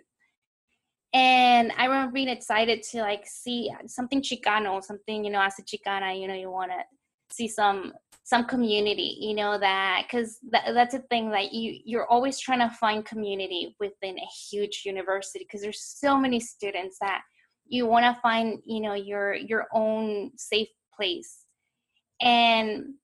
And 1.14 1.72
I 1.76 1.84
remember 1.84 2.12
being 2.12 2.28
excited 2.28 2.82
to 2.90 3.00
like 3.00 3.26
see 3.26 3.70
something 3.86 4.22
Chicano, 4.22 4.82
something 4.82 5.24
you 5.24 5.30
know, 5.30 5.42
as 5.42 5.58
a 5.58 5.62
Chicana, 5.62 6.18
you 6.18 6.26
know, 6.26 6.34
you 6.34 6.50
want 6.50 6.70
to 6.70 7.34
see 7.34 7.48
some 7.48 7.92
some 8.24 8.44
community 8.44 9.16
you 9.20 9.34
know 9.34 9.58
that 9.58 10.04
because 10.06 10.38
that, 10.50 10.72
that's 10.74 10.94
a 10.94 11.00
thing 11.10 11.30
that 11.30 11.52
you 11.52 11.80
you're 11.84 12.06
always 12.06 12.38
trying 12.38 12.60
to 12.60 12.74
find 12.76 13.04
community 13.04 13.74
within 13.80 14.16
a 14.16 14.28
huge 14.48 14.82
university 14.84 15.44
because 15.44 15.60
there's 15.60 15.82
so 15.82 16.16
many 16.16 16.38
students 16.38 16.98
that 17.00 17.22
you 17.66 17.86
want 17.86 18.04
to 18.04 18.20
find 18.20 18.60
you 18.64 18.80
know 18.80 18.94
your 18.94 19.34
your 19.34 19.66
own 19.72 20.30
safe 20.36 20.68
place. 20.94 21.44
And 22.20 22.94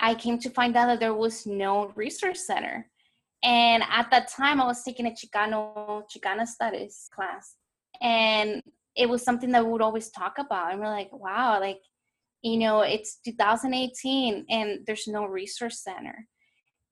i 0.00 0.14
came 0.14 0.38
to 0.38 0.50
find 0.50 0.74
out 0.76 0.86
that 0.86 1.00
there 1.00 1.14
was 1.14 1.46
no 1.46 1.92
resource 1.94 2.46
center. 2.46 2.86
And 3.42 3.82
at 3.90 4.10
that 4.10 4.28
time 4.28 4.60
i 4.60 4.64
was 4.64 4.82
taking 4.82 5.06
a 5.06 5.10
chicano 5.10 6.02
chicana 6.10 6.46
studies 6.46 7.08
class. 7.14 7.56
And 8.00 8.62
it 8.96 9.08
was 9.08 9.22
something 9.22 9.50
that 9.52 9.64
we 9.64 9.70
would 9.70 9.82
always 9.82 10.10
talk 10.10 10.34
about. 10.38 10.72
And 10.72 10.80
we're 10.80 10.88
like 10.88 11.12
wow 11.12 11.60
like 11.60 11.80
you 12.42 12.58
know 12.58 12.80
it's 12.80 13.18
2018 13.24 14.46
and 14.48 14.80
there's 14.86 15.06
no 15.06 15.24
resource 15.24 15.82
center. 15.82 16.26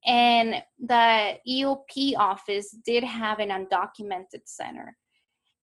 And 0.07 0.63
the 0.79 1.35
eop 1.47 2.15
office 2.17 2.77
did 2.85 3.03
have 3.05 3.41
an 3.41 3.49
undocumented 3.51 4.43
center. 4.45 4.97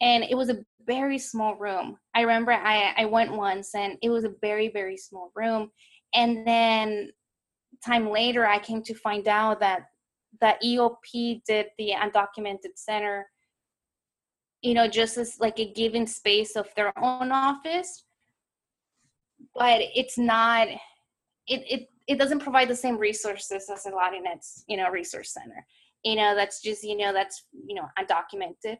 And 0.01 0.25
it 0.25 0.37
was 0.37 0.51
a 0.51 0.65
very 0.85 1.19
small 1.19 1.55
room. 1.57 1.97
I 2.15 2.23
remember 2.23 2.53
i 2.53 2.95
i 2.97 3.05
went 3.05 3.33
once 3.33 3.75
and 3.75 3.97
it 4.03 4.11
was 4.11 4.25
a 4.25 4.35
very 4.41 4.69
very 4.69 4.97
small 4.97 5.31
room. 5.35 5.71
And 6.15 6.47
then 6.47 7.11
time 7.85 8.11
later 8.11 8.47
i 8.47 8.59
came 8.59 8.83
to 8.83 8.95
find 8.95 9.29
out 9.29 9.61
that 9.61 9.87
the 10.41 10.55
eop 10.65 11.43
did 11.47 11.67
the 11.79 11.93
undocumented 11.93 12.77
center 12.77 13.27
you 14.63 14.75
know 14.75 14.89
just 14.89 15.17
as 15.19 15.39
like 15.41 15.59
a 15.59 15.73
given 15.73 16.07
space 16.07 16.57
of 16.57 16.69
their 16.75 16.93
own 16.99 17.33
office 17.33 18.05
but 19.55 19.81
it's 19.95 20.19
not 20.19 20.69
it 20.69 21.65
it 21.69 21.89
it 22.07 22.19
doesn't 22.19 22.41
provide 22.41 22.69
the 22.69 22.77
same 22.77 22.97
resources 22.97 23.69
as 23.69 23.87
a 23.87 23.91
Latinx, 23.91 24.63
you 24.69 24.77
know, 24.77 24.89
resource 24.91 25.33
center. 25.33 25.67
You 26.05 26.15
know, 26.15 26.37
that's 26.37 26.63
just, 26.63 26.85
you 26.85 26.97
know, 26.97 27.13
that's, 27.13 27.45
you 27.67 27.75
know, 27.75 27.89
undocumented. 27.99 28.79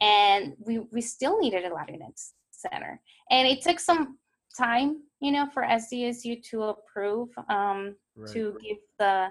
And 0.00 0.54
we 0.60 0.78
we 0.92 1.00
still 1.00 1.40
needed 1.40 1.64
a 1.64 1.70
Latinx 1.70 2.32
center. 2.50 3.00
And 3.30 3.48
it 3.48 3.62
took 3.62 3.80
some 3.80 4.18
time, 4.56 5.02
you 5.20 5.32
know, 5.32 5.48
for 5.52 5.64
SDSU 5.64 6.42
to 6.50 6.62
approve, 6.64 7.30
um, 7.48 7.96
right. 8.16 8.30
to 8.32 8.56
give 8.62 8.78
the 8.98 9.28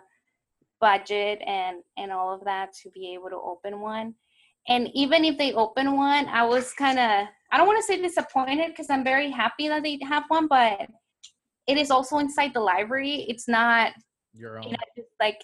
budget 0.79 1.41
and 1.45 1.77
and 1.97 2.11
all 2.11 2.33
of 2.33 2.43
that 2.43 2.73
to 2.81 2.89
be 2.91 3.13
able 3.13 3.29
to 3.29 3.37
open 3.37 3.79
one. 3.79 4.13
And 4.67 4.89
even 4.93 5.23
if 5.23 5.37
they 5.37 5.53
open 5.53 5.95
one, 5.95 6.27
I 6.27 6.43
was 6.43 6.73
kind 6.73 6.99
of 6.99 7.27
I 7.51 7.57
don't 7.57 7.67
want 7.67 7.79
to 7.79 7.83
say 7.83 8.01
disappointed 8.01 8.67
because 8.69 8.89
I'm 8.89 9.03
very 9.03 9.31
happy 9.31 9.69
that 9.69 9.83
they 9.83 9.99
have 10.03 10.25
one, 10.27 10.47
but 10.47 10.89
it 11.65 11.77
is 11.77 11.91
also 11.91 12.17
inside 12.17 12.53
the 12.53 12.59
library. 12.59 13.25
It's 13.29 13.47
not 13.47 13.93
your 14.33 14.57
own. 14.57 14.63
You 14.63 14.71
know, 14.71 15.03
like 15.19 15.41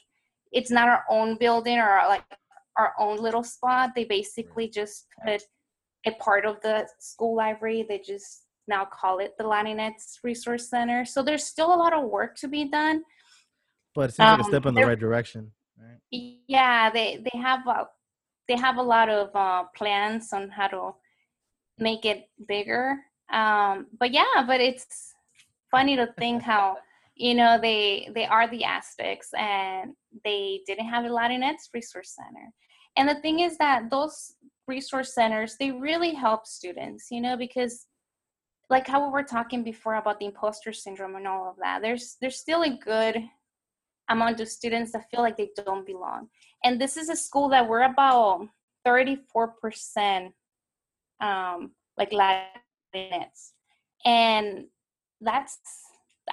it's 0.52 0.72
not 0.72 0.90
our 0.90 1.04
own 1.10 1.38
building 1.38 1.80
or 1.80 2.02
like 2.08 2.24
our 2.78 2.94
own 3.00 3.18
little 3.18 3.44
spot. 3.44 3.92
They 3.96 4.04
basically 4.04 4.68
just 4.68 5.06
put 5.26 5.44
a 6.06 6.12
part 6.12 6.46
of 6.46 6.62
the 6.62 6.88
school 7.00 7.36
library. 7.36 7.86
They 7.88 8.00
just 8.00 8.44
now 8.68 8.86
call 8.86 9.20
it 9.20 9.34
the 9.38 9.44
Latinx 9.44 10.18
Resource 10.24 10.70
Center. 10.70 11.06
So 11.06 11.24
there's 11.24 11.46
still 11.46 11.74
a 11.74 11.78
lot 11.78 11.94
of 11.94 12.10
work 12.10 12.36
to 12.38 12.48
be 12.48 12.66
done. 12.66 13.04
But 13.96 14.10
it 14.10 14.16
seems 14.16 14.28
um, 14.28 14.40
like 14.40 14.48
a 14.48 14.50
step 14.50 14.66
in 14.66 14.74
the 14.74 14.86
right 14.86 15.00
direction. 15.00 15.52
Right? 15.78 16.00
Yeah, 16.12 16.90
they 16.90 17.24
they 17.24 17.40
have 17.40 17.66
a 17.68 17.88
they 18.48 18.58
have 18.58 18.78
a 18.78 18.82
lot 18.82 19.10
of 19.10 19.36
uh, 19.36 19.64
plans 19.76 20.34
on 20.34 20.50
how 20.50 20.68
to 20.68 20.92
make 21.78 22.06
it 22.06 22.30
bigger. 22.48 22.98
Um, 23.32 23.88
but 24.00 24.12
yeah, 24.12 24.44
but 24.46 24.60
it's 24.60 25.14
funny 25.72 25.96
to 25.96 26.08
think 26.18 26.42
how 26.52 26.78
you 27.16 27.36
know 27.36 27.60
they 27.62 28.10
they 28.16 28.26
are 28.26 28.50
the 28.50 28.64
Aztecs 28.64 29.30
and 29.38 29.94
they 30.24 30.62
didn't 30.66 30.88
have 30.88 31.06
a 31.06 31.10
Latinx 31.10 31.70
resource 31.74 32.16
center. 32.16 32.50
And 32.96 33.10
the 33.10 33.22
thing 33.22 33.40
is 33.40 33.58
that 33.58 33.90
those 33.90 34.36
resource 34.68 35.14
centers 35.14 35.56
they 35.60 35.72
really 35.72 36.14
help 36.14 36.46
students, 36.46 37.08
you 37.12 37.22
know, 37.22 37.38
because 37.38 37.88
like 38.70 38.88
how 38.88 39.06
we 39.06 39.12
were 39.12 39.24
talking 39.24 39.64
before 39.64 39.96
about 39.96 40.20
the 40.20 40.26
imposter 40.26 40.74
syndrome 40.74 41.16
and 41.16 41.28
all 41.28 41.50
of 41.50 41.56
that. 41.62 41.82
There's 41.82 42.18
there's 42.22 42.40
still 42.40 42.64
a 42.64 42.78
good 42.78 43.18
amount 44.10 44.40
of 44.42 44.48
students 44.48 44.92
that 44.92 45.10
feel 45.10 45.22
like 45.22 45.38
they 45.38 45.50
don't 45.66 45.86
belong. 45.86 46.28
And 46.64 46.80
this 46.80 46.98
is 46.98 47.10
a 47.10 47.16
school 47.16 47.50
that 47.50 47.68
we're 47.68 47.84
about 47.84 48.48
34% 48.88 50.32
um, 51.22 51.72
like 51.98 52.12
Latinx, 52.12 53.52
and 54.06 54.66
that's 55.22 55.58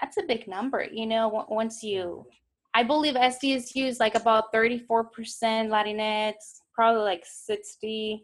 that's 0.00 0.16
a 0.16 0.22
big 0.22 0.46
number. 0.48 0.84
You 0.84 1.06
know, 1.06 1.46
once 1.48 1.82
you, 1.82 2.26
I 2.74 2.82
believe 2.82 3.14
SDSU 3.14 3.86
is 3.86 4.00
like 4.00 4.14
about 4.14 4.52
34% 4.52 5.06
Latinx, 5.42 6.34
probably 6.74 7.02
like 7.02 7.24
60% 7.50 8.20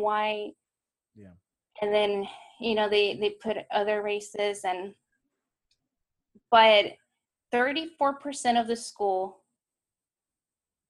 white. 0.00 0.52
Yeah. 1.14 1.28
And 1.82 1.92
then 1.92 2.26
you 2.60 2.74
know 2.74 2.88
they 2.88 3.16
they 3.16 3.30
put 3.30 3.58
other 3.72 4.02
races 4.02 4.62
and, 4.64 4.94
but 6.50 6.92
34% 7.52 8.60
of 8.60 8.66
the 8.66 8.76
school 8.76 9.38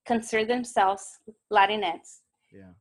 consider 0.07 0.45
themselves 0.45 1.19
Latinx. 1.53 2.21
Yeah. 2.53 2.73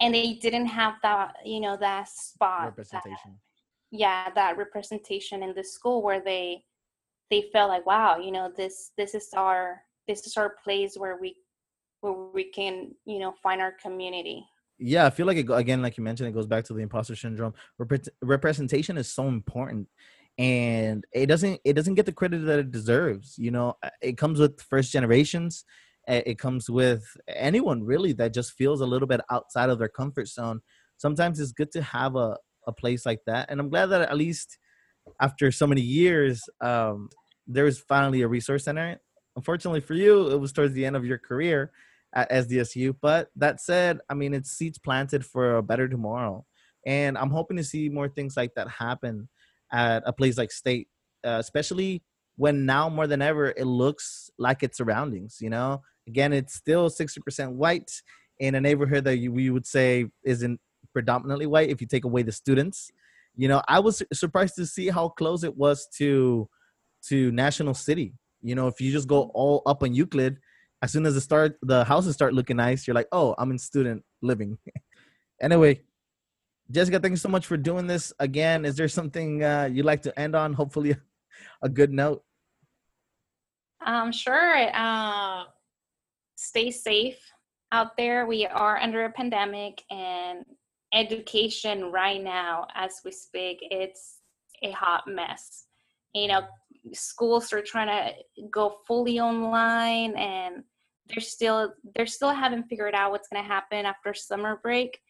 And 0.00 0.14
they 0.14 0.34
didn't 0.34 0.66
have 0.66 0.94
that 1.02 1.34
you 1.44 1.60
know 1.60 1.76
that 1.76 2.08
spot 2.08 2.64
representation. 2.64 3.16
That, 3.26 3.38
yeah 3.92 4.30
that 4.34 4.56
representation 4.56 5.42
in 5.42 5.54
the 5.54 5.62
school 5.62 6.02
where 6.02 6.20
they 6.20 6.64
they 7.30 7.48
felt 7.52 7.68
like 7.68 7.86
wow 7.86 8.18
you 8.18 8.32
know 8.32 8.50
this 8.56 8.90
this 8.96 9.14
is 9.14 9.28
our 9.34 9.82
this 10.08 10.26
is 10.26 10.36
our 10.36 10.56
place 10.64 10.96
where 10.96 11.18
we 11.20 11.36
where 12.00 12.14
we 12.34 12.44
can 12.44 12.90
you 13.04 13.20
know 13.20 13.32
find 13.42 13.60
our 13.60 13.72
community. 13.80 14.44
Yeah 14.78 15.06
i 15.06 15.10
feel 15.10 15.26
like 15.26 15.36
it 15.36 15.48
again 15.50 15.82
like 15.82 15.96
you 15.96 16.02
mentioned 16.02 16.28
it 16.28 16.32
goes 16.32 16.48
back 16.48 16.64
to 16.64 16.72
the 16.72 16.80
imposter 16.80 17.14
syndrome. 17.14 17.54
Rep- 17.78 18.08
representation 18.22 18.98
is 18.98 19.08
so 19.08 19.28
important 19.28 19.86
and 20.38 21.04
it 21.12 21.26
doesn't 21.26 21.60
it 21.64 21.74
doesn't 21.74 21.94
get 21.94 22.06
the 22.06 22.12
credit 22.12 22.38
that 22.46 22.58
it 22.58 22.70
deserves 22.72 23.36
you 23.38 23.50
know? 23.50 23.76
Uh, 23.82 23.90
it 24.00 24.16
comes 24.16 24.40
with 24.40 24.60
first 24.62 24.90
generations 24.90 25.64
it 26.08 26.38
comes 26.38 26.68
with 26.68 27.04
anyone 27.28 27.84
really 27.84 28.12
that 28.14 28.34
just 28.34 28.52
feels 28.52 28.80
a 28.80 28.86
little 28.86 29.08
bit 29.08 29.20
outside 29.30 29.70
of 29.70 29.78
their 29.78 29.88
comfort 29.88 30.28
zone. 30.28 30.60
Sometimes 30.96 31.38
it's 31.40 31.52
good 31.52 31.70
to 31.72 31.82
have 31.82 32.16
a, 32.16 32.36
a 32.66 32.72
place 32.72 33.04
like 33.04 33.20
that 33.26 33.50
and 33.50 33.60
i'm 33.60 33.68
glad 33.68 33.86
that 33.86 34.02
at 34.02 34.16
least 34.16 34.58
after 35.20 35.50
so 35.50 35.66
many 35.66 35.80
years 35.80 36.42
um, 36.60 37.08
there 37.46 37.64
was 37.64 37.80
finally 37.80 38.22
a 38.22 38.28
resource 38.28 38.64
center. 38.64 39.00
Unfortunately 39.36 39.80
for 39.80 39.94
you 39.94 40.30
it 40.30 40.38
was 40.38 40.52
towards 40.52 40.74
the 40.74 40.84
end 40.84 40.94
of 40.94 41.04
your 41.04 41.18
career 41.18 41.72
at 42.14 42.30
sdsu 42.30 42.94
but 43.00 43.30
that 43.34 43.60
said 43.60 43.98
i 44.10 44.14
mean 44.14 44.34
it's 44.34 44.50
seeds 44.50 44.78
planted 44.78 45.24
for 45.24 45.56
a 45.56 45.62
better 45.62 45.88
tomorrow 45.88 46.44
and 46.86 47.16
i'm 47.16 47.30
hoping 47.30 47.56
to 47.56 47.64
see 47.64 47.88
more 47.88 48.08
things 48.10 48.36
like 48.36 48.54
that 48.54 48.68
happen 48.68 49.26
at 49.72 50.02
a 50.04 50.12
place 50.12 50.36
like 50.36 50.52
state 50.52 50.88
uh, 51.24 51.38
especially 51.40 52.02
when 52.36 52.66
now 52.66 52.90
more 52.90 53.06
than 53.06 53.22
ever 53.22 53.54
it 53.56 53.64
looks 53.64 54.28
like 54.38 54.62
its 54.62 54.76
surroundings 54.76 55.38
you 55.40 55.48
know 55.48 55.80
Again, 56.06 56.32
it's 56.32 56.54
still 56.54 56.90
60% 56.90 57.52
white 57.52 57.90
in 58.38 58.54
a 58.54 58.60
neighborhood 58.60 59.04
that 59.04 59.18
you, 59.18 59.32
we 59.32 59.50
would 59.50 59.66
say 59.66 60.06
isn't 60.24 60.60
predominantly 60.92 61.46
white 61.46 61.70
if 61.70 61.80
you 61.80 61.86
take 61.86 62.04
away 62.04 62.22
the 62.22 62.32
students. 62.32 62.90
You 63.36 63.48
know, 63.48 63.62
I 63.68 63.78
was 63.80 64.02
surprised 64.12 64.56
to 64.56 64.66
see 64.66 64.88
how 64.88 65.08
close 65.08 65.44
it 65.44 65.56
was 65.56 65.88
to 65.98 66.48
to 67.08 67.32
National 67.32 67.74
City. 67.74 68.14
You 68.42 68.54
know, 68.54 68.68
if 68.68 68.80
you 68.80 68.92
just 68.92 69.08
go 69.08 69.30
all 69.34 69.62
up 69.66 69.82
on 69.82 69.94
Euclid, 69.94 70.38
as 70.82 70.92
soon 70.92 71.06
as 71.06 71.14
the 71.14 71.20
start 71.20 71.56
the 71.62 71.84
houses 71.84 72.14
start 72.14 72.34
looking 72.34 72.56
nice, 72.56 72.86
you're 72.86 72.94
like, 72.94 73.08
oh, 73.12 73.34
I'm 73.38 73.50
in 73.50 73.58
student 73.58 74.04
living. 74.20 74.58
anyway, 75.40 75.80
Jessica, 76.70 76.98
thank 77.00 77.12
you 77.12 77.16
so 77.16 77.28
much 77.28 77.46
for 77.46 77.56
doing 77.56 77.86
this 77.86 78.12
again. 78.18 78.64
Is 78.64 78.76
there 78.76 78.88
something 78.88 79.42
uh, 79.42 79.68
you'd 79.72 79.86
like 79.86 80.02
to 80.02 80.18
end 80.18 80.36
on? 80.36 80.52
Hopefully, 80.52 80.96
a 81.62 81.68
good 81.68 81.92
note. 81.92 82.22
Um, 83.84 84.12
sure. 84.12 84.70
Uh, 84.74 85.44
stay 86.42 86.70
safe 86.70 87.18
out 87.70 87.96
there. 87.96 88.26
We 88.26 88.46
are 88.46 88.78
under 88.78 89.04
a 89.04 89.12
pandemic, 89.12 89.82
and 89.90 90.44
education 90.92 91.90
right 91.90 92.22
now, 92.22 92.66
as 92.74 93.00
we 93.04 93.12
speak, 93.12 93.58
it's 93.62 94.18
a 94.62 94.70
hot 94.72 95.04
mess. 95.06 95.66
You 96.14 96.28
know, 96.28 96.42
schools 96.92 97.52
are 97.52 97.62
trying 97.62 97.88
to 97.88 98.46
go 98.50 98.78
fully 98.86 99.18
online, 99.18 100.14
and 100.16 100.62
they're 101.08 101.20
still 101.20 101.72
they're 101.94 102.06
still 102.06 102.30
haven't 102.30 102.64
figured 102.64 102.94
out 102.94 103.10
what's 103.10 103.28
going 103.28 103.42
to 103.42 103.48
happen 103.48 103.86
after 103.86 104.14
summer 104.14 104.60
break. 104.62 105.00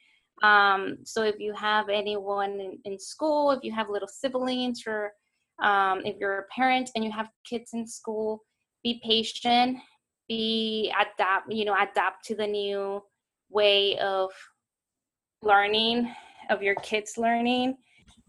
Um, 0.42 0.98
so 1.04 1.22
if 1.22 1.38
you 1.38 1.52
have 1.54 1.88
anyone 1.88 2.52
in, 2.52 2.78
in, 2.84 2.98
school, 2.98 3.50
if 3.52 3.62
you 3.62 3.72
have 3.72 3.90
little 3.90 4.08
siblings, 4.08 4.84
or 4.86 5.12
um, 5.62 6.00
if 6.04 6.16
you're 6.18 6.38
a 6.38 6.44
parent 6.44 6.90
and 6.94 7.04
you 7.04 7.12
have 7.12 7.28
kids 7.48 7.70
in 7.74 7.86
school, 7.86 8.42
be 8.82 9.00
patient 9.04 9.78
be 10.28 10.92
adapt 11.00 11.52
you 11.52 11.64
know 11.64 11.74
adapt 11.74 12.24
to 12.24 12.34
the 12.34 12.46
new 12.46 13.02
way 13.50 13.98
of 13.98 14.30
learning 15.42 16.12
of 16.50 16.62
your 16.62 16.74
kids 16.76 17.18
learning 17.18 17.76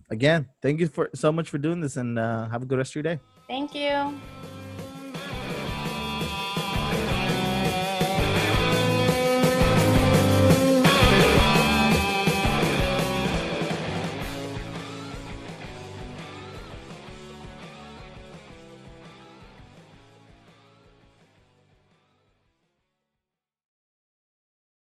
Again, 0.10 0.48
thank 0.62 0.80
you 0.80 0.88
for 0.88 1.10
so 1.16 1.32
much 1.32 1.50
for 1.50 1.58
doing 1.58 1.80
this, 1.80 1.98
and 1.98 2.20
uh, 2.20 2.48
have 2.50 2.62
a 2.62 2.66
good 2.66 2.78
rest 2.78 2.92
of 2.92 2.96
your 2.96 3.04
day. 3.04 3.20
thank 3.48 3.74
you 3.74 4.14